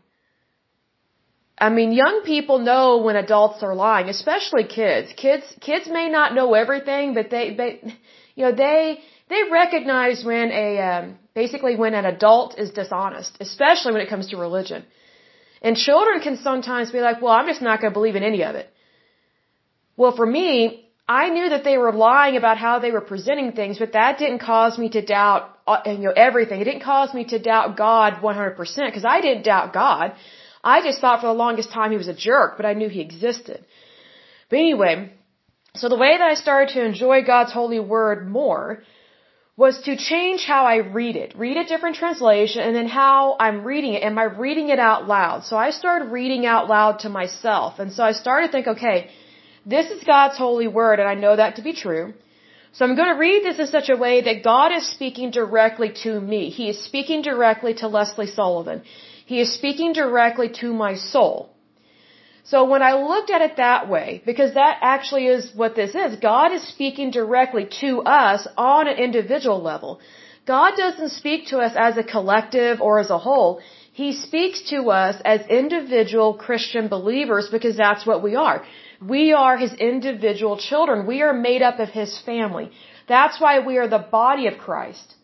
I 1.57 1.69
mean, 1.69 1.93
young 1.93 2.23
people 2.25 2.59
know 2.59 2.97
when 2.97 3.15
adults 3.15 3.63
are 3.63 3.73
lying, 3.75 4.09
especially 4.09 4.65
kids. 4.65 5.13
Kids, 5.15 5.45
kids 5.61 5.87
may 5.87 6.09
not 6.09 6.33
know 6.33 6.53
everything, 6.53 7.13
but 7.13 7.29
they, 7.29 7.53
they 7.55 7.97
you 8.35 8.43
know, 8.45 8.51
they, 8.51 8.99
they 9.29 9.43
recognize 9.49 10.23
when 10.25 10.51
a, 10.51 10.79
um, 10.79 11.17
basically 11.33 11.75
when 11.77 11.93
an 11.93 12.05
adult 12.05 12.59
is 12.59 12.71
dishonest, 12.71 13.37
especially 13.39 13.93
when 13.93 14.01
it 14.01 14.09
comes 14.09 14.29
to 14.29 14.37
religion. 14.37 14.83
And 15.61 15.77
children 15.77 16.19
can 16.19 16.37
sometimes 16.37 16.91
be 16.91 16.99
like, 16.99 17.21
well, 17.21 17.31
I'm 17.31 17.47
just 17.47 17.61
not 17.61 17.79
going 17.79 17.91
to 17.91 17.97
believe 17.99 18.17
in 18.17 18.23
any 18.23 18.43
of 18.43 18.55
it. 18.55 18.69
Well, 19.95 20.13
for 20.15 20.25
me, 20.25 20.84
I 21.07 21.29
knew 21.29 21.49
that 21.49 21.63
they 21.63 21.77
were 21.77 21.91
lying 21.91 22.35
about 22.35 22.57
how 22.57 22.79
they 22.79 22.91
were 22.91 23.01
presenting 23.01 23.51
things, 23.51 23.77
but 23.77 23.93
that 23.93 24.17
didn't 24.17 24.39
cause 24.39 24.77
me 24.77 24.89
to 24.89 25.01
doubt, 25.05 25.55
uh, 25.67 25.81
you 25.85 25.99
know, 25.99 26.13
everything. 26.15 26.61
It 26.61 26.63
didn't 26.63 26.81
cause 26.81 27.13
me 27.13 27.25
to 27.25 27.37
doubt 27.37 27.77
God 27.77 28.13
100% 28.23 28.57
because 28.87 29.05
I 29.05 29.21
didn't 29.21 29.43
doubt 29.43 29.71
God. 29.71 30.13
I 30.63 30.81
just 30.81 30.99
thought 31.01 31.21
for 31.21 31.27
the 31.27 31.33
longest 31.33 31.71
time 31.71 31.91
he 31.91 31.97
was 31.97 32.07
a 32.07 32.15
jerk, 32.15 32.57
but 32.57 32.65
I 32.65 32.73
knew 32.73 32.89
he 32.89 33.01
existed. 33.01 33.63
But 34.49 34.57
anyway, 34.57 35.13
so 35.75 35.89
the 35.89 35.97
way 35.97 36.17
that 36.17 36.27
I 36.27 36.33
started 36.33 36.73
to 36.73 36.83
enjoy 36.83 37.23
God's 37.23 37.51
holy 37.51 37.79
word 37.79 38.27
more 38.27 38.81
was 39.57 39.79
to 39.83 39.95
change 39.95 40.43
how 40.43 40.65
I 40.65 40.77
read 40.77 41.15
it. 41.15 41.37
Read 41.37 41.57
a 41.57 41.65
different 41.65 41.97
translation 41.97 42.61
and 42.61 42.75
then 42.75 42.87
how 42.87 43.37
I'm 43.39 43.63
reading 43.63 43.93
it. 43.93 44.03
Am 44.03 44.17
I 44.17 44.23
reading 44.23 44.69
it 44.69 44.79
out 44.79 45.07
loud? 45.07 45.45
So 45.45 45.55
I 45.55 45.69
started 45.69 46.05
reading 46.11 46.45
out 46.45 46.67
loud 46.67 46.99
to 46.99 47.09
myself. 47.09 47.79
And 47.79 47.93
so 47.93 48.03
I 48.03 48.11
started 48.11 48.47
to 48.47 48.51
think, 48.51 48.67
okay, 48.67 49.11
this 49.65 49.89
is 49.89 50.03
God's 50.03 50.37
holy 50.37 50.67
word 50.67 50.99
and 50.99 51.09
I 51.09 51.15
know 51.15 51.35
that 51.35 51.55
to 51.57 51.61
be 51.61 51.73
true. 51.73 52.13
So 52.73 52.83
I'm 52.83 52.95
going 52.95 53.13
to 53.13 53.19
read 53.19 53.43
this 53.43 53.59
in 53.59 53.67
such 53.67 53.89
a 53.89 53.95
way 53.95 54.21
that 54.21 54.43
God 54.43 54.73
is 54.77 54.85
speaking 54.95 55.31
directly 55.31 55.91
to 56.03 56.19
me. 56.19 56.49
He 56.49 56.69
is 56.69 56.83
speaking 56.83 57.21
directly 57.21 57.73
to 57.75 57.87
Lesley 57.87 58.27
Sullivan. 58.27 58.81
He 59.25 59.39
is 59.39 59.53
speaking 59.53 59.93
directly 59.93 60.49
to 60.61 60.73
my 60.73 60.95
soul. 60.95 61.49
So 62.43 62.65
when 62.65 62.83
I 62.83 62.93
looked 63.11 63.31
at 63.31 63.41
it 63.41 63.55
that 63.57 63.89
way, 63.89 64.21
because 64.25 64.53
that 64.53 64.77
actually 64.81 65.25
is 65.27 65.49
what 65.55 65.75
this 65.75 65.95
is, 65.95 66.17
God 66.17 66.51
is 66.51 66.67
speaking 66.67 67.09
directly 67.09 67.65
to 67.81 68.01
us 68.01 68.47
on 68.55 68.87
an 68.87 68.97
individual 68.97 69.61
level. 69.61 69.99
God 70.45 70.73
doesn't 70.77 71.09
speak 71.09 71.47
to 71.47 71.57
us 71.57 71.73
as 71.75 71.97
a 71.97 72.03
collective 72.03 72.81
or 72.81 72.99
as 72.99 73.09
a 73.09 73.17
whole. 73.17 73.61
He 73.93 74.13
speaks 74.13 74.61
to 74.69 74.89
us 74.91 75.15
as 75.25 75.47
individual 75.47 76.35
Christian 76.35 76.87
believers 76.87 77.49
because 77.49 77.77
that's 77.77 78.05
what 78.05 78.21
we 78.21 78.35
are. 78.35 78.63
We 79.07 79.33
are 79.33 79.57
His 79.57 79.73
individual 79.73 80.57
children. 80.57 81.05
We 81.05 81.21
are 81.21 81.33
made 81.33 81.61
up 81.61 81.79
of 81.79 81.89
His 81.89 82.17
family. 82.29 82.71
That's 83.07 83.39
why 83.39 83.59
we 83.59 83.77
are 83.77 83.87
the 83.87 84.05
body 84.21 84.47
of 84.47 84.57
Christ. 84.57 85.15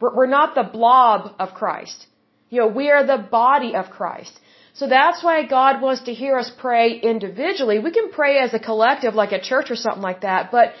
We're 0.00 0.34
not 0.38 0.54
the 0.54 0.68
blob 0.78 1.34
of 1.38 1.54
Christ. 1.54 2.06
You 2.50 2.60
know, 2.60 2.66
we 2.80 2.90
are 2.90 3.04
the 3.06 3.18
body 3.18 3.74
of 3.74 3.90
Christ. 3.90 4.38
So 4.74 4.86
that's 4.88 5.22
why 5.22 5.36
God 5.46 5.82
wants 5.82 6.02
to 6.04 6.14
hear 6.14 6.38
us 6.38 6.50
pray 6.64 6.98
individually. 7.12 7.78
We 7.78 7.92
can 7.98 8.10
pray 8.10 8.38
as 8.38 8.54
a 8.54 8.58
collective, 8.58 9.14
like 9.14 9.32
at 9.32 9.42
church 9.42 9.70
or 9.70 9.76
something 9.76 10.02
like 10.02 10.22
that, 10.22 10.50
but 10.50 10.72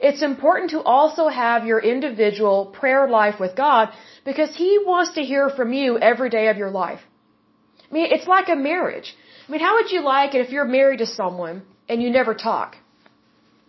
it's 0.00 0.22
important 0.22 0.70
to 0.70 0.80
also 0.82 1.28
have 1.28 1.66
your 1.66 1.80
individual 1.80 2.66
prayer 2.66 3.08
life 3.08 3.40
with 3.40 3.56
God 3.56 3.88
because 4.24 4.54
He 4.54 4.78
wants 4.90 5.14
to 5.14 5.22
hear 5.22 5.48
from 5.48 5.72
you 5.72 5.98
every 5.98 6.30
day 6.30 6.48
of 6.48 6.56
your 6.56 6.70
life. 6.70 7.00
I 7.90 7.94
mean, 7.94 8.08
it's 8.12 8.28
like 8.28 8.48
a 8.48 8.54
marriage. 8.54 9.16
I 9.48 9.52
mean, 9.52 9.60
how 9.60 9.74
would 9.76 9.90
you 9.90 10.02
like 10.02 10.34
it 10.34 10.42
if 10.46 10.50
you're 10.50 10.72
married 10.78 10.98
to 10.98 11.06
someone 11.06 11.62
and 11.88 12.02
you 12.02 12.10
never 12.10 12.34
talk? 12.34 12.76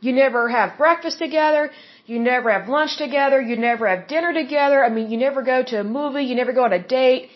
You 0.01 0.13
never 0.13 0.47
have 0.49 0.77
breakfast 0.77 1.19
together. 1.19 1.71
You 2.05 2.19
never 2.19 2.51
have 2.51 2.69
lunch 2.69 2.97
together. 2.97 3.41
You 3.41 3.55
never 3.57 3.87
have 3.87 4.07
dinner 4.07 4.33
together. 4.33 4.83
I 4.83 4.89
mean, 4.89 5.09
you 5.11 5.17
never 5.17 5.41
go 5.41 5.63
to 5.71 5.79
a 5.79 5.83
movie. 5.83 6.23
You 6.23 6.35
never 6.35 6.53
go 6.53 6.63
on 6.63 6.73
a 6.73 6.83
date. 6.99 7.29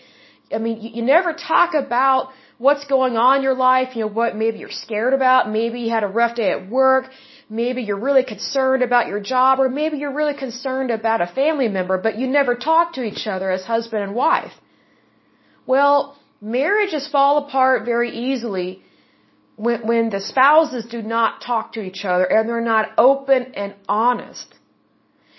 I 0.55 0.59
mean, 0.59 0.81
you, 0.81 0.89
you 0.97 1.01
never 1.01 1.33
talk 1.33 1.73
about 1.73 2.29
what's 2.57 2.85
going 2.85 3.17
on 3.17 3.37
in 3.37 3.43
your 3.43 3.55
life. 3.55 3.95
You 3.95 4.01
know, 4.01 4.13
what 4.19 4.35
maybe 4.35 4.59
you're 4.59 4.77
scared 4.85 5.13
about. 5.13 5.49
Maybe 5.49 5.81
you 5.81 5.89
had 5.89 6.03
a 6.03 6.07
rough 6.07 6.35
day 6.35 6.51
at 6.51 6.69
work. 6.69 7.05
Maybe 7.49 7.83
you're 7.83 8.03
really 8.09 8.23
concerned 8.23 8.83
about 8.83 9.07
your 9.07 9.19
job 9.19 9.59
or 9.59 9.67
maybe 9.69 9.97
you're 9.97 10.17
really 10.21 10.37
concerned 10.45 10.91
about 10.91 11.21
a 11.21 11.27
family 11.27 11.67
member, 11.67 11.97
but 11.97 12.17
you 12.17 12.27
never 12.27 12.55
talk 12.55 12.93
to 12.93 13.03
each 13.03 13.27
other 13.27 13.51
as 13.51 13.63
husband 13.65 14.01
and 14.03 14.15
wife. 14.15 14.53
Well, 15.67 16.17
marriages 16.41 17.07
fall 17.07 17.45
apart 17.45 17.85
very 17.85 18.11
easily 18.27 18.81
when, 19.55 19.85
when 19.87 20.09
the 20.09 20.19
spouses 20.19 20.85
do 20.85 21.01
not 21.01 21.41
talk 21.41 21.73
to 21.73 21.81
each 21.81 22.05
other 22.05 22.25
and 22.25 22.49
they're 22.49 22.61
not 22.61 22.91
open 22.97 23.53
and 23.55 23.75
honest. 23.87 24.53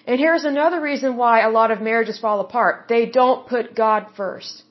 And 0.07 0.19
here's 0.19 0.45
another 0.45 0.81
reason 0.81 1.17
why 1.17 1.41
a 1.41 1.51
lot 1.51 1.71
of 1.71 1.81
marriages 1.81 2.19
fall 2.19 2.41
apart. 2.41 2.87
They 2.89 3.07
don't 3.07 3.47
put 3.49 3.75
God 3.75 4.07
first. 4.17 4.63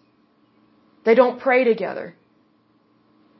They 1.05 1.15
don't 1.15 1.39
pray 1.39 1.63
together. 1.63 2.15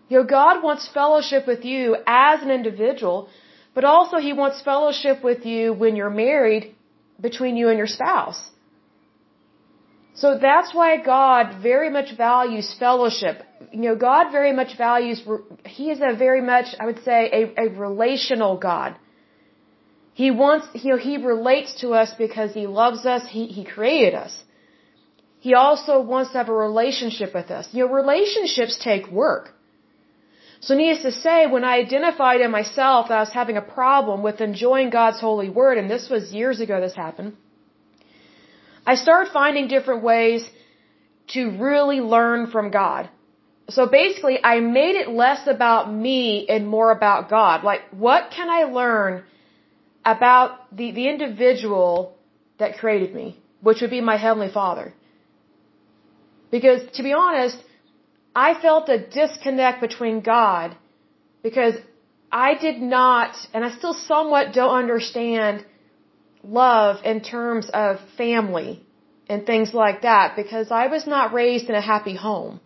You 0.10 0.20
know, 0.20 0.24
God 0.26 0.64
wants 0.64 0.88
fellowship 0.88 1.48
with 1.48 1.64
you 1.64 1.98
as 2.06 2.42
an 2.42 2.52
individual, 2.52 3.30
but 3.74 3.84
also 3.84 4.18
He 4.18 4.34
wants 4.34 4.62
fellowship 4.62 5.24
with 5.24 5.46
you 5.46 5.74
when 5.74 5.96
you're 5.96 6.10
married 6.10 6.76
between 7.22 7.56
you 7.56 7.70
and 7.70 7.78
your 7.78 7.88
spouse. 7.88 8.42
So 10.16 10.38
that's 10.38 10.74
why 10.74 10.98
God 10.98 11.62
very 11.62 11.90
much 11.90 12.16
values 12.16 12.76
fellowship. 12.80 13.42
You 13.72 13.82
know, 13.88 13.96
God 13.96 14.32
very 14.32 14.54
much 14.54 14.78
values, 14.78 15.24
He 15.66 15.90
is 15.90 16.00
a 16.02 16.16
very 16.16 16.42
much, 16.42 16.68
I 16.80 16.86
would 16.86 17.04
say, 17.04 17.20
a, 17.40 17.64
a 17.64 17.70
relational 17.70 18.58
God. 18.58 18.96
He 20.14 20.30
wants, 20.30 20.68
you 20.76 20.92
know, 20.92 20.98
He 20.98 21.18
relates 21.18 21.82
to 21.82 21.90
us 22.02 22.14
because 22.18 22.54
He 22.54 22.68
loves 22.68 23.06
us, 23.06 23.24
He, 23.28 23.48
He 23.48 23.64
created 23.66 24.14
us. 24.14 24.44
He 25.40 25.56
also 25.56 26.00
wants 26.02 26.32
to 26.32 26.38
have 26.38 26.50
a 26.50 26.54
relationship 26.54 27.34
with 27.34 27.50
us. 27.50 27.68
You 27.72 27.86
know, 27.86 27.94
relationships 27.94 28.78
take 28.82 29.08
work. 29.08 29.54
So 30.62 30.76
needless 30.76 31.02
to 31.04 31.12
say, 31.12 31.48
when 31.48 31.66
I 31.66 31.80
identified 31.80 32.40
in 32.40 32.52
myself 32.52 33.10
that 33.10 33.18
I 33.18 33.20
was 33.20 33.34
having 33.34 33.58
a 33.58 33.62
problem 33.62 34.24
with 34.24 34.40
enjoying 34.40 34.92
God's 34.92 35.20
holy 35.20 35.50
word, 35.50 35.78
and 35.78 35.90
this 35.90 36.10
was 36.10 36.32
years 36.32 36.62
ago 36.62 36.80
this 36.80 36.96
happened, 36.96 37.36
I 38.86 38.96
started 38.96 39.32
finding 39.32 39.68
different 39.68 40.04
ways 40.04 40.50
to 41.30 41.42
really 41.68 42.00
learn 42.02 42.48
from 42.52 42.70
God. 42.72 43.10
So 43.70 43.86
basically, 43.88 44.40
I 44.44 44.60
made 44.60 44.96
it 44.96 45.08
less 45.10 45.48
about 45.48 45.92
me 45.92 46.48
and 46.50 46.68
more 46.68 46.92
about 46.92 47.30
God. 47.30 47.64
Like, 47.64 47.82
what 47.92 48.32
can 48.36 48.50
I 48.50 48.64
learn 48.64 49.24
about 50.04 50.76
the, 50.76 50.92
the 50.92 51.08
individual 51.08 52.16
that 52.60 52.78
created 52.78 53.16
me, 53.16 53.40
which 53.62 53.80
would 53.82 53.90
be 53.90 54.02
my 54.02 54.18
Heavenly 54.18 54.52
Father? 54.52 54.94
Because 56.52 56.82
to 56.98 57.04
be 57.04 57.14
honest, 57.14 57.58
I 58.36 58.54
felt 58.62 58.90
a 58.90 59.00
disconnect 59.00 59.80
between 59.80 60.20
God 60.22 60.76
because 61.42 61.76
I 62.32 62.56
did 62.56 62.82
not, 62.82 63.36
and 63.54 63.64
I 63.64 63.70
still 63.78 63.94
somewhat 63.94 64.54
don't 64.54 64.76
understand 64.76 65.66
love 66.44 67.04
in 67.04 67.22
terms 67.22 67.70
of 67.74 68.00
family 68.18 68.84
and 69.28 69.46
things 69.46 69.74
like 69.74 70.02
that 70.02 70.36
because 70.36 70.72
I 70.72 70.88
was 70.88 71.08
not 71.08 71.34
raised 71.34 71.70
in 71.70 71.76
a 71.76 71.82
happy 71.82 72.16
home. 72.16 72.60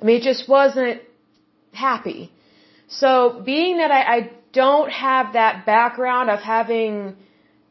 I 0.00 0.04
mean, 0.04 0.16
it 0.16 0.22
just 0.22 0.48
wasn't 0.48 1.00
happy. 1.72 2.32
So 2.88 3.40
being 3.44 3.78
that 3.78 3.90
I, 3.90 4.16
I 4.16 4.30
don't 4.52 4.90
have 4.90 5.34
that 5.34 5.64
background 5.64 6.28
of 6.28 6.40
having 6.40 7.16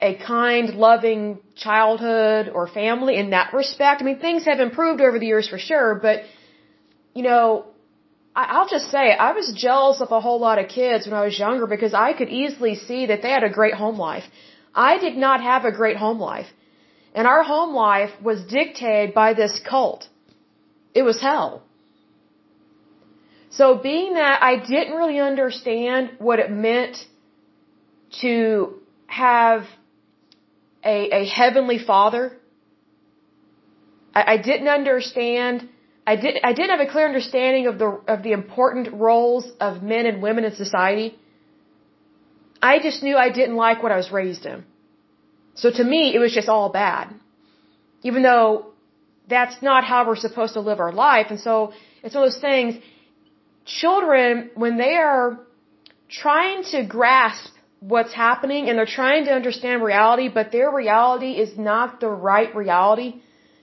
a 0.01 0.15
kind, 0.15 0.73
loving 0.73 1.39
childhood 1.55 2.49
or 2.49 2.67
family 2.67 3.17
in 3.17 3.29
that 3.31 3.53
respect. 3.53 4.01
I 4.01 4.05
mean, 4.05 4.19
things 4.19 4.45
have 4.45 4.59
improved 4.59 5.01
over 5.01 5.19
the 5.19 5.27
years 5.27 5.47
for 5.47 5.59
sure, 5.59 5.93
but, 5.95 6.23
you 7.13 7.21
know, 7.21 7.65
I'll 8.35 8.67
just 8.67 8.89
say, 8.89 9.11
I 9.11 9.33
was 9.33 9.51
jealous 9.53 9.99
of 9.99 10.11
a 10.11 10.21
whole 10.21 10.39
lot 10.39 10.57
of 10.57 10.69
kids 10.69 11.05
when 11.05 11.15
I 11.15 11.25
was 11.25 11.37
younger 11.37 11.67
because 11.67 11.93
I 11.93 12.13
could 12.13 12.29
easily 12.29 12.75
see 12.75 13.07
that 13.07 13.21
they 13.21 13.29
had 13.29 13.43
a 13.43 13.49
great 13.49 13.73
home 13.73 13.97
life. 13.97 14.23
I 14.73 14.97
did 14.99 15.17
not 15.17 15.41
have 15.41 15.65
a 15.65 15.71
great 15.71 15.97
home 15.97 16.19
life. 16.19 16.47
And 17.13 17.27
our 17.27 17.43
home 17.43 17.73
life 17.75 18.11
was 18.21 18.41
dictated 18.45 19.13
by 19.13 19.33
this 19.33 19.59
cult. 19.69 20.07
It 20.93 21.01
was 21.03 21.19
hell. 21.19 21.63
So 23.49 23.75
being 23.75 24.13
that 24.13 24.41
I 24.41 24.55
didn't 24.55 24.95
really 24.95 25.19
understand 25.19 26.11
what 26.19 26.39
it 26.39 26.49
meant 26.49 27.05
to 28.21 28.75
have 29.07 29.63
a, 30.85 31.21
a 31.21 31.25
heavenly 31.25 31.79
father. 31.79 32.37
I, 34.15 34.33
I 34.33 34.37
didn't 34.37 34.69
understand. 34.69 35.67
I 36.05 36.15
did. 36.15 36.39
I 36.43 36.53
didn't 36.53 36.71
have 36.77 36.87
a 36.87 36.91
clear 36.91 37.05
understanding 37.05 37.67
of 37.67 37.77
the 37.77 37.89
of 38.07 38.23
the 38.23 38.31
important 38.31 38.93
roles 38.93 39.45
of 39.59 39.83
men 39.83 40.05
and 40.05 40.21
women 40.21 40.43
in 40.45 40.55
society. 40.55 41.17
I 42.61 42.79
just 42.79 43.03
knew 43.03 43.17
I 43.17 43.29
didn't 43.29 43.55
like 43.55 43.81
what 43.83 43.91
I 43.91 43.97
was 43.97 44.11
raised 44.11 44.45
in. 44.45 44.63
So 45.55 45.71
to 45.71 45.83
me, 45.83 46.13
it 46.15 46.19
was 46.19 46.33
just 46.33 46.49
all 46.49 46.69
bad. 46.69 47.13
Even 48.03 48.23
though 48.23 48.71
that's 49.27 49.61
not 49.61 49.83
how 49.83 50.07
we're 50.07 50.15
supposed 50.27 50.53
to 50.53 50.61
live 50.61 50.79
our 50.79 50.91
life. 50.91 51.27
And 51.29 51.39
so 51.39 51.73
it's 52.03 52.15
one 52.15 52.23
of 52.23 52.31
those 52.31 52.41
things, 52.41 52.75
children, 53.65 54.51
when 54.55 54.77
they 54.77 54.95
are 54.95 55.39
trying 56.09 56.63
to 56.73 56.83
grasp 56.83 57.53
what's 57.79 58.13
happening 58.13 58.69
and 58.69 58.77
they're 58.77 58.95
trying 59.01 59.25
to 59.25 59.33
understand 59.33 59.81
reality, 59.83 60.27
but 60.29 60.51
their 60.51 60.69
reality 60.71 61.31
is 61.43 61.57
not 61.57 61.99
the 61.99 62.09
right 62.09 62.55
reality. 62.55 63.21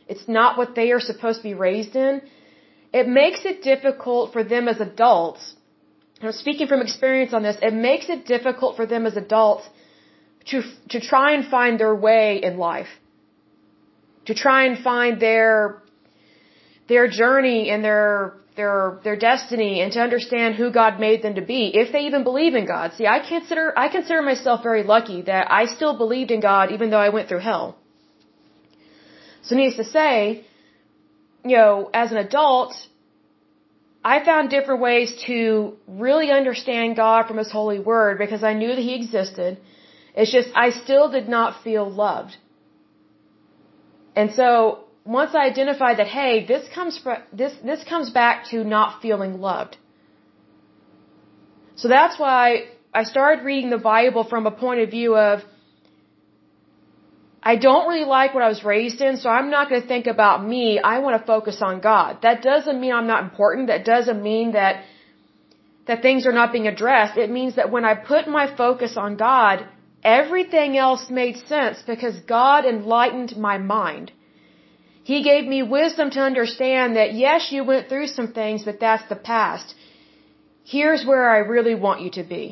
It's 0.09 0.27
not 0.27 0.59
what 0.59 0.75
they 0.75 0.91
are 0.93 1.01
supposed 1.01 1.39
to 1.43 1.47
be 1.51 1.55
raised 1.55 1.95
in. 1.97 2.23
It 2.93 3.07
makes 3.07 3.45
it 3.45 3.63
difficult 3.63 4.33
for 4.33 4.43
them 4.43 4.69
as 4.69 4.81
adults. 4.81 5.55
I'm 6.23 6.33
speaking 6.33 6.67
from 6.67 6.81
experience 6.81 7.33
on 7.33 7.43
this. 7.43 7.59
It 7.63 7.75
makes 7.75 8.09
it 8.09 8.27
difficult 8.27 8.77
for 8.77 8.87
them 8.87 9.07
as 9.07 9.17
adults 9.17 9.69
to 10.51 10.63
to 10.95 11.01
try 11.01 11.33
and 11.33 11.45
find 11.57 11.79
their 11.79 11.95
way 11.95 12.41
in 12.43 12.57
life. 12.59 12.93
To 14.27 14.35
try 14.35 14.65
and 14.69 14.79
find 14.91 15.21
their 15.21 15.83
their 16.89 17.07
journey 17.09 17.71
and 17.71 17.85
their 17.85 18.35
their 18.57 18.99
their 19.05 19.17
destiny 19.17 19.81
and 19.83 19.93
to 19.93 20.01
understand 20.01 20.57
who 20.57 20.71
God 20.71 20.99
made 20.99 21.23
them 21.23 21.35
to 21.41 21.45
be, 21.55 21.61
if 21.83 21.93
they 21.93 22.01
even 22.07 22.25
believe 22.25 22.55
in 22.55 22.67
God. 22.67 22.95
See, 22.95 23.07
I 23.07 23.19
consider 23.21 23.67
I 23.85 23.89
consider 23.89 24.23
myself 24.23 24.63
very 24.63 24.83
lucky 24.95 25.23
that 25.23 25.53
I 25.61 25.67
still 25.67 25.97
believed 25.97 26.31
in 26.31 26.41
God 26.41 26.73
even 26.73 26.91
though 26.91 27.05
I 27.09 27.11
went 27.11 27.29
through 27.29 27.45
hell. 27.51 27.77
So 29.49 29.57
needless 29.57 29.79
to 29.87 29.91
say, 29.99 30.45
you 31.45 31.57
know, 31.57 31.91
as 31.95 32.11
an 32.13 32.19
adult, 32.19 32.75
I 34.05 34.23
found 34.25 34.51
different 34.51 34.83
ways 34.83 35.09
to 35.27 35.77
really 35.87 36.31
understand 36.31 36.97
God 36.97 37.27
from 37.29 37.39
His 37.39 37.51
holy 37.51 37.79
word 37.79 38.19
because 38.19 38.43
I 38.51 38.53
knew 38.61 38.69
that 38.75 38.85
He 38.91 38.95
existed. 38.95 39.59
It's 40.15 40.31
just 40.31 40.51
I 40.55 40.69
still 40.71 41.11
did 41.11 41.29
not 41.37 41.63
feel 41.65 41.89
loved. 41.91 42.37
And 44.15 44.35
so 44.35 44.51
once 45.05 45.35
I 45.35 45.47
identified 45.47 45.99
that, 45.99 46.09
hey, 46.09 46.45
this 46.53 46.65
comes 46.75 47.01
this, 47.33 47.55
this 47.65 47.83
comes 47.85 48.11
back 48.11 48.47
to 48.51 48.65
not 48.65 49.01
feeling 49.01 49.41
loved. 49.41 49.77
So 51.77 51.89
that's 51.89 52.19
why 52.19 52.65
I 52.93 53.05
started 53.05 53.45
reading 53.45 53.71
the 53.71 53.85
Bible 53.95 54.25
from 54.25 54.47
a 54.47 54.51
point 54.51 54.81
of 54.81 54.91
view 54.91 55.17
of, 55.17 55.41
I 57.51 57.57
don't 57.57 57.89
really 57.89 58.09
like 58.19 58.35
what 58.35 58.43
I 58.47 58.51
was 58.55 58.63
raised 58.63 59.01
in, 59.01 59.17
so 59.21 59.31
I'm 59.31 59.51
not 59.57 59.71
going 59.71 59.81
to 59.83 59.89
think 59.93 60.07
about 60.07 60.47
me. 60.53 60.65
I 60.93 60.99
want 61.05 61.15
to 61.19 61.27
focus 61.35 61.59
on 61.69 61.81
God. 61.81 62.19
That 62.27 62.43
doesn't 62.43 62.79
mean 62.83 62.93
I'm 62.93 63.07
not 63.13 63.23
important. 63.29 63.69
That 63.69 63.87
doesn't 63.87 64.23
mean 64.23 64.53
that, 64.53 64.85
that 65.87 66.03
things 66.03 66.27
are 66.27 66.37
not 66.41 66.53
being 66.53 66.69
addressed. 66.73 67.17
It 67.17 67.31
means 67.39 67.57
that 67.57 67.71
when 67.75 67.87
I 67.87 67.95
put 67.95 68.29
my 68.29 68.45
focus 68.63 68.99
on 69.05 69.17
God, 69.17 69.67
everything 70.19 70.77
else 70.77 71.09
made 71.09 71.39
sense 71.55 71.83
because 71.93 72.21
God 72.39 72.67
enlightened 72.67 73.35
my 73.49 73.57
mind. 73.57 74.13
He 75.11 75.23
gave 75.31 75.47
me 75.55 75.63
wisdom 75.63 76.11
to 76.17 76.21
understand 76.31 76.97
that 76.97 77.15
yes, 77.25 77.51
you 77.51 77.65
went 77.65 77.89
through 77.89 78.09
some 78.09 78.33
things, 78.41 78.65
but 78.71 78.79
that's 78.79 79.09
the 79.09 79.23
past. 79.35 79.75
Here's 80.65 81.07
where 81.13 81.31
I 81.37 81.39
really 81.55 81.77
want 81.87 82.03
you 82.03 82.11
to 82.21 82.25
be. 82.25 82.47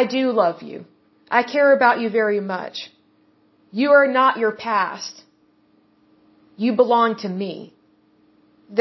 I 0.00 0.04
do 0.18 0.30
love 0.42 0.62
you. 0.62 0.84
I 1.28 1.42
care 1.42 1.72
about 1.78 1.98
you 1.98 2.08
very 2.08 2.40
much. 2.40 2.76
You 3.80 3.88
are 3.98 4.08
not 4.20 4.38
your 4.42 4.52
past. 4.66 5.14
You 6.64 6.70
belong 6.82 7.16
to 7.24 7.28
me. 7.42 7.56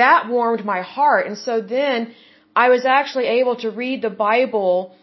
that 0.02 0.22
warmed 0.34 0.64
my 0.74 0.82
heart. 0.96 1.24
And 1.30 1.38
so 1.48 1.54
then 1.62 1.98
I 2.64 2.66
was 2.74 2.84
actually 2.98 3.28
able 3.40 3.56
to 3.64 3.70
read 3.84 3.98
the 4.02 4.14
Bible 4.28 4.96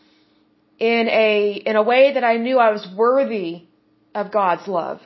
in 0.92 1.04
a, 1.26 1.34
in 1.70 1.76
a 1.82 1.84
way 1.90 2.02
that 2.14 2.24
I 2.32 2.34
knew 2.44 2.56
I 2.58 2.70
was 2.76 2.84
worthy 3.04 3.50
of 4.20 4.32
God's 4.40 4.66
love. 4.78 4.98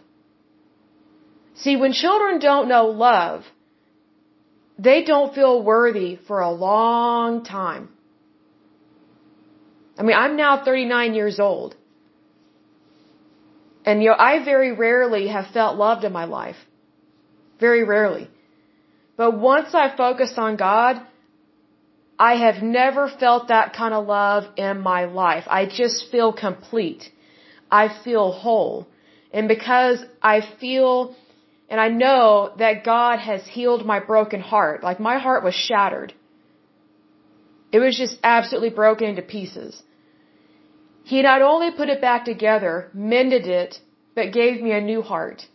See, 1.63 1.77
when 1.83 1.93
children 2.05 2.39
don't 2.39 2.69
know 2.75 2.85
love, 3.09 3.45
they 4.89 4.99
don't 5.13 5.35
feel 5.39 5.55
worthy 5.75 6.11
for 6.29 6.39
a 6.41 6.53
long 6.69 7.45
time. 7.45 7.85
I 9.99 10.03
mean, 10.07 10.17
I'm 10.23 10.37
now 10.45 10.53
39 10.65 11.15
years 11.21 11.39
old. 11.51 11.71
And 13.87 14.03
you 14.03 14.11
know, 14.11 14.17
I 14.19 14.45
very 14.45 14.73
rarely 14.73 15.29
have 15.29 15.47
felt 15.59 15.77
loved 15.79 16.05
in 16.05 16.13
my 16.13 16.25
life. 16.25 16.57
Very 17.61 17.85
rarely. 17.85 18.29
But 19.17 19.39
once 19.39 19.75
I 19.75 19.97
focused 19.97 20.39
on 20.47 20.57
God, 20.57 21.01
I 22.19 22.35
have 22.45 22.63
never 22.63 23.09
felt 23.09 23.49
that 23.49 23.75
kind 23.75 23.95
of 23.95 24.07
love 24.07 24.45
in 24.57 24.81
my 24.81 25.05
life. 25.05 25.45
I 25.47 25.67
just 25.67 26.11
feel 26.11 26.33
complete. 26.33 27.05
I 27.71 27.85
feel 28.05 28.33
whole. 28.33 28.87
And 29.33 29.49
because 29.49 29.99
I 30.23 30.37
feel 30.61 31.15
and 31.69 31.81
I 31.81 31.89
know 31.89 32.53
that 32.59 32.85
God 32.85 33.19
has 33.19 33.47
healed 33.47 33.85
my 33.85 33.99
broken 33.99 34.41
heart. 34.41 34.83
Like 34.85 35.01
my 35.01 35.19
heart 35.19 35.43
was 35.43 35.55
shattered. 35.55 36.15
It 37.73 37.81
was 37.81 37.97
just 37.97 38.17
absolutely 38.23 38.71
broken 38.71 39.09
into 39.09 39.23
pieces. 39.23 39.83
He 41.11 41.23
not 41.23 41.43
only 41.49 41.71
put 41.81 41.89
it 41.95 42.01
back 42.01 42.25
together, 42.25 42.73
mended 42.93 43.47
it, 43.47 43.81
but 44.17 44.33
gave 44.39 44.61
me 44.61 44.73
a 44.73 44.81
new 44.81 45.03
heart. 45.11 45.47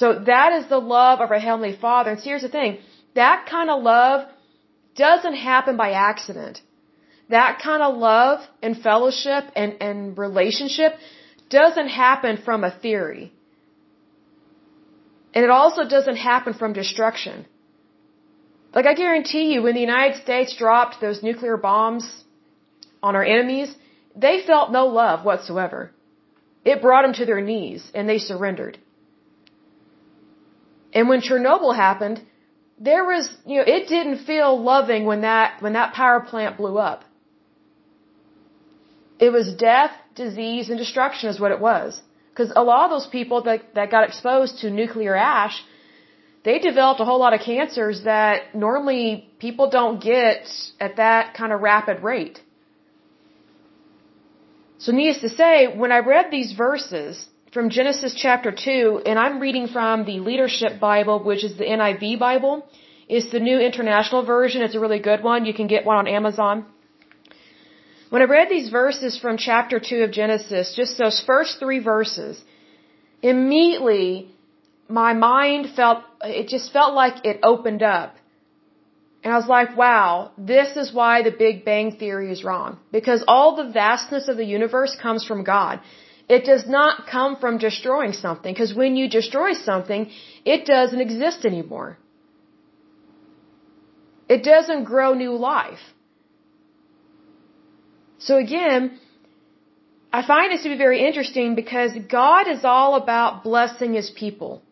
So 0.00 0.06
that 0.32 0.52
is 0.58 0.68
the 0.68 0.82
love 0.96 1.20
of 1.24 1.32
our 1.32 1.40
Heavenly 1.46 1.76
Father. 1.84 2.10
And 2.12 2.20
here's 2.20 2.42
the 2.42 2.52
thing. 2.58 2.78
That 3.14 3.46
kind 3.54 3.68
of 3.68 3.82
love 3.82 4.28
doesn't 4.94 5.34
happen 5.34 5.76
by 5.76 5.90
accident. 6.10 6.60
That 7.36 7.58
kind 7.64 7.82
of 7.82 7.96
love 7.96 8.46
and 8.62 8.80
fellowship 8.88 9.50
and, 9.56 9.74
and 9.88 10.16
relationship 10.26 10.92
doesn't 11.50 11.88
happen 11.88 12.36
from 12.46 12.62
a 12.62 12.70
theory. 12.70 13.32
And 15.34 15.42
it 15.44 15.50
also 15.50 15.82
doesn't 15.96 16.20
happen 16.30 16.54
from 16.54 16.72
destruction. 16.74 17.44
Like 18.72 18.86
I 18.86 18.94
guarantee 18.94 19.46
you, 19.52 19.62
when 19.62 19.74
the 19.74 19.86
United 19.90 20.22
States 20.22 20.56
dropped 20.56 21.00
those 21.00 21.22
nuclear 21.24 21.56
bombs 21.56 22.08
on 23.02 23.16
our 23.16 23.24
enemies, 23.24 23.74
they 24.16 24.42
felt 24.46 24.72
no 24.72 24.86
love 24.86 25.24
whatsoever. 25.24 25.90
It 26.64 26.82
brought 26.82 27.02
them 27.02 27.14
to 27.14 27.26
their 27.26 27.40
knees 27.40 27.90
and 27.94 28.08
they 28.08 28.18
surrendered. 28.18 28.78
And 30.92 31.08
when 31.08 31.20
Chernobyl 31.20 31.74
happened, 31.74 32.20
there 32.78 33.04
was, 33.04 33.28
you 33.44 33.56
know, 33.58 33.66
it 33.66 33.88
didn't 33.88 34.24
feel 34.24 34.60
loving 34.60 35.04
when 35.04 35.22
that, 35.22 35.62
when 35.62 35.74
that 35.74 35.94
power 35.94 36.20
plant 36.20 36.56
blew 36.56 36.78
up. 36.78 37.04
It 39.18 39.30
was 39.30 39.52
death, 39.54 39.90
disease, 40.14 40.70
and 40.70 40.78
destruction 40.78 41.28
is 41.28 41.40
what 41.40 41.50
it 41.50 41.60
was. 41.60 42.00
Because 42.30 42.52
a 42.54 42.62
lot 42.62 42.84
of 42.84 42.90
those 42.90 43.08
people 43.08 43.42
that, 43.42 43.74
that 43.74 43.90
got 43.90 44.04
exposed 44.08 44.60
to 44.60 44.70
nuclear 44.70 45.16
ash, 45.16 45.64
they 46.44 46.60
developed 46.60 47.00
a 47.00 47.04
whole 47.04 47.18
lot 47.18 47.34
of 47.34 47.40
cancers 47.40 48.04
that 48.04 48.54
normally 48.54 49.28
people 49.40 49.70
don't 49.70 50.00
get 50.00 50.46
at 50.78 50.96
that 50.96 51.34
kind 51.34 51.52
of 51.52 51.60
rapid 51.60 52.02
rate. 52.02 52.40
So 54.80 54.92
needless 54.92 55.20
to 55.22 55.30
say, 55.30 55.66
when 55.82 55.90
I 55.90 55.98
read 55.98 56.26
these 56.30 56.52
verses 56.52 57.26
from 57.52 57.68
Genesis 57.68 58.14
chapter 58.14 58.52
2, 58.52 59.02
and 59.06 59.18
I'm 59.18 59.40
reading 59.40 59.66
from 59.66 60.04
the 60.04 60.20
Leadership 60.20 60.78
Bible, 60.78 61.16
which 61.24 61.42
is 61.42 61.56
the 61.58 61.64
NIV 61.64 62.18
Bible, 62.20 62.64
it's 63.08 63.30
the 63.32 63.40
New 63.40 63.58
International 63.58 64.24
Version. 64.24 64.62
It's 64.62 64.76
a 64.76 64.80
really 64.80 65.00
good 65.00 65.24
one. 65.24 65.46
You 65.46 65.54
can 65.54 65.66
get 65.66 65.84
one 65.84 65.96
on 65.96 66.06
Amazon. 66.06 66.66
When 68.10 68.22
I 68.22 68.26
read 68.26 68.48
these 68.48 68.68
verses 68.68 69.18
from 69.18 69.36
chapter 69.36 69.80
2 69.80 70.04
of 70.04 70.12
Genesis, 70.12 70.74
just 70.76 70.96
those 70.96 71.20
first 71.26 71.58
three 71.58 71.80
verses, 71.80 72.40
immediately 73.20 74.30
my 74.88 75.12
mind 75.12 75.70
felt, 75.74 76.04
it 76.22 76.46
just 76.48 76.72
felt 76.72 76.94
like 76.94 77.24
it 77.24 77.40
opened 77.42 77.82
up. 77.82 78.14
And 79.22 79.32
I 79.32 79.36
was 79.36 79.48
like, 79.48 79.76
wow, 79.76 80.32
this 80.38 80.76
is 80.76 80.92
why 80.92 81.22
the 81.22 81.34
Big 81.44 81.64
Bang 81.64 81.96
Theory 81.96 82.30
is 82.30 82.44
wrong. 82.44 82.78
Because 82.92 83.24
all 83.26 83.56
the 83.56 83.70
vastness 83.70 84.28
of 84.28 84.36
the 84.36 84.44
universe 84.44 84.96
comes 85.00 85.24
from 85.24 85.42
God. 85.44 85.80
It 86.28 86.44
does 86.44 86.68
not 86.68 87.06
come 87.06 87.36
from 87.36 87.58
destroying 87.58 88.12
something. 88.12 88.52
Because 88.52 88.74
when 88.74 88.96
you 88.96 89.08
destroy 89.08 89.54
something, 89.54 90.10
it 90.44 90.66
doesn't 90.66 91.00
exist 91.00 91.44
anymore. 91.44 91.98
It 94.28 94.44
doesn't 94.44 94.84
grow 94.84 95.14
new 95.14 95.34
life. 95.36 95.84
So 98.18 98.36
again, 98.36 98.98
I 100.12 100.26
find 100.26 100.52
this 100.52 100.62
to 100.62 100.68
be 100.68 100.76
very 100.76 101.04
interesting 101.06 101.54
because 101.54 101.92
God 102.08 102.48
is 102.48 102.64
all 102.64 102.94
about 102.96 103.42
blessing 103.42 103.94
His 103.94 104.10
people. 104.10 104.62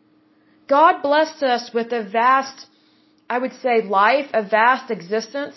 God 0.68 1.02
blessed 1.02 1.42
us 1.42 1.70
with 1.72 1.92
a 1.92 2.02
vast, 2.02 2.66
I 3.28 3.38
would 3.38 3.54
say, 3.64 3.82
life, 3.82 4.28
a 4.32 4.42
vast 4.42 4.90
existence, 4.90 5.56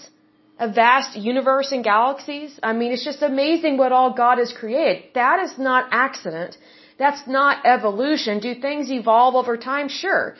a 0.59 0.69
vast 0.71 1.15
universe 1.15 1.71
and 1.71 1.83
galaxies. 1.83 2.59
I 2.63 2.73
mean, 2.73 2.91
it's 2.91 3.05
just 3.05 3.21
amazing 3.21 3.77
what 3.77 3.91
all 3.91 4.13
God 4.13 4.39
has 4.39 4.51
created. 4.51 5.03
That 5.13 5.39
is 5.45 5.57
not 5.57 5.89
accident. 5.91 6.57
That's 6.97 7.27
not 7.27 7.65
evolution. 7.65 8.39
Do 8.39 8.55
things 8.55 8.91
evolve 8.91 9.35
over 9.35 9.55
time? 9.57 9.87
Sure. 9.87 10.35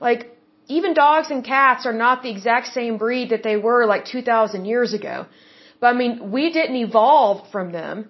Like, 0.00 0.30
even 0.68 0.94
dogs 0.94 1.30
and 1.30 1.44
cats 1.44 1.86
are 1.86 1.92
not 1.92 2.22
the 2.22 2.30
exact 2.30 2.68
same 2.68 2.96
breed 2.98 3.30
that 3.30 3.42
they 3.42 3.56
were 3.56 3.86
like 3.86 4.04
2,000 4.04 4.64
years 4.64 4.94
ago. 4.94 5.26
But 5.80 5.88
I 5.88 5.92
mean, 5.92 6.30
we 6.30 6.50
didn't 6.52 6.76
evolve 6.76 7.50
from 7.50 7.72
them, 7.72 8.08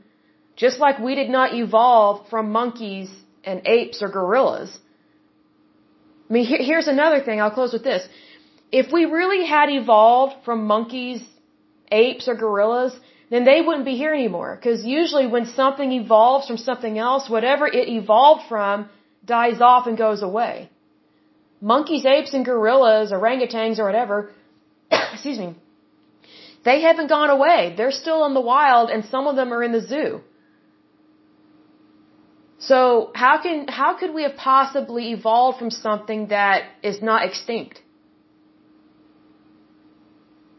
just 0.55 0.79
like 0.79 0.99
we 0.99 1.15
did 1.15 1.31
not 1.31 1.55
evolve 1.55 2.29
from 2.29 2.53
monkeys 2.53 3.11
and 3.43 3.63
apes 3.67 4.03
or 4.03 4.09
gorillas. 4.09 4.79
I 6.29 6.33
mean, 6.33 6.47
here, 6.47 6.63
here's 6.63 6.87
another 6.87 7.21
thing. 7.21 7.41
I'll 7.41 7.51
close 7.51 7.73
with 7.73 7.85
this. 7.85 8.07
If 8.81 8.87
we 8.97 9.03
really 9.19 9.43
had 9.47 9.69
evolved 9.71 10.35
from 10.45 10.67
monkeys, 10.75 11.21
apes, 11.93 12.27
or 12.31 12.35
gorillas, 12.45 12.95
then 13.33 13.45
they 13.49 13.59
wouldn't 13.65 13.85
be 13.85 13.97
here 14.03 14.15
anymore. 14.21 14.51
Because 14.57 14.85
usually 14.85 15.27
when 15.35 15.47
something 15.61 15.91
evolves 15.93 16.49
from 16.49 16.59
something 16.69 16.99
else, 17.09 17.31
whatever 17.37 17.69
it 17.81 17.87
evolved 18.01 18.43
from 18.49 18.89
dies 19.35 19.61
off 19.61 19.87
and 19.87 19.97
goes 20.07 20.23
away. 20.31 20.71
Monkeys, 21.61 22.05
apes, 22.15 22.35
and 22.35 22.45
gorillas, 22.45 23.13
orangutans, 23.19 23.79
or 23.79 23.85
whatever, 23.91 24.17
excuse 25.13 25.39
me, 25.45 25.55
they 26.65 26.81
haven't 26.89 27.15
gone 27.17 27.31
away. 27.37 27.61
They're 27.77 27.99
still 28.03 28.21
in 28.27 28.35
the 28.35 28.47
wild 28.55 28.91
and 28.91 29.05
some 29.05 29.29
of 29.29 29.37
them 29.37 29.55
are 29.55 29.63
in 29.69 29.73
the 29.79 29.85
zoo. 29.93 30.21
So 32.59 32.77
how 33.15 33.35
can, 33.45 33.69
how 33.69 33.91
could 34.01 34.13
we 34.19 34.23
have 34.27 34.37
possibly 34.37 35.13
evolved 35.13 35.59
from 35.63 35.71
something 35.71 36.29
that 36.37 36.63
is 36.83 37.01
not 37.11 37.25
extinct? 37.31 37.84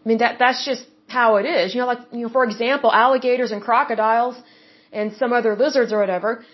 I 0.06 0.10
mean, 0.10 0.20
that, 0.20 0.38
that's 0.40 0.64
just 0.66 0.86
how 1.08 1.38
it 1.38 1.46
is. 1.46 1.74
You 1.74 1.82
know, 1.82 1.88
like, 1.88 2.04
you 2.12 2.24
know, 2.24 2.30
for 2.30 2.44
example, 2.44 2.92
alligators 2.92 3.52
and 3.52 3.62
crocodiles 3.62 4.36
and 4.92 5.14
some 5.14 5.34
other 5.34 5.56
lizards 5.56 5.92
or 5.92 6.00
whatever, 6.00 6.46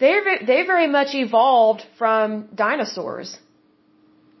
they're, 0.00 0.22
they 0.50 0.60
very 0.66 0.88
much 0.88 1.14
evolved 1.14 1.82
from 1.98 2.48
dinosaurs. 2.54 3.38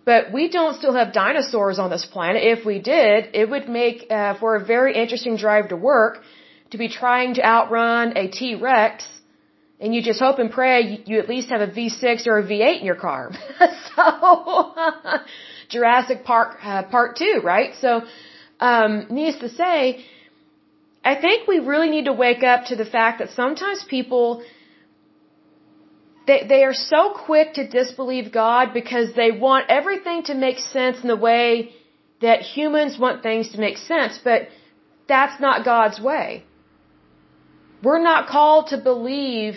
But 0.04 0.32
we 0.32 0.48
don't 0.48 0.76
still 0.76 0.94
have 0.94 1.12
dinosaurs 1.14 1.78
on 1.78 1.88
this 1.90 2.04
planet. 2.04 2.42
If 2.42 2.66
we 2.66 2.78
did, 2.80 3.30
it 3.32 3.48
would 3.48 3.68
make 3.68 4.10
uh, 4.10 4.34
for 4.38 4.56
a 4.56 4.64
very 4.64 4.94
interesting 4.94 5.36
drive 5.36 5.68
to 5.68 5.76
work 5.76 6.18
to 6.72 6.76
be 6.76 6.88
trying 6.88 7.34
to 7.34 7.42
outrun 7.42 8.16
a 8.16 8.28
T-Rex 8.28 9.06
and 9.80 9.94
you 9.94 10.02
just 10.02 10.20
hope 10.20 10.38
and 10.38 10.50
pray 10.50 10.80
you, 10.82 10.98
you 11.06 11.18
at 11.18 11.28
least 11.28 11.50
have 11.50 11.60
a 11.60 11.66
V6 11.66 12.26
or 12.26 12.38
a 12.38 12.42
V8 12.42 12.80
in 12.80 12.86
your 12.86 12.94
car. 12.94 13.30
so, 13.96 14.74
Jurassic 15.76 16.18
Park 16.24 16.50
uh, 16.62 16.82
Part 16.94 17.16
2, 17.16 17.40
right? 17.52 17.72
So, 17.84 17.90
um, 18.70 18.92
needless 19.10 19.40
to 19.46 19.50
say, 19.62 19.78
I 21.12 21.14
think 21.24 21.48
we 21.54 21.58
really 21.72 21.90
need 21.94 22.06
to 22.12 22.16
wake 22.26 22.42
up 22.52 22.60
to 22.70 22.76
the 22.82 22.88
fact 22.96 23.14
that 23.20 23.30
sometimes 23.42 23.84
people 23.96 24.42
they, 26.26 26.40
they 26.48 26.62
are 26.64 26.72
so 26.74 27.00
quick 27.26 27.54
to 27.58 27.68
disbelieve 27.68 28.32
God 28.32 28.72
because 28.72 29.08
they 29.14 29.30
want 29.30 29.64
everything 29.68 30.22
to 30.24 30.34
make 30.34 30.58
sense 30.58 30.96
in 31.02 31.08
the 31.08 31.22
way 31.30 31.72
that 32.22 32.40
humans 32.40 32.98
want 32.98 33.22
things 33.22 33.50
to 33.52 33.58
make 33.66 33.76
sense, 33.76 34.18
but 34.28 34.48
that's 35.06 35.38
not 35.46 35.64
God's 35.64 36.00
way. 36.00 36.44
We're 37.82 38.02
not 38.02 38.28
called 38.28 38.68
to 38.68 38.78
believe 38.78 39.56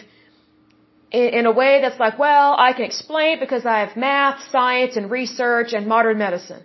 in, 1.12 1.46
a 1.46 1.52
way 1.52 1.82
that's 1.82 2.00
like, 2.00 2.20
well, 2.20 2.56
I 2.58 2.74
can 2.74 2.86
explain 2.86 3.38
it 3.38 3.40
because 3.40 3.66
I 3.66 3.80
have 3.80 3.96
math, 3.96 4.50
science, 4.52 4.98
and 4.98 5.10
research 5.10 5.74
and 5.74 5.88
modern 5.88 6.18
medicine. 6.18 6.64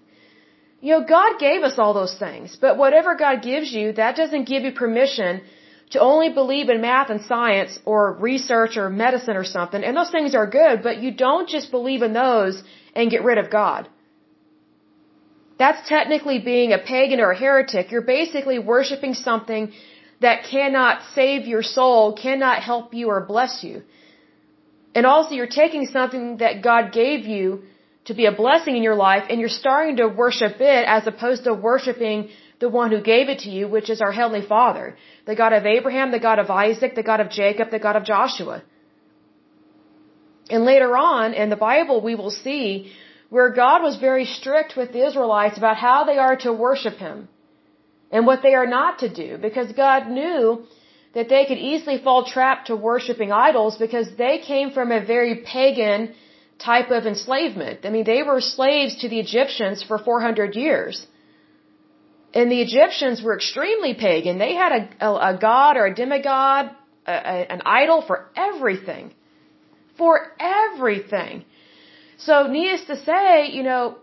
You 0.81 0.92
know, 0.92 1.05
God 1.07 1.38
gave 1.38 1.62
us 1.62 1.78
all 1.78 1.94
those 1.94 2.16
things, 2.18 2.57
but 2.61 2.76
whatever 2.76 3.14
God 3.14 3.42
gives 3.42 3.72
you, 3.72 3.92
that 3.92 4.16
doesn't 4.16 4.44
give 4.44 4.64
you 4.64 4.72
permission 4.72 5.42
to 5.90 6.00
only 6.00 6.31
believe 6.31 6.68
in 6.68 6.81
math 6.81 7.11
and 7.11 7.22
science 7.22 7.78
or 7.85 8.14
research 8.14 8.76
or 8.76 8.90
medicine 8.90 9.37
or 9.37 9.44
something, 9.44 9.85
and 9.85 9.96
those 9.96 10.11
things 10.11 10.35
are 10.35 10.46
good, 10.46 10.83
but 10.83 10.98
you 11.02 11.12
don't 11.12 11.48
just 11.48 11.70
believe 11.70 12.02
in 12.02 12.12
those 12.12 12.62
and 12.96 13.11
get 13.11 13.22
rid 13.22 13.38
of 13.38 13.50
God. 13.50 13.88
That's 15.59 15.88
technically 15.88 16.38
being 16.40 16.72
a 16.72 16.78
pagan 16.78 17.20
or 17.20 17.31
a 17.31 17.38
heretic. 17.38 17.92
You're 17.92 18.09
basically 18.18 18.59
worshiping 18.59 19.14
something 19.14 19.72
that 20.20 20.44
cannot 20.50 21.02
save 21.14 21.46
your 21.46 21.62
soul, 21.62 22.14
cannot 22.14 22.62
help 22.62 22.94
you 22.94 23.09
or 23.09 23.20
bless 23.20 23.62
you. 23.62 23.83
And 24.94 25.07
also 25.07 25.35
you're 25.35 25.55
taking 25.64 25.87
something 25.87 26.38
that 26.38 26.62
God 26.62 26.92
gave 26.92 27.24
you 27.24 27.62
to 28.07 28.14
be 28.14 28.26
a 28.26 28.33
blessing 28.33 28.76
in 28.76 28.83
your 28.83 28.96
life 28.96 29.24
and 29.31 29.40
you're 29.40 29.59
starting 29.64 29.96
to 29.96 30.09
worship 30.09 30.57
it 30.61 30.85
as 30.96 31.07
opposed 31.07 31.44
to 31.44 31.55
worshiping 31.55 32.28
the 32.61 32.68
one 32.68 32.90
who 32.90 33.00
gave 33.00 33.28
it 33.28 33.40
to 33.40 33.50
you, 33.50 33.68
which 33.68 33.88
is 33.90 34.00
our 34.00 34.12
Heavenly 34.12 34.46
Father. 34.46 34.96
The 35.26 35.35
God 35.35 35.52
of 35.52 35.66
Abraham, 35.66 36.11
the 36.11 36.24
God 36.28 36.38
of 36.38 36.50
Isaac, 36.50 36.94
the 36.94 37.02
God 37.11 37.20
of 37.20 37.31
Jacob, 37.31 37.70
the 37.70 37.78
God 37.78 37.96
of 37.96 38.05
Joshua. 38.05 38.62
And 40.50 40.64
later 40.64 40.96
on 40.96 41.35
in 41.35 41.48
the 41.50 41.62
Bible 41.70 42.00
we 42.02 42.14
will 42.14 42.31
see 42.31 42.92
where 43.31 43.50
God 43.50 43.83
was 43.83 43.96
very 43.96 44.26
strict 44.26 44.76
with 44.76 44.92
the 44.92 45.07
Israelites 45.07 45.57
about 45.57 45.76
how 45.76 46.05
they 46.05 46.18
are 46.18 46.37
to 46.46 46.52
worship 46.52 46.96
Him 46.98 47.28
and 48.11 48.26
what 48.26 48.42
they 48.42 48.55
are 48.55 48.66
not 48.66 48.98
to 48.98 49.09
do 49.09 49.38
because 49.38 49.72
God 49.72 50.09
knew 50.09 50.66
that 51.14 51.29
they 51.29 51.44
could 51.46 51.59
easily 51.59 51.98
fall 51.98 52.25
trapped 52.25 52.68
to 52.68 52.77
worshiping 52.77 53.31
idols 53.33 53.77
because 53.77 54.09
they 54.16 54.38
came 54.38 54.70
from 54.70 54.90
a 54.92 55.05
very 55.05 55.35
pagan 55.55 56.14
type 56.59 56.90
of 56.90 57.07
enslavement. 57.07 57.81
I 57.85 57.90
mean, 57.90 58.05
they 58.05 58.22
were 58.22 58.40
slaves 58.40 59.01
to 59.01 59.09
the 59.09 59.20
Egyptians 59.20 59.83
for 59.83 59.98
400 59.98 60.55
years. 60.55 61.07
And 62.35 62.51
the 62.51 62.62
Egyptians 62.62 63.22
were 63.22 63.35
extremely 63.37 63.94
pagan. 63.94 64.38
They 64.38 64.55
had 64.55 64.72
a, 64.72 65.07
a, 65.07 65.11
a 65.35 65.38
god 65.38 65.77
or 65.77 65.87
a 65.87 65.94
demigod, 65.94 66.70
a, 67.07 67.12
an 67.55 67.62
idol 67.66 68.01
for 68.03 68.31
everything. 68.37 69.12
For 69.98 70.33
everything. 70.40 71.44
So, 72.16 72.46
needless 72.46 72.85
to 72.87 72.96
say, 73.05 73.51
you 73.51 73.62
know, 73.62 73.96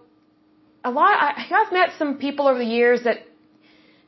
a 0.84 0.91
lot, 0.91 1.13
I, 1.19 1.48
I've 1.60 1.72
met 1.72 1.89
some 1.98 2.17
people 2.17 2.48
over 2.48 2.60
the 2.60 2.72
years 2.80 3.04
that 3.04 3.19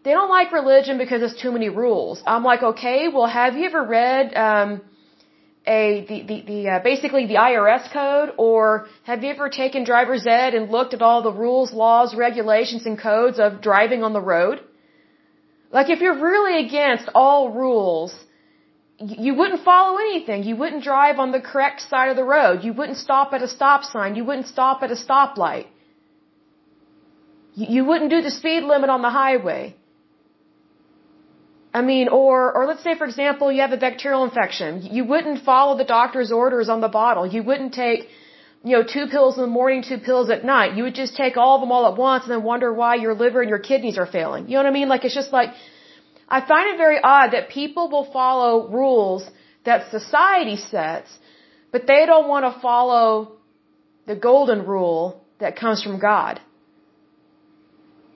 they 0.03 0.11
don't 0.11 0.29
like 0.29 0.51
religion 0.51 0.97
because 0.97 1.19
there's 1.21 1.35
too 1.35 1.51
many 1.51 1.69
rules. 1.69 2.21
I'm 2.25 2.43
like, 2.43 2.63
okay, 2.63 3.07
well, 3.07 3.27
have 3.27 3.55
you 3.55 3.65
ever 3.65 3.83
read 3.83 4.33
um, 4.35 4.81
a 5.67 6.05
the 6.09 6.23
the, 6.23 6.41
the 6.51 6.69
uh, 6.69 6.79
basically 6.79 7.27
the 7.27 7.35
IRS 7.35 7.91
code, 7.93 8.33
or 8.37 8.87
have 9.03 9.23
you 9.23 9.29
ever 9.29 9.49
taken 9.49 9.83
driver's 9.83 10.25
ed 10.25 10.55
and 10.55 10.71
looked 10.71 10.93
at 10.95 11.01
all 11.01 11.21
the 11.21 11.31
rules, 11.31 11.71
laws, 11.71 12.15
regulations, 12.15 12.85
and 12.85 12.97
codes 12.99 13.39
of 13.39 13.61
driving 13.61 14.03
on 14.03 14.13
the 14.13 14.21
road? 14.21 14.61
Like, 15.71 15.89
if 15.89 16.01
you're 16.01 16.19
really 16.19 16.65
against 16.65 17.07
all 17.15 17.51
rules, 17.51 18.13
you 18.97 19.35
wouldn't 19.35 19.63
follow 19.63 19.97
anything. 19.97 20.43
You 20.43 20.55
wouldn't 20.55 20.83
drive 20.83 21.17
on 21.19 21.31
the 21.31 21.39
correct 21.39 21.81
side 21.81 22.09
of 22.09 22.15
the 22.15 22.23
road. 22.23 22.63
You 22.63 22.73
wouldn't 22.73 22.97
stop 22.97 23.33
at 23.33 23.41
a 23.41 23.47
stop 23.47 23.83
sign. 23.83 24.15
You 24.15 24.25
wouldn't 24.25 24.47
stop 24.47 24.83
at 24.83 24.91
a 24.91 24.95
stoplight. 24.95 25.67
You 27.53 27.85
wouldn't 27.85 28.09
do 28.09 28.21
the 28.21 28.31
speed 28.31 28.63
limit 28.63 28.89
on 28.89 29.01
the 29.01 29.09
highway. 29.09 29.75
I 31.73 31.81
mean, 31.81 32.09
or, 32.09 32.53
or 32.55 32.65
let's 32.65 32.83
say 32.83 32.95
for 32.97 33.05
example, 33.05 33.51
you 33.51 33.61
have 33.61 33.71
a 33.71 33.77
bacterial 33.77 34.23
infection. 34.25 34.81
You 34.97 35.05
wouldn't 35.05 35.43
follow 35.45 35.77
the 35.77 35.85
doctor's 35.85 36.31
orders 36.31 36.67
on 36.69 36.81
the 36.81 36.89
bottle. 36.89 37.25
You 37.25 37.43
wouldn't 37.43 37.73
take, 37.73 38.09
you 38.63 38.73
know, 38.75 38.83
two 38.83 39.07
pills 39.07 39.37
in 39.37 39.43
the 39.43 39.53
morning, 39.59 39.81
two 39.81 39.97
pills 39.97 40.29
at 40.29 40.43
night. 40.43 40.75
You 40.75 40.83
would 40.83 40.95
just 40.95 41.15
take 41.15 41.37
all 41.37 41.55
of 41.55 41.61
them 41.61 41.71
all 41.71 41.85
at 41.91 41.97
once 41.97 42.23
and 42.23 42.31
then 42.31 42.43
wonder 42.43 42.73
why 42.73 42.95
your 42.95 43.13
liver 43.13 43.41
and 43.41 43.49
your 43.49 43.59
kidneys 43.59 43.97
are 43.97 44.05
failing. 44.05 44.49
You 44.49 44.55
know 44.55 44.63
what 44.63 44.73
I 44.73 44.77
mean? 44.79 44.89
Like 44.89 45.05
it's 45.05 45.15
just 45.15 45.31
like, 45.31 45.51
I 46.27 46.45
find 46.45 46.73
it 46.73 46.77
very 46.77 46.99
odd 47.01 47.31
that 47.31 47.49
people 47.49 47.89
will 47.89 48.11
follow 48.11 48.69
rules 48.69 49.29
that 49.63 49.91
society 49.91 50.57
sets, 50.57 51.09
but 51.71 51.87
they 51.87 52.05
don't 52.05 52.27
want 52.27 52.43
to 52.53 52.59
follow 52.59 53.37
the 54.07 54.15
golden 54.15 54.65
rule 54.65 55.23
that 55.39 55.55
comes 55.55 55.81
from 55.83 55.99
God. 55.99 56.41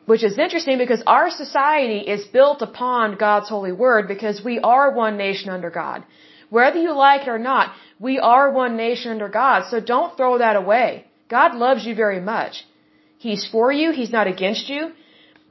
Which 0.05 0.23
is 0.23 0.37
interesting 0.37 0.77
because 0.77 1.01
our 1.07 1.29
society 1.31 1.99
is 2.15 2.25
built 2.25 2.61
upon 2.61 3.15
God's 3.15 3.49
holy 3.49 3.71
word 3.71 4.07
because 4.07 4.43
we 4.43 4.59
are 4.59 4.91
one 4.91 5.17
nation 5.17 5.49
under 5.49 5.71
God. 5.71 6.03
Whether 6.49 6.79
you 6.79 6.93
like 6.93 7.23
it 7.23 7.29
or 7.29 7.39
not, 7.39 7.73
we 7.99 8.19
are 8.19 8.51
one 8.51 8.77
nation 8.77 9.11
under 9.11 9.29
God, 9.29 9.65
so 9.69 9.79
don't 9.79 10.15
throw 10.15 10.37
that 10.37 10.55
away. 10.55 11.05
God 11.27 11.55
loves 11.55 11.85
you 11.85 11.95
very 11.95 12.19
much. 12.19 12.63
He's 13.17 13.47
for 13.47 13.71
you, 13.71 13.91
He's 13.91 14.11
not 14.11 14.27
against 14.27 14.69
you. 14.69 14.91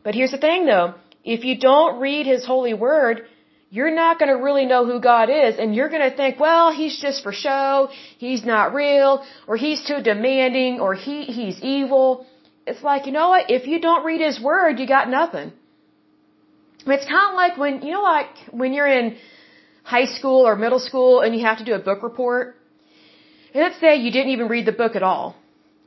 But 0.05 0.15
here's 0.15 0.31
the 0.31 0.39
thing 0.39 0.67
though, 0.67 0.95
if 1.25 1.45
you 1.45 1.59
don't 1.59 2.01
read 2.01 2.27
His 2.27 2.47
holy 2.47 2.75
word, 2.75 3.27
you're 3.71 3.95
not 3.95 4.21
going 4.21 4.29
to 4.29 4.41
really 4.41 4.67
know 4.67 4.87
who 4.87 5.01
God 5.01 5.29
is 5.31 5.57
and 5.59 5.75
you're 5.75 5.89
going 5.89 6.09
to 6.09 6.17
think, 6.17 6.39
well, 6.39 6.73
he's 6.73 6.97
just 7.01 7.25
for 7.25 7.33
show, 7.33 7.89
he's 8.19 8.45
not 8.45 8.73
real, 8.73 9.25
or 9.49 9.57
he's 9.57 9.85
too 9.85 10.01
demanding, 10.01 10.79
or 10.79 10.95
he, 10.95 11.25
he's 11.25 11.59
evil 11.61 12.25
it's 12.67 12.83
like, 12.83 13.07
you 13.07 13.13
know 13.13 13.29
what? 13.29 13.51
If 13.51 13.67
you 13.67 13.81
don't 13.81 14.05
read 14.05 14.21
his 14.21 14.41
word, 14.41 14.79
you 14.79 14.87
got 14.87 15.09
nothing. 15.09 15.53
It's 16.87 17.07
kind 17.07 17.31
of 17.31 17.35
like 17.35 17.57
when, 17.57 17.83
you 17.83 17.93
know, 17.93 18.03
like 18.03 18.33
when 18.51 18.73
you're 18.73 18.87
in 18.87 19.17
high 19.83 20.07
school 20.07 20.47
or 20.47 20.57
middle 20.57 20.79
school 20.79 21.21
and 21.21 21.35
you 21.35 21.45
have 21.45 21.59
to 21.59 21.65
do 21.65 21.75
a 21.75 21.79
book 21.79 22.03
report. 22.03 22.57
And 23.53 23.63
let's 23.63 23.79
say 23.81 23.97
you 23.97 24.11
didn't 24.11 24.33
even 24.33 24.49
read 24.49 24.67
the 24.67 24.73
book 24.73 24.97
at 24.97 25.03
all. 25.03 25.37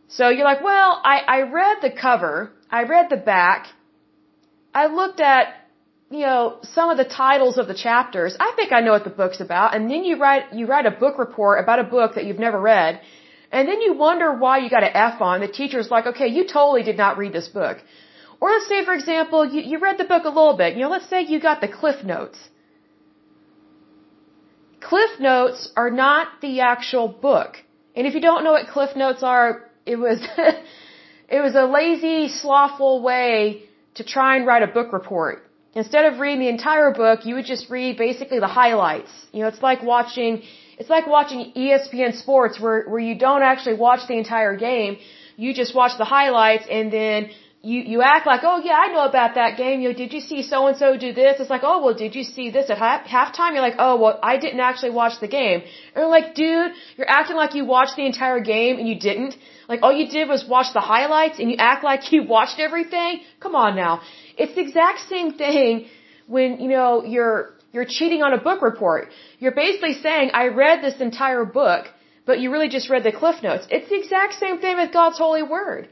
So 0.07 0.29
you're 0.29 0.45
like, 0.45 0.63
well, 0.63 1.01
I, 1.03 1.17
I 1.27 1.41
read 1.41 1.77
the 1.81 1.91
cover. 1.91 2.51
I 2.71 2.83
read 2.83 3.07
the 3.09 3.17
back. 3.17 3.67
I 4.73 4.87
looked 4.87 5.19
at, 5.19 5.47
you 6.09 6.19
know, 6.19 6.59
some 6.63 6.89
of 6.89 6.97
the 6.97 7.05
titles 7.05 7.57
of 7.57 7.67
the 7.67 7.73
chapters. 7.73 8.37
I 8.39 8.53
think 8.55 8.71
I 8.71 8.81
know 8.81 8.91
what 8.91 9.03
the 9.03 9.15
book's 9.21 9.41
about. 9.41 9.75
And 9.75 9.89
then 9.91 10.03
you 10.03 10.17
write, 10.17 10.53
you 10.53 10.65
write 10.67 10.85
a 10.85 10.91
book 10.91 11.17
report 11.17 11.59
about 11.61 11.79
a 11.79 11.83
book 11.83 12.15
that 12.15 12.25
you've 12.25 12.39
never 12.39 12.59
read. 12.59 13.01
And 13.51 13.67
then 13.67 13.81
you 13.81 13.93
wonder 13.93 14.33
why 14.33 14.57
you 14.60 14.69
got 14.69 14.83
an 14.83 14.91
F 14.93 15.21
on. 15.21 15.39
The 15.41 15.47
teacher's 15.47 15.89
like, 15.89 16.05
okay, 16.07 16.27
you 16.27 16.43
totally 16.45 16.83
did 16.83 16.97
not 16.97 17.17
read 17.17 17.33
this 17.33 17.47
book. 17.47 17.77
Or 18.39 18.49
let's 18.49 18.67
say, 18.67 18.83
for 18.86 18.93
example, 18.93 19.45
you, 19.45 19.62
you 19.62 19.79
read 19.79 19.97
the 19.97 20.03
book 20.03 20.25
a 20.25 20.29
little 20.29 20.57
bit. 20.57 20.75
You 20.75 20.81
know, 20.81 20.89
let's 20.89 21.10
say 21.10 21.21
you 21.23 21.39
got 21.39 21.62
the 21.62 21.67
Cliff 21.67 22.03
Notes. 22.03 22.38
Cliff 24.81 25.19
Notes 25.19 25.71
are 25.75 25.89
not 25.89 26.27
the 26.41 26.60
actual 26.62 27.07
book. 27.07 27.57
And 27.95 28.05
if 28.05 28.13
you 28.13 28.21
don't 28.21 28.43
know 28.43 28.51
what 28.51 28.67
Cliff 28.67 28.95
Notes 28.95 29.23
are, 29.23 29.63
it 29.86 29.95
was, 29.95 30.19
it 31.29 31.41
was 31.41 31.55
a 31.55 31.65
lazy, 31.65 32.29
slothful 32.29 33.01
way 33.01 33.63
to 33.95 34.03
try 34.03 34.36
and 34.38 34.45
write 34.45 34.62
a 34.62 34.67
book 34.67 34.93
report. 34.93 35.43
Instead 35.73 36.05
of 36.05 36.19
reading 36.19 36.39
the 36.39 36.49
entire 36.49 36.91
book, 36.91 37.25
you 37.25 37.36
would 37.36 37.45
just 37.45 37.69
read 37.69 37.97
basically 37.97 38.39
the 38.39 38.47
highlights. 38.47 39.12
You 39.31 39.41
know, 39.41 39.47
it's 39.47 39.62
like 39.62 39.81
watching 39.83 40.43
it's 40.77 40.89
like 40.89 41.07
watching 41.07 41.51
ESPN 41.55 42.15
Sports 42.15 42.59
where, 42.59 42.83
where 42.91 42.99
you 42.99 43.15
don't 43.17 43.41
actually 43.41 43.75
watch 43.75 44.07
the 44.07 44.17
entire 44.17 44.55
game. 44.55 44.97
You 45.35 45.53
just 45.53 45.73
watch 45.73 45.97
the 45.97 46.05
highlights 46.05 46.65
and 46.69 46.91
then 46.91 47.29
you, 47.63 47.81
you 47.81 48.01
act 48.01 48.27
like, 48.27 48.41
oh 48.43 48.61
yeah, 48.63 48.77
I 48.85 48.87
know 48.93 49.05
about 49.05 49.35
that 49.35 49.57
game. 49.57 49.81
You 49.81 49.89
know, 49.89 49.95
did 49.95 50.13
you 50.13 50.21
see 50.21 50.41
so 50.43 50.67
and 50.67 50.77
so 50.77 50.95
do 50.95 51.11
this? 51.13 51.39
It's 51.39 51.49
like, 51.49 51.63
oh 51.63 51.83
well, 51.83 51.95
did 51.95 52.15
you 52.15 52.23
see 52.23 52.51
this 52.51 52.69
at 52.69 52.77
half, 52.77 53.07
halftime? 53.07 53.53
You're 53.53 53.61
like, 53.61 53.79
oh 53.79 53.99
well, 54.01 54.19
I 54.21 54.37
didn't 54.37 54.59
actually 54.59 54.91
watch 54.91 55.19
the 55.19 55.27
game. 55.27 55.61
And 55.61 55.95
they're 55.95 56.07
like, 56.07 56.35
dude, 56.35 56.71
you're 56.95 57.09
acting 57.09 57.35
like 57.35 57.55
you 57.55 57.65
watched 57.65 57.95
the 57.95 58.05
entire 58.05 58.39
game 58.39 58.77
and 58.77 58.87
you 58.87 58.99
didn't. 58.99 59.35
Like 59.67 59.81
all 59.81 59.91
you 59.91 60.07
did 60.07 60.29
was 60.29 60.45
watch 60.47 60.73
the 60.73 60.79
highlights 60.79 61.39
and 61.39 61.49
you 61.51 61.57
act 61.57 61.83
like 61.83 62.11
you 62.11 62.23
watched 62.23 62.59
everything. 62.59 63.21
Come 63.39 63.55
on 63.55 63.75
now. 63.75 64.01
It's 64.37 64.53
the 64.55 64.61
exact 64.61 64.99
same 65.09 65.33
thing 65.33 65.87
when, 66.27 66.59
you 66.59 66.69
know, 66.69 67.03
you're 67.03 67.56
you're 67.77 67.93
cheating 67.99 68.21
on 68.27 68.33
a 68.33 68.41
book 68.47 68.61
report. 68.69 69.03
You're 69.41 69.59
basically 69.65 69.95
saying, 70.05 70.31
I 70.33 70.45
read 70.63 70.77
this 70.81 70.99
entire 70.99 71.45
book, 71.45 71.83
but 72.25 72.39
you 72.41 72.51
really 72.53 72.69
just 72.77 72.89
read 72.93 73.03
the 73.03 73.11
cliff 73.19 73.43
notes. 73.47 73.65
It's 73.69 73.89
the 73.91 73.99
exact 74.03 74.33
same 74.43 74.57
thing 74.63 74.77
with 74.77 74.91
God's 74.99 75.19
holy 75.25 75.43
word. 75.43 75.83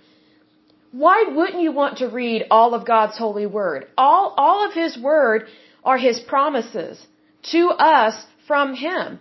Why 1.03 1.17
wouldn't 1.37 1.61
you 1.65 1.71
want 1.81 1.99
to 1.99 2.07
read 2.07 2.47
all 2.49 2.73
of 2.73 2.87
God's 2.93 3.17
holy 3.23 3.45
word? 3.45 3.85
All, 4.05 4.33
all 4.35 4.67
of 4.67 4.73
His 4.73 4.97
word 4.97 5.45
are 5.83 5.99
His 6.07 6.19
promises 6.33 7.05
to 7.53 7.61
us 7.97 8.15
from 8.47 8.73
Him. 8.73 9.19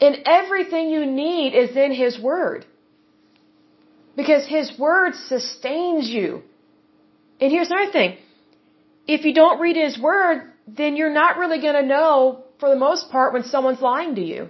And 0.00 0.16
everything 0.24 0.88
you 0.88 1.04
need 1.04 1.50
is 1.64 1.76
in 1.76 1.92
His 1.92 2.18
word. 2.18 2.64
Because 4.16 4.46
His 4.46 4.68
word 4.78 5.12
sustains 5.14 6.08
you. 6.08 6.42
And 7.38 7.52
here's 7.52 7.70
another 7.70 7.92
thing. 7.92 8.16
If 9.06 9.26
you 9.26 9.34
don't 9.34 9.60
read 9.60 9.76
His 9.76 9.98
word, 9.98 10.52
then 10.76 10.96
you're 10.96 11.12
not 11.12 11.38
really 11.38 11.60
going 11.60 11.74
to 11.74 11.86
know, 11.86 12.44
for 12.60 12.68
the 12.68 12.76
most 12.76 13.10
part, 13.10 13.32
when 13.32 13.44
someone's 13.44 13.80
lying 13.80 14.14
to 14.16 14.24
you. 14.32 14.48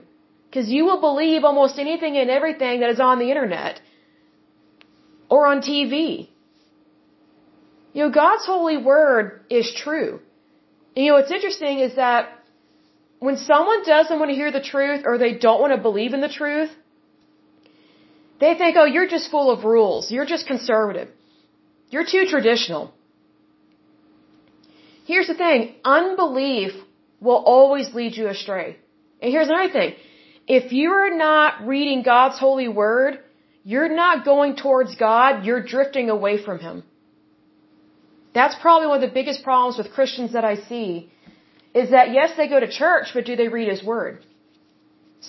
Because 0.49 0.69
you 0.71 0.85
will 0.87 1.01
believe 1.01 1.45
almost 1.45 1.79
anything 1.79 2.17
and 2.17 2.31
everything 2.31 2.81
that 2.81 2.91
is 2.91 3.01
on 3.01 3.19
the 3.19 3.29
internet 3.31 3.81
or 5.29 5.47
on 5.47 5.61
TV. 5.61 6.29
You 7.93 8.05
know, 8.05 8.11
God's 8.11 8.47
holy 8.47 8.79
word 8.79 9.45
is 9.51 9.73
true. 9.75 10.21
And 10.97 11.05
you 11.05 11.11
know, 11.11 11.19
what's 11.19 11.31
interesting 11.31 11.81
is 11.81 11.97
that 11.97 12.31
when 13.19 13.37
someone 13.37 13.85
doesn't 13.85 14.19
want 14.19 14.31
to 14.31 14.35
hear 14.35 14.51
the 14.51 14.61
truth 14.61 15.03
or 15.05 15.19
they 15.19 15.35
don't 15.35 15.61
want 15.61 15.75
to 15.75 15.81
believe 15.81 16.15
in 16.15 16.21
the 16.21 16.29
truth, 16.29 16.71
they 18.41 18.55
think, 18.55 18.77
oh, 18.77 18.85
you're 18.85 19.09
just 19.09 19.31
full 19.31 19.51
of 19.51 19.65
rules. 19.65 20.11
You're 20.11 20.27
just 20.27 20.47
conservative. 20.47 21.09
You're 21.91 22.07
too 22.07 22.27
traditional. 22.27 22.95
Here's 25.11 25.29
the 25.33 25.39
thing 25.45 25.61
unbelief 25.99 26.73
will 27.27 27.43
always 27.55 27.87
lead 27.99 28.17
you 28.19 28.27
astray. 28.37 28.69
And 29.21 29.33
here's 29.35 29.49
another 29.49 29.73
thing. 29.79 29.95
If 30.59 30.73
you're 30.81 31.13
not 31.17 31.67
reading 31.73 32.03
God's 32.15 32.39
holy 32.39 32.69
word, 32.83 33.13
you're 33.71 33.95
not 34.03 34.25
going 34.33 34.57
towards 34.65 34.95
God, 35.07 35.45
you're 35.47 35.65
drifting 35.75 36.11
away 36.17 36.35
from 36.47 36.59
Him. 36.67 36.77
That's 38.39 38.57
probably 38.65 38.89
one 38.89 39.03
of 39.03 39.07
the 39.09 39.17
biggest 39.21 39.43
problems 39.49 39.79
with 39.79 39.93
Christians 39.97 40.35
that 40.37 40.45
I 40.53 40.55
see 40.71 41.11
is 41.81 41.91
that 41.97 42.13
yes, 42.19 42.31
they 42.37 42.49
go 42.55 42.61
to 42.61 42.71
church, 42.83 43.09
but 43.15 43.25
do 43.31 43.35
they 43.41 43.49
read 43.57 43.69
His 43.75 43.83
Word? 43.93 44.15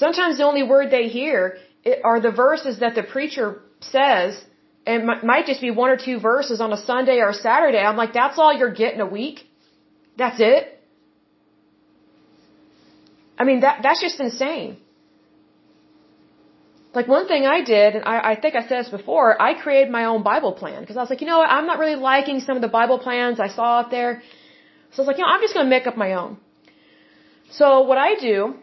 Sometimes 0.03 0.38
the 0.38 0.45
only 0.51 0.63
word 0.73 0.88
they 0.91 1.07
hear 1.07 1.57
are 2.03 2.19
the 2.19 2.36
verses 2.45 2.80
that 2.84 2.95
the 2.95 3.03
preacher 3.15 3.47
says, 3.80 4.32
and 4.86 5.05
might 5.34 5.45
just 5.51 5.61
be 5.61 5.71
one 5.71 5.89
or 5.89 5.99
two 6.07 6.19
verses 6.32 6.59
on 6.65 6.73
a 6.73 6.82
Sunday 6.91 7.17
or 7.25 7.30
a 7.30 7.39
Saturday. 7.47 7.84
I'm 7.89 7.97
like, 8.03 8.13
that's 8.13 8.38
all 8.38 8.53
you're 8.59 8.77
getting 8.84 9.01
a 9.01 9.11
week? 9.21 9.49
That's 10.20 10.39
it? 10.51 10.63
I 13.41 13.45
mean, 13.49 13.61
that, 13.65 13.80
that's 13.84 14.01
just 14.01 14.20
insane. 14.20 14.78
Like 16.97 17.07
one 17.07 17.28
thing 17.32 17.45
I 17.45 17.59
did, 17.74 17.95
and 17.95 18.03
I, 18.13 18.15
I 18.32 18.34
think 18.41 18.55
I 18.55 18.63
said 18.67 18.78
this 18.84 18.89
before, 18.89 19.28
I 19.47 19.49
created 19.63 19.89
my 19.97 20.03
own 20.11 20.22
Bible 20.32 20.53
plan 20.61 20.80
because 20.82 20.97
I 20.97 21.01
was 21.05 21.09
like, 21.11 21.22
you 21.22 21.28
know 21.28 21.39
what, 21.41 21.49
I'm 21.57 21.67
not 21.72 21.80
really 21.84 21.99
liking 22.11 22.39
some 22.47 22.55
of 22.59 22.63
the 22.67 22.74
Bible 22.80 22.99
plans 22.99 23.39
I 23.39 23.49
saw 23.57 23.67
out 23.80 23.91
there. 23.91 24.22
So 24.91 24.95
I 24.97 25.01
was 25.01 25.07
like, 25.11 25.17
you 25.20 25.24
know, 25.24 25.32
I'm 25.34 25.43
just 25.45 25.53
going 25.53 25.67
to 25.67 25.74
make 25.78 25.88
up 25.91 25.97
my 26.05 26.11
own. 26.22 26.38
So 27.59 27.82
what 27.91 27.97
I 27.97 28.15
do 28.15 28.55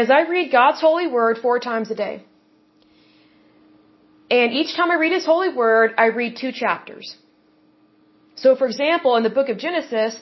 is 0.00 0.10
I 0.18 0.20
read 0.34 0.50
God's 0.52 0.80
holy 0.80 1.08
word 1.18 1.38
four 1.46 1.58
times 1.58 1.90
a 1.90 1.98
day. 2.06 2.14
And 4.30 4.52
each 4.52 4.74
time 4.76 4.90
I 4.90 4.94
read 4.94 5.12
His 5.12 5.26
holy 5.26 5.52
word, 5.62 5.94
I 5.98 6.06
read 6.20 6.36
two 6.40 6.52
chapters. 6.52 7.16
So 8.36 8.56
for 8.56 8.66
example, 8.66 9.16
in 9.16 9.22
the 9.28 9.34
book 9.38 9.48
of 9.48 9.58
Genesis, 9.58 10.18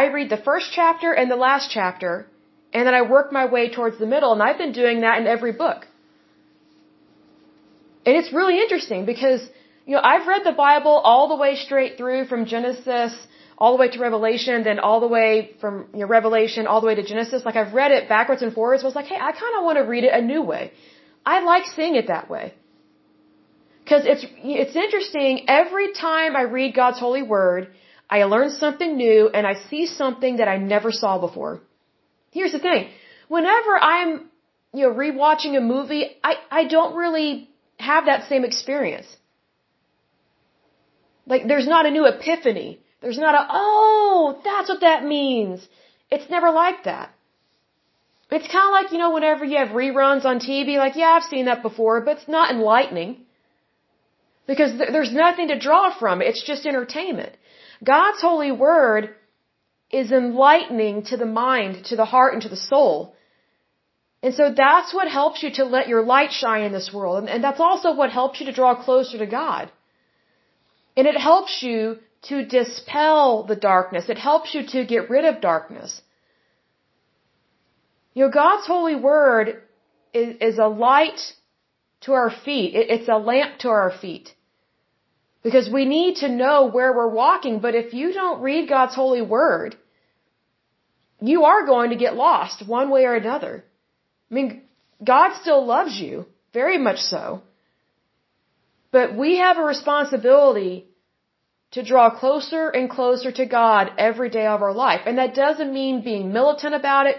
I 0.00 0.02
read 0.16 0.28
the 0.36 0.42
first 0.48 0.68
chapter 0.78 1.12
and 1.12 1.30
the 1.30 1.40
last 1.48 1.70
chapter, 1.78 2.26
and 2.72 2.86
then 2.86 2.94
I 3.00 3.02
work 3.16 3.32
my 3.40 3.44
way 3.56 3.64
towards 3.76 3.98
the 4.02 4.10
middle, 4.14 4.32
and 4.32 4.42
I've 4.46 4.60
been 4.64 4.76
doing 4.82 5.02
that 5.02 5.20
in 5.20 5.26
every 5.26 5.52
book. 5.64 5.80
And 8.06 8.16
it's 8.20 8.32
really 8.32 8.56
interesting 8.64 9.04
because, 9.12 9.40
you 9.86 9.94
know, 9.96 10.02
I've 10.12 10.26
read 10.26 10.42
the 10.44 10.58
Bible 10.68 10.96
all 11.10 11.28
the 11.34 11.36
way 11.44 11.52
straight 11.66 11.92
through 11.98 12.24
from 12.30 12.46
Genesis 12.54 13.14
all 13.62 13.72
the 13.76 13.80
way 13.82 13.88
to 13.94 13.98
Revelation, 14.00 14.64
then 14.64 14.78
all 14.86 14.98
the 15.00 15.12
way 15.18 15.30
from 15.60 15.74
you 15.92 16.00
know, 16.00 16.06
Revelation 16.06 16.66
all 16.66 16.80
the 16.80 16.88
way 16.90 16.96
to 16.96 17.04
Genesis. 17.12 17.44
Like 17.48 17.58
I've 17.62 17.74
read 17.80 17.92
it 17.92 18.08
backwards 18.08 18.42
and 18.42 18.52
forwards. 18.52 18.82
I 18.82 18.86
was 18.86 18.96
like, 19.00 19.10
hey, 19.12 19.20
I 19.28 19.30
kind 19.42 19.54
of 19.58 19.64
want 19.68 19.76
to 19.78 19.84
read 19.94 20.04
it 20.08 20.12
a 20.12 20.20
new 20.20 20.42
way. 20.42 20.72
I 21.24 21.36
like 21.52 21.66
seeing 21.66 21.94
it 21.94 22.08
that 22.08 22.28
way. 22.28 22.54
Cause 23.88 24.02
it's, 24.04 24.24
it's 24.62 24.74
interesting. 24.74 25.44
Every 25.46 25.92
time 25.92 26.34
I 26.34 26.42
read 26.42 26.74
God's 26.74 26.98
holy 26.98 27.22
word, 27.22 27.68
I 28.16 28.24
learn 28.32 28.50
something 28.64 28.92
new 29.06 29.20
and 29.36 29.46
I 29.52 29.54
see 29.68 29.84
something 30.00 30.34
that 30.40 30.48
I 30.54 30.56
never 30.72 30.90
saw 31.02 31.12
before. 31.26 31.52
Here's 32.36 32.54
the 32.56 32.62
thing. 32.68 32.82
Whenever 33.36 33.72
I'm, 33.94 34.10
you 34.74 34.82
know, 34.84 34.92
rewatching 35.04 35.56
a 35.60 35.64
movie, 35.74 36.04
I, 36.30 36.32
I 36.60 36.62
don't 36.74 36.94
really 37.02 37.28
have 37.90 38.04
that 38.10 38.28
same 38.30 38.44
experience. 38.50 39.08
Like, 41.32 41.46
there's 41.52 41.70
not 41.74 41.86
a 41.86 41.94
new 41.96 42.04
epiphany. 42.14 42.70
There's 43.00 43.20
not 43.26 43.34
a, 43.40 43.42
oh, 43.50 44.40
that's 44.44 44.68
what 44.72 44.82
that 44.88 45.04
means. 45.16 45.66
It's 46.10 46.28
never 46.36 46.50
like 46.50 46.84
that. 46.84 47.10
It's 48.30 48.50
kind 48.56 48.66
of 48.70 48.74
like, 48.78 48.92
you 48.92 48.98
know, 48.98 49.12
whenever 49.12 49.44
you 49.44 49.58
have 49.62 49.68
reruns 49.82 50.24
on 50.24 50.38
TV, 50.38 50.76
like, 50.84 50.96
yeah, 50.96 51.12
I've 51.16 51.30
seen 51.34 51.46
that 51.46 51.62
before, 51.62 52.00
but 52.02 52.18
it's 52.18 52.28
not 52.28 52.50
enlightening. 52.50 53.12
Because 54.46 54.72
th- 54.78 54.90
there's 54.94 55.12
nothing 55.12 55.48
to 55.48 55.58
draw 55.58 55.84
from. 55.98 56.22
It's 56.22 56.44
just 56.50 56.66
entertainment. 56.66 57.34
God's 57.82 58.20
holy 58.20 58.52
word 58.52 59.14
is 59.90 60.12
enlightening 60.12 61.04
to 61.04 61.16
the 61.16 61.26
mind, 61.26 61.84
to 61.86 61.96
the 61.96 62.04
heart, 62.04 62.32
and 62.34 62.42
to 62.42 62.48
the 62.48 62.56
soul. 62.56 63.14
And 64.22 64.34
so 64.34 64.54
that's 64.56 64.94
what 64.94 65.08
helps 65.08 65.42
you 65.42 65.50
to 65.54 65.64
let 65.64 65.88
your 65.88 66.02
light 66.02 66.32
shine 66.32 66.62
in 66.62 66.72
this 66.72 66.92
world. 66.92 67.18
And, 67.18 67.28
and 67.28 67.42
that's 67.42 67.60
also 67.60 67.94
what 67.94 68.10
helps 68.10 68.40
you 68.40 68.46
to 68.46 68.52
draw 68.52 68.74
closer 68.74 69.18
to 69.18 69.26
God. 69.26 69.70
And 70.96 71.06
it 71.06 71.16
helps 71.16 71.62
you 71.62 71.98
to 72.28 72.44
dispel 72.44 73.44
the 73.44 73.56
darkness. 73.56 74.08
It 74.08 74.18
helps 74.18 74.54
you 74.54 74.64
to 74.68 74.84
get 74.84 75.10
rid 75.10 75.24
of 75.24 75.40
darkness. 75.40 76.00
You 78.14 78.26
know, 78.26 78.30
God's 78.30 78.66
holy 78.66 78.94
word 78.94 79.62
is, 80.12 80.36
is 80.40 80.58
a 80.58 80.68
light 80.68 81.20
to 82.02 82.12
our 82.12 82.30
feet. 82.30 82.74
It, 82.74 82.90
it's 82.90 83.08
a 83.08 83.16
lamp 83.16 83.58
to 83.60 83.68
our 83.68 83.92
feet. 84.00 84.34
Because 85.42 85.68
we 85.68 85.84
need 85.84 86.16
to 86.16 86.28
know 86.28 86.66
where 86.66 86.92
we're 86.92 87.08
walking, 87.08 87.58
but 87.58 87.74
if 87.74 87.92
you 87.92 88.12
don't 88.12 88.42
read 88.42 88.68
God's 88.68 88.94
holy 88.94 89.22
word, 89.22 89.76
you 91.20 91.44
are 91.44 91.66
going 91.66 91.90
to 91.90 91.96
get 91.96 92.14
lost 92.14 92.66
one 92.66 92.90
way 92.90 93.04
or 93.04 93.14
another. 93.14 93.64
I 94.30 94.34
mean, 94.34 94.62
God 95.02 95.34
still 95.40 95.64
loves 95.64 95.98
you, 95.98 96.26
very 96.52 96.78
much 96.78 96.98
so. 96.98 97.42
But 98.92 99.16
we 99.16 99.38
have 99.38 99.58
a 99.58 99.64
responsibility 99.64 100.86
to 101.72 101.82
draw 101.82 102.10
closer 102.10 102.68
and 102.68 102.88
closer 102.90 103.32
to 103.32 103.46
God 103.46 103.92
every 103.98 104.30
day 104.30 104.46
of 104.46 104.62
our 104.62 104.74
life. 104.74 105.02
And 105.06 105.18
that 105.18 105.34
doesn't 105.34 105.72
mean 105.72 106.02
being 106.02 106.32
militant 106.32 106.74
about 106.74 107.06
it. 107.06 107.16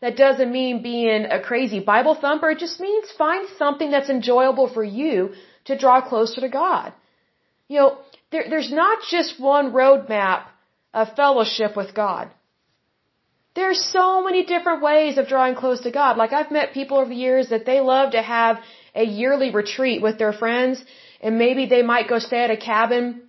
That 0.00 0.16
doesn't 0.16 0.52
mean 0.52 0.82
being 0.82 1.24
a 1.24 1.40
crazy 1.40 1.80
Bible 1.80 2.14
thumper. 2.14 2.50
It 2.50 2.58
just 2.58 2.78
means 2.80 3.10
find 3.18 3.48
something 3.58 3.90
that's 3.90 4.08
enjoyable 4.08 4.68
for 4.72 4.84
you 4.84 5.32
to 5.64 5.76
draw 5.76 6.00
closer 6.00 6.40
to 6.42 6.48
God. 6.48 6.92
You 7.68 7.78
know, 7.80 7.98
there, 8.30 8.44
there's 8.48 8.72
not 8.72 8.98
just 9.08 9.40
one 9.40 9.72
roadmap 9.72 10.44
of 10.94 11.14
fellowship 11.14 11.76
with 11.76 11.94
God. 11.94 12.30
There's 13.54 13.82
so 13.98 14.22
many 14.22 14.44
different 14.44 14.82
ways 14.82 15.16
of 15.18 15.28
drawing 15.28 15.54
close 15.54 15.80
to 15.82 15.90
God. 15.90 16.18
Like 16.18 16.32
I've 16.32 16.50
met 16.50 16.74
people 16.74 16.98
over 16.98 17.08
the 17.08 17.22
years 17.28 17.48
that 17.48 17.64
they 17.64 17.80
love 17.80 18.12
to 18.12 18.22
have 18.22 18.58
a 18.94 19.04
yearly 19.04 19.50
retreat 19.50 20.02
with 20.02 20.18
their 20.18 20.32
friends 20.32 20.84
and 21.22 21.38
maybe 21.38 21.64
they 21.66 21.82
might 21.82 22.06
go 22.08 22.18
stay 22.18 22.42
at 22.44 22.50
a 22.50 22.56
cabin, 22.56 23.22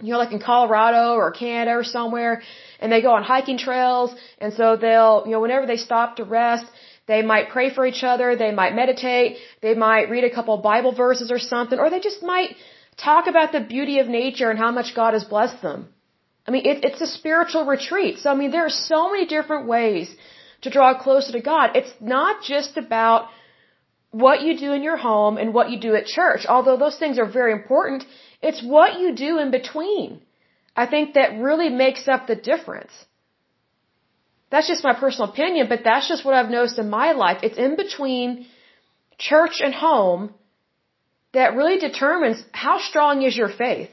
you 0.00 0.12
know, 0.12 0.18
like 0.18 0.32
in 0.32 0.42
Colorado 0.50 1.14
or 1.20 1.30
Canada 1.30 1.72
or 1.78 1.84
somewhere 1.84 2.42
and 2.78 2.92
they 2.92 3.00
go 3.00 3.12
on 3.12 3.22
hiking 3.22 3.56
trails 3.56 4.14
and 4.38 4.52
so 4.52 4.76
they'll, 4.76 5.22
you 5.24 5.32
know, 5.32 5.40
whenever 5.40 5.66
they 5.66 5.78
stop 5.78 6.16
to 6.16 6.24
rest, 6.24 6.66
they 7.06 7.22
might 7.22 7.48
pray 7.48 7.68
for 7.74 7.86
each 7.86 8.02
other, 8.04 8.36
they 8.36 8.52
might 8.52 8.74
meditate, 8.74 9.38
they 9.62 9.74
might 9.74 10.10
read 10.10 10.24
a 10.24 10.34
couple 10.36 10.56
Bible 10.58 10.92
verses 10.92 11.30
or 11.30 11.38
something, 11.38 11.78
or 11.78 11.88
they 11.88 12.00
just 12.00 12.22
might 12.22 12.54
talk 12.96 13.26
about 13.26 13.52
the 13.52 13.60
beauty 13.60 13.98
of 13.98 14.08
nature 14.08 14.50
and 14.50 14.58
how 14.58 14.70
much 14.70 14.94
God 14.94 15.14
has 15.14 15.24
blessed 15.24 15.62
them. 15.62 15.88
I 16.46 16.50
mean, 16.50 16.66
it, 16.66 16.84
it's 16.84 17.00
a 17.00 17.06
spiritual 17.06 17.64
retreat. 17.64 18.18
So, 18.18 18.30
I 18.30 18.34
mean, 18.34 18.50
there 18.50 18.66
are 18.66 18.78
so 18.92 19.10
many 19.10 19.26
different 19.26 19.66
ways 19.66 20.14
to 20.62 20.70
draw 20.70 20.98
closer 20.98 21.32
to 21.32 21.40
God. 21.40 21.70
It's 21.74 21.92
not 22.00 22.42
just 22.42 22.76
about 22.76 23.28
what 24.10 24.42
you 24.42 24.58
do 24.58 24.72
in 24.72 24.82
your 24.82 24.96
home 24.96 25.38
and 25.38 25.54
what 25.54 25.70
you 25.70 25.78
do 25.78 25.94
at 25.94 26.06
church, 26.06 26.46
although 26.48 26.76
those 26.76 26.98
things 26.98 27.18
are 27.18 27.30
very 27.30 27.52
important. 27.52 28.04
It's 28.42 28.62
what 28.62 28.98
you 28.98 29.14
do 29.14 29.38
in 29.38 29.50
between. 29.50 30.20
I 30.74 30.86
think 30.86 31.14
that 31.14 31.38
really 31.38 31.68
makes 31.68 32.08
up 32.08 32.26
the 32.26 32.36
difference. 32.36 32.92
That's 34.50 34.66
just 34.66 34.82
my 34.82 34.94
personal 34.94 35.30
opinion, 35.30 35.68
but 35.68 35.84
that's 35.84 36.08
just 36.08 36.24
what 36.24 36.34
I've 36.34 36.50
noticed 36.50 36.78
in 36.78 36.90
my 36.90 37.12
life. 37.12 37.38
It's 37.42 37.58
in 37.58 37.76
between 37.76 38.46
church 39.18 39.60
and 39.60 39.72
home 39.72 40.34
that 41.32 41.54
really 41.54 41.78
determines 41.78 42.42
how 42.52 42.78
strong 42.78 43.22
is 43.22 43.36
your 43.36 43.48
faith. 43.48 43.90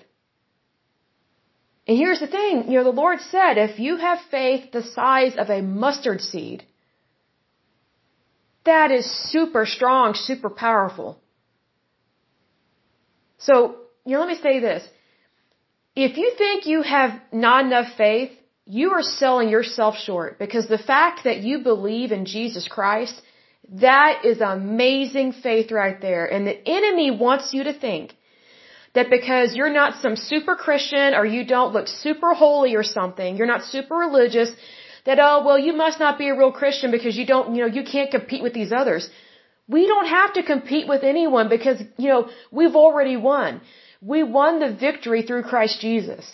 And 1.87 1.97
here's 1.97 2.19
the 2.19 2.27
thing, 2.27 2.69
you 2.69 2.77
know, 2.77 2.83
the 2.83 3.01
Lord 3.03 3.19
said, 3.21 3.57
if 3.57 3.79
you 3.79 3.95
have 3.97 4.19
faith 4.29 4.71
the 4.71 4.83
size 4.83 5.35
of 5.37 5.49
a 5.49 5.61
mustard 5.61 6.21
seed, 6.21 6.65
that 8.65 8.91
is 8.91 9.05
super 9.31 9.65
strong, 9.65 10.13
super 10.13 10.49
powerful. 10.49 11.17
So, 13.37 13.75
you 14.05 14.13
know, 14.13 14.19
let 14.19 14.27
me 14.27 14.39
say 14.41 14.59
this. 14.59 14.83
If 15.95 16.17
you 16.17 16.33
think 16.37 16.65
you 16.65 16.81
have 16.81 17.11
not 17.31 17.65
enough 17.65 17.95
faith, 17.97 18.31
you 18.65 18.91
are 18.91 19.01
selling 19.01 19.49
yourself 19.49 19.95
short 19.95 20.37
because 20.37 20.67
the 20.67 20.77
fact 20.77 21.23
that 21.23 21.37
you 21.37 21.59
believe 21.59 22.11
in 22.11 22.25
Jesus 22.25 22.67
Christ, 22.67 23.21
that 23.69 24.23
is 24.23 24.39
amazing 24.39 25.33
faith 25.33 25.71
right 25.71 25.99
there. 25.99 26.25
And 26.25 26.47
the 26.47 26.57
enemy 26.67 27.11
wants 27.11 27.53
you 27.53 27.63
to 27.65 27.73
think 27.73 28.15
that 28.93 29.09
because 29.09 29.55
you're 29.55 29.73
not 29.81 30.01
some 30.01 30.15
super 30.15 30.55
Christian 30.55 31.13
or 31.13 31.25
you 31.25 31.45
don't 31.45 31.73
look 31.73 31.87
super 31.87 32.33
holy 32.33 32.75
or 32.75 32.83
something, 32.83 33.37
you're 33.37 33.53
not 33.55 33.63
super 33.63 33.95
religious, 33.95 34.51
that, 35.05 35.19
oh, 35.19 35.43
well, 35.45 35.59
you 35.59 35.73
must 35.73 35.99
not 35.99 36.17
be 36.17 36.27
a 36.29 36.35
real 36.35 36.51
Christian 36.51 36.91
because 36.91 37.17
you 37.17 37.25
don't, 37.25 37.55
you 37.55 37.61
know, 37.61 37.71
you 37.77 37.83
can't 37.83 38.11
compete 38.11 38.41
with 38.41 38.53
these 38.53 38.71
others. 38.71 39.09
We 39.67 39.85
don't 39.85 40.07
have 40.07 40.33
to 40.33 40.43
compete 40.43 40.87
with 40.87 41.03
anyone 41.03 41.49
because, 41.49 41.81
you 41.97 42.07
know, 42.07 42.29
we've 42.51 42.75
already 42.75 43.17
won. 43.17 43.61
We 44.01 44.23
won 44.23 44.59
the 44.59 44.73
victory 44.73 45.21
through 45.23 45.43
Christ 45.43 45.81
Jesus. 45.81 46.25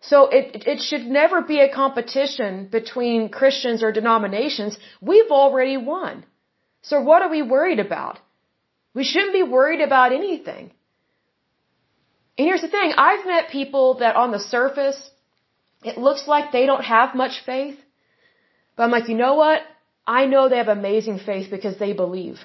So 0.00 0.28
it, 0.28 0.66
it 0.66 0.80
should 0.80 1.04
never 1.06 1.42
be 1.42 1.60
a 1.60 1.72
competition 1.72 2.68
between 2.70 3.28
Christians 3.28 3.82
or 3.82 3.90
denominations. 3.90 4.78
We've 5.00 5.30
already 5.30 5.76
won. 5.76 6.24
So 6.88 7.00
what 7.00 7.22
are 7.22 7.30
we 7.36 7.42
worried 7.42 7.80
about? 7.80 8.18
We 8.94 9.04
shouldn't 9.04 9.38
be 9.40 9.42
worried 9.42 9.82
about 9.86 10.12
anything. 10.12 10.64
And 12.38 12.46
here's 12.48 12.64
the 12.66 12.74
thing, 12.76 12.92
I've 12.96 13.26
met 13.26 13.50
people 13.50 13.98
that 14.02 14.14
on 14.16 14.30
the 14.30 14.44
surface, 14.56 14.98
it 15.82 15.96
looks 16.06 16.24
like 16.28 16.52
they 16.52 16.66
don't 16.66 16.84
have 16.84 17.14
much 17.14 17.42
faith. 17.44 17.78
But 18.76 18.84
I'm 18.84 18.90
like, 18.90 19.08
you 19.08 19.16
know 19.16 19.34
what? 19.34 19.62
I 20.06 20.26
know 20.26 20.48
they 20.48 20.58
have 20.58 20.68
amazing 20.68 21.18
faith 21.18 21.50
because 21.50 21.78
they 21.78 21.92
believe. 21.92 22.38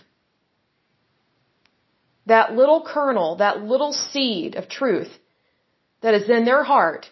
That 2.26 2.54
little 2.62 2.82
kernel, 2.94 3.36
that 3.38 3.62
little 3.62 3.94
seed 3.94 4.56
of 4.56 4.70
truth 4.70 5.12
that 6.02 6.14
is 6.14 6.30
in 6.30 6.46
their 6.46 6.64
heart 6.64 7.10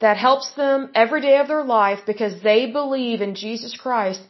that 0.00 0.16
helps 0.16 0.50
them 0.54 0.90
every 0.94 1.20
day 1.20 1.36
of 1.38 1.46
their 1.48 1.64
life 1.64 2.00
because 2.06 2.34
they 2.42 2.60
believe 2.72 3.20
in 3.20 3.36
Jesus 3.36 3.76
Christ, 3.76 4.22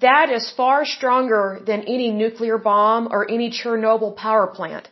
that 0.00 0.30
is 0.30 0.52
far 0.56 0.84
stronger 0.84 1.60
than 1.66 1.80
any 1.82 2.10
nuclear 2.10 2.58
bomb 2.58 3.08
or 3.10 3.30
any 3.30 3.50
Chernobyl 3.50 4.16
power 4.16 4.46
plant. 4.46 4.88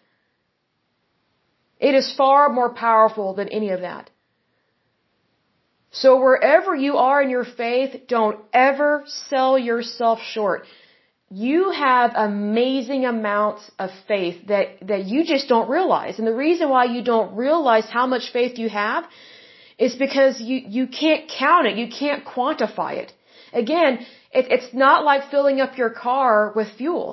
It 1.79 1.95
is 1.95 2.15
far 2.17 2.49
more 2.49 2.73
powerful 2.75 3.35
than 3.35 3.49
any 3.49 3.71
of 3.71 3.81
that. 3.81 4.11
So 5.91 6.21
wherever 6.21 6.75
you 6.75 6.97
are 6.97 7.23
in 7.23 7.31
your 7.31 7.45
faith, 7.45 8.07
don't 8.09 8.39
ever 8.53 9.05
sell 9.07 9.59
yourself 9.59 10.19
short. 10.21 10.67
You 11.31 11.71
have 11.71 12.13
amazing 12.15 13.05
amounts 13.05 13.71
of 13.79 13.91
faith 14.07 14.47
that, 14.49 14.67
that 14.83 15.07
you 15.07 15.25
just 15.25 15.49
don't 15.49 15.69
realize. 15.69 16.19
And 16.19 16.27
the 16.27 16.35
reason 16.35 16.69
why 16.69 16.85
you 16.85 17.03
don't 17.03 17.37
realize 17.37 17.87
how 17.91 18.07
much 18.07 18.33
faith 18.33 18.59
you 18.59 18.69
have 18.69 19.05
is 19.79 19.95
because 19.95 20.41
you, 20.41 20.59
you 20.69 20.87
can't 20.87 21.29
count 21.29 21.67
it. 21.67 21.77
You 21.77 21.89
can't 21.89 22.25
quantify 22.25 22.93
it. 22.99 23.13
Again, 23.53 24.07
it, 24.39 24.47
it's 24.57 24.73
not 24.87 25.05
like 25.11 25.31
filling 25.35 25.61
up 25.65 25.79
your 25.83 25.91
car 25.91 26.53
with 26.57 26.69
fuel. 26.81 27.09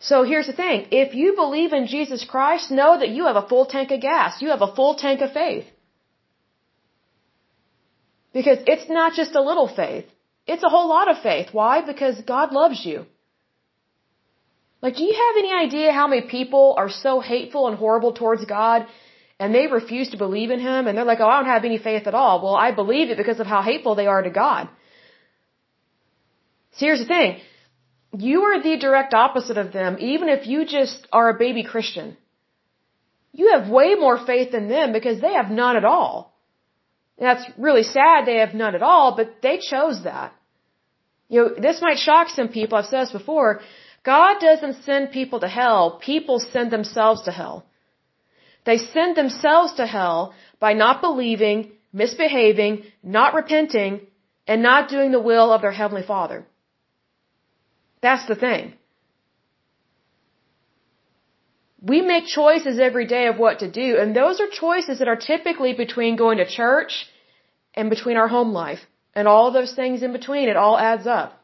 So 0.00 0.22
here's 0.30 0.46
the 0.46 0.58
thing. 0.64 0.86
If 0.90 1.14
you 1.20 1.34
believe 1.34 1.72
in 1.72 1.86
Jesus 1.94 2.24
Christ, 2.32 2.70
know 2.70 2.92
that 2.98 3.14
you 3.16 3.26
have 3.26 3.40
a 3.40 3.48
full 3.52 3.66
tank 3.66 3.90
of 3.90 4.00
gas. 4.00 4.40
You 4.42 4.50
have 4.54 4.62
a 4.62 4.74
full 4.78 4.94
tank 4.94 5.20
of 5.20 5.32
faith. 5.32 5.66
Because 8.32 8.58
it's 8.66 8.88
not 8.88 9.14
just 9.20 9.34
a 9.34 9.42
little 9.50 9.68
faith. 9.82 10.06
It's 10.46 10.62
a 10.62 10.72
whole 10.74 10.88
lot 10.88 11.10
of 11.10 11.22
faith. 11.28 11.48
Why? 11.52 11.74
Because 11.92 12.20
God 12.34 12.52
loves 12.52 12.84
you. 12.90 13.06
Like, 14.80 14.94
do 14.94 15.02
you 15.02 15.14
have 15.24 15.36
any 15.42 15.52
idea 15.66 15.92
how 15.92 16.06
many 16.06 16.22
people 16.38 16.74
are 16.78 16.90
so 16.90 17.18
hateful 17.20 17.66
and 17.68 17.76
horrible 17.76 18.12
towards 18.12 18.44
God 18.44 18.86
and 19.40 19.54
they 19.54 19.66
refuse 19.66 20.10
to 20.10 20.16
believe 20.16 20.50
in 20.50 20.60
Him 20.60 20.86
and 20.86 20.96
they're 20.96 21.10
like, 21.12 21.20
oh, 21.20 21.28
I 21.28 21.36
don't 21.38 21.54
have 21.54 21.64
any 21.64 21.78
faith 21.78 22.06
at 22.06 22.14
all. 22.14 22.40
Well, 22.42 22.54
I 22.54 22.70
believe 22.72 23.10
it 23.10 23.16
because 23.16 23.40
of 23.40 23.48
how 23.54 23.62
hateful 23.62 23.96
they 23.96 24.06
are 24.06 24.22
to 24.22 24.30
God. 24.30 24.68
So 26.72 26.86
here's 26.86 27.00
the 27.00 27.06
thing. 27.06 27.40
You 28.16 28.42
are 28.42 28.62
the 28.62 28.76
direct 28.78 29.12
opposite 29.14 29.58
of 29.58 29.72
them, 29.72 29.96
even 30.00 30.28
if 30.28 30.46
you 30.46 30.64
just 30.64 31.06
are 31.12 31.28
a 31.28 31.38
baby 31.38 31.62
Christian. 31.62 32.16
You 33.32 33.52
have 33.52 33.68
way 33.68 33.94
more 33.94 34.24
faith 34.24 34.52
than 34.52 34.68
them 34.68 34.92
because 34.92 35.20
they 35.20 35.34
have 35.34 35.50
none 35.50 35.76
at 35.76 35.84
all. 35.84 36.34
That's 37.18 37.44
really 37.58 37.82
sad 37.82 38.24
they 38.24 38.38
have 38.38 38.54
none 38.54 38.74
at 38.74 38.82
all, 38.82 39.16
but 39.16 39.42
they 39.42 39.58
chose 39.58 40.04
that. 40.04 40.32
You 41.28 41.40
know, 41.40 41.54
this 41.58 41.82
might 41.82 41.98
shock 41.98 42.28
some 42.28 42.48
people. 42.48 42.78
I've 42.78 42.86
said 42.86 43.02
this 43.02 43.12
before. 43.12 43.60
God 44.04 44.40
doesn't 44.40 44.84
send 44.84 45.10
people 45.10 45.40
to 45.40 45.48
hell. 45.48 45.98
People 46.00 46.38
send 46.40 46.70
themselves 46.70 47.22
to 47.22 47.32
hell. 47.32 47.66
They 48.64 48.78
send 48.78 49.16
themselves 49.16 49.74
to 49.74 49.86
hell 49.86 50.34
by 50.60 50.72
not 50.72 51.00
believing, 51.00 51.72
misbehaving, 51.92 52.84
not 53.02 53.34
repenting, 53.34 54.00
and 54.46 54.62
not 54.62 54.88
doing 54.88 55.10
the 55.12 55.20
will 55.20 55.52
of 55.52 55.60
their 55.62 55.72
Heavenly 55.72 56.06
Father. 56.06 56.46
That's 58.00 58.26
the 58.26 58.34
thing. 58.34 58.74
We 61.80 62.00
make 62.00 62.26
choices 62.26 62.78
every 62.80 63.06
day 63.06 63.26
of 63.28 63.38
what 63.38 63.60
to 63.60 63.70
do, 63.70 63.98
and 63.98 64.14
those 64.14 64.40
are 64.40 64.48
choices 64.50 64.98
that 64.98 65.08
are 65.08 65.16
typically 65.16 65.74
between 65.74 66.16
going 66.16 66.38
to 66.38 66.46
church 66.46 67.06
and 67.74 67.88
between 67.88 68.16
our 68.16 68.28
home 68.28 68.52
life. 68.52 68.80
And 69.14 69.26
all 69.28 69.52
those 69.52 69.74
things 69.74 70.02
in 70.02 70.12
between, 70.12 70.48
it 70.48 70.56
all 70.56 70.78
adds 70.78 71.06
up. 71.06 71.38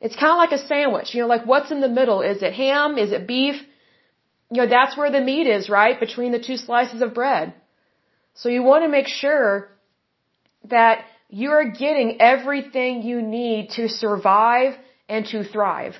It's 0.00 0.16
kind 0.16 0.32
of 0.32 0.36
like 0.36 0.52
a 0.52 0.66
sandwich, 0.66 1.14
you 1.14 1.22
know, 1.22 1.26
like 1.26 1.46
what's 1.46 1.70
in 1.70 1.80
the 1.80 1.88
middle? 1.88 2.20
Is 2.20 2.42
it 2.42 2.52
ham? 2.52 2.98
Is 2.98 3.12
it 3.12 3.26
beef? 3.26 3.56
You 4.50 4.62
know, 4.62 4.68
that's 4.68 4.96
where 4.96 5.10
the 5.10 5.20
meat 5.20 5.46
is, 5.46 5.68
right? 5.68 5.98
Between 5.98 6.32
the 6.32 6.38
two 6.38 6.56
slices 6.56 7.00
of 7.02 7.14
bread. 7.14 7.54
So 8.34 8.48
you 8.48 8.62
want 8.62 8.84
to 8.84 8.88
make 8.88 9.08
sure 9.08 9.68
that 10.64 11.04
you're 11.28 11.70
getting 11.70 12.20
everything 12.20 13.02
you 13.02 13.22
need 13.22 13.70
to 13.70 13.88
survive 13.88 14.74
and 15.08 15.26
to 15.26 15.44
thrive. 15.44 15.94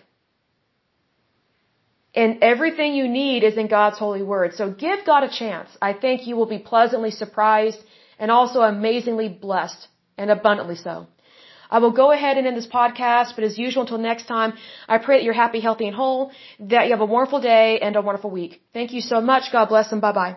And 2.15 2.39
everything 2.43 2.95
you 2.95 3.09
need 3.09 3.45
is 3.45 3.59
in 3.59 3.69
God's 3.69 3.99
holy 3.99 4.23
word. 4.23 4.55
So 4.55 4.71
give 4.71 5.05
God 5.05 5.23
a 5.23 5.29
chance. 5.29 5.69
I 5.83 5.93
think 5.93 6.27
you 6.27 6.35
will 6.37 6.47
be 6.47 6.59
pleasantly 6.59 7.11
surprised 7.11 7.79
and 8.19 8.31
also 8.31 8.61
amazingly 8.63 9.29
blessed 9.29 9.89
and 10.17 10.31
abundantly 10.31 10.77
so. 10.77 11.07
I 11.71 11.79
will 11.81 11.91
go 11.91 12.13
ahead 12.13 12.39
and 12.39 12.47
end 12.47 12.57
this 12.57 12.67
podcast, 12.67 13.35
but 13.35 13.45
as 13.45 13.59
usual, 13.59 13.83
until 13.83 13.99
next 13.99 14.27
time, 14.27 14.55
I 14.89 14.99
pray 14.99 15.19
that 15.19 15.25
you're 15.25 15.35
happy, 15.35 15.61
healthy, 15.61 15.87
and 15.89 15.97
whole, 15.97 16.31
that 16.61 16.85
you 16.87 16.93
have 16.93 17.01
a 17.01 17.13
wonderful 17.17 17.41
day 17.41 17.81
and 17.81 17.97
a 17.97 18.03
wonderful 18.03 18.31
week. 18.31 18.63
Thank 18.73 18.93
you 18.93 19.01
so 19.01 19.21
much. 19.21 19.53
God 19.53 19.69
bless 19.69 19.93
and 19.93 20.01
bye 20.01 20.13
bye. 20.13 20.37